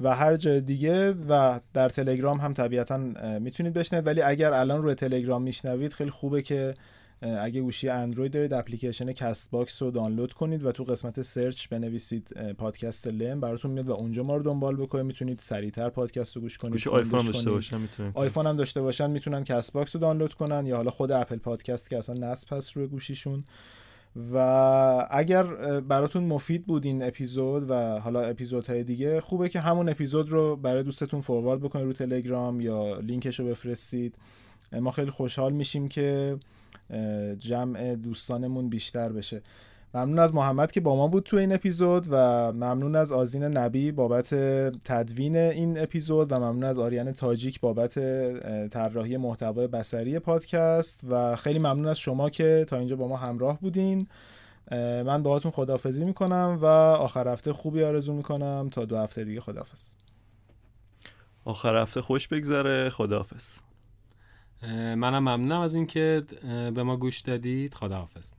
و 0.00 0.14
هر 0.14 0.36
جای 0.36 0.60
دیگه 0.60 1.12
و 1.12 1.60
در 1.74 1.88
تلگرام 1.88 2.38
هم 2.38 2.54
طبیعتا 2.54 2.98
می‌تونید 3.40 3.72
بشنوید. 3.72 4.06
ولی 4.06 4.22
اگر 4.22 4.52
الان 4.52 4.82
روی 4.82 4.94
تلگرام 4.94 5.42
میشنوید 5.42 5.92
خیلی 5.92 6.10
خوبه 6.10 6.42
که 6.42 6.74
اگه 7.22 7.60
گوشی 7.60 7.88
اندروید 7.88 8.32
دارید 8.32 8.52
اپلیکیشن 8.52 9.12
Castbox 9.12 9.82
رو 9.82 9.90
دانلود 9.90 10.32
کنید 10.32 10.64
و 10.64 10.72
تو 10.72 10.84
قسمت 10.84 11.22
search 11.22 11.68
بنویسید 11.68 12.52
پادکست 12.58 13.06
لم. 13.06 13.40
براتون 13.40 13.70
میاد 13.70 13.88
و 13.88 13.92
اونجا 13.92 14.22
ما 14.22 14.36
رو 14.36 14.42
دنبال 14.42 14.76
بکنید. 14.76 15.06
می‌تونید 15.06 15.40
سریعتر 15.42 15.88
پادکست 15.88 16.36
رو 16.36 16.42
گوش 16.42 16.58
کنید 16.58 16.72
گوشی 16.72 16.90
آیفون 16.90 17.26
داشته 17.26 17.50
باشن 17.50 17.80
می‌تونن 17.80 18.12
آیفون 18.14 18.46
هم 18.46 18.56
داشته 18.56 18.80
باشن 18.80 19.10
می‌تونن 19.10 19.44
Castbox 19.44 19.96
رو 19.96 20.00
دانلود 20.00 20.34
کنن 20.34 20.66
یا 20.66 20.76
حالا 20.76 20.90
خود 20.90 21.12
Apple 21.12 21.36
Podcast 21.36 21.90
که 21.90 21.98
اصلا 21.98 22.14
نصب 22.14 22.52
هست 22.52 22.72
روی 22.72 22.86
گوشیشون. 22.86 23.44
و 24.32 24.36
اگر 25.10 25.44
براتون 25.80 26.24
مفید 26.24 26.66
بود 26.66 26.84
این 26.84 27.02
اپیزود 27.02 27.70
و 27.70 27.98
حالا 27.98 28.20
اپیزودهای 28.20 28.84
دیگه 28.84 29.20
خوبه 29.20 29.48
که 29.48 29.60
همون 29.60 29.88
اپیزود 29.88 30.30
رو 30.30 30.56
برای 30.56 30.82
دوستتون 30.82 31.20
forward 31.20 31.60
بکنید 31.60 31.86
رو 31.86 31.92
تلگرام 31.92 32.60
یا 32.60 32.98
لینکش 32.98 33.40
رو 33.40 33.46
بفرستید. 33.46 34.14
ما 34.72 34.90
خیلی 34.90 35.10
خوشحال 35.10 35.52
میشیم 35.52 35.88
که 35.88 36.38
جمع 37.38 37.94
دوستانمون 37.94 38.68
بیشتر 38.68 39.12
بشه. 39.12 39.42
ممنون 39.94 40.18
از 40.18 40.34
محمد 40.34 40.72
که 40.72 40.80
با 40.80 40.96
ما 40.96 41.08
بود 41.08 41.22
تو 41.22 41.36
این 41.36 41.52
اپیزود 41.52 42.06
و 42.10 42.16
ممنون 42.52 42.96
از 42.96 43.12
آزین 43.12 43.44
نبی 43.44 43.92
بابت 43.92 44.34
تدوین 44.84 45.36
این 45.36 45.78
اپیزود 45.78 46.32
و 46.32 46.38
ممنون 46.38 46.64
از 46.64 46.78
آریان 46.78 47.12
تاجیک 47.12 47.60
بابت 47.60 47.98
طراحی 48.68 49.16
محتوای 49.16 49.66
بصری 49.66 50.18
پادکست 50.18 51.00
و 51.10 51.36
خیلی 51.36 51.58
ممنون 51.58 51.86
از 51.86 51.98
شما 51.98 52.30
که 52.30 52.64
تا 52.68 52.78
اینجا 52.78 52.96
با 52.96 53.08
ما 53.08 53.16
همراه 53.16 53.60
بودین. 53.60 54.06
من 54.70 55.22
باهاتون 55.22 55.50
خدافزی 55.50 56.04
می‌کنم 56.04 56.58
و 56.62 56.66
آخر 56.66 57.28
هفته 57.28 57.52
خوبی 57.52 57.82
آرزو 57.82 58.12
می‌کنم. 58.12 58.68
تا 58.72 58.84
دو 58.84 58.96
هفته 58.98 59.24
دیگه 59.24 59.40
خدافز 59.40 59.94
آخر 61.44 61.76
هفته 61.76 62.00
خوش 62.00 62.28
بگذره. 62.28 62.90
خداحافظ. 62.90 63.58
منم 64.68 65.18
ممنونم 65.18 65.60
از 65.60 65.74
اینکه 65.74 66.24
به 66.74 66.82
ما 66.82 66.96
گوش 66.96 67.20
دادید. 67.20 67.74
خداحافظ. 67.74 68.32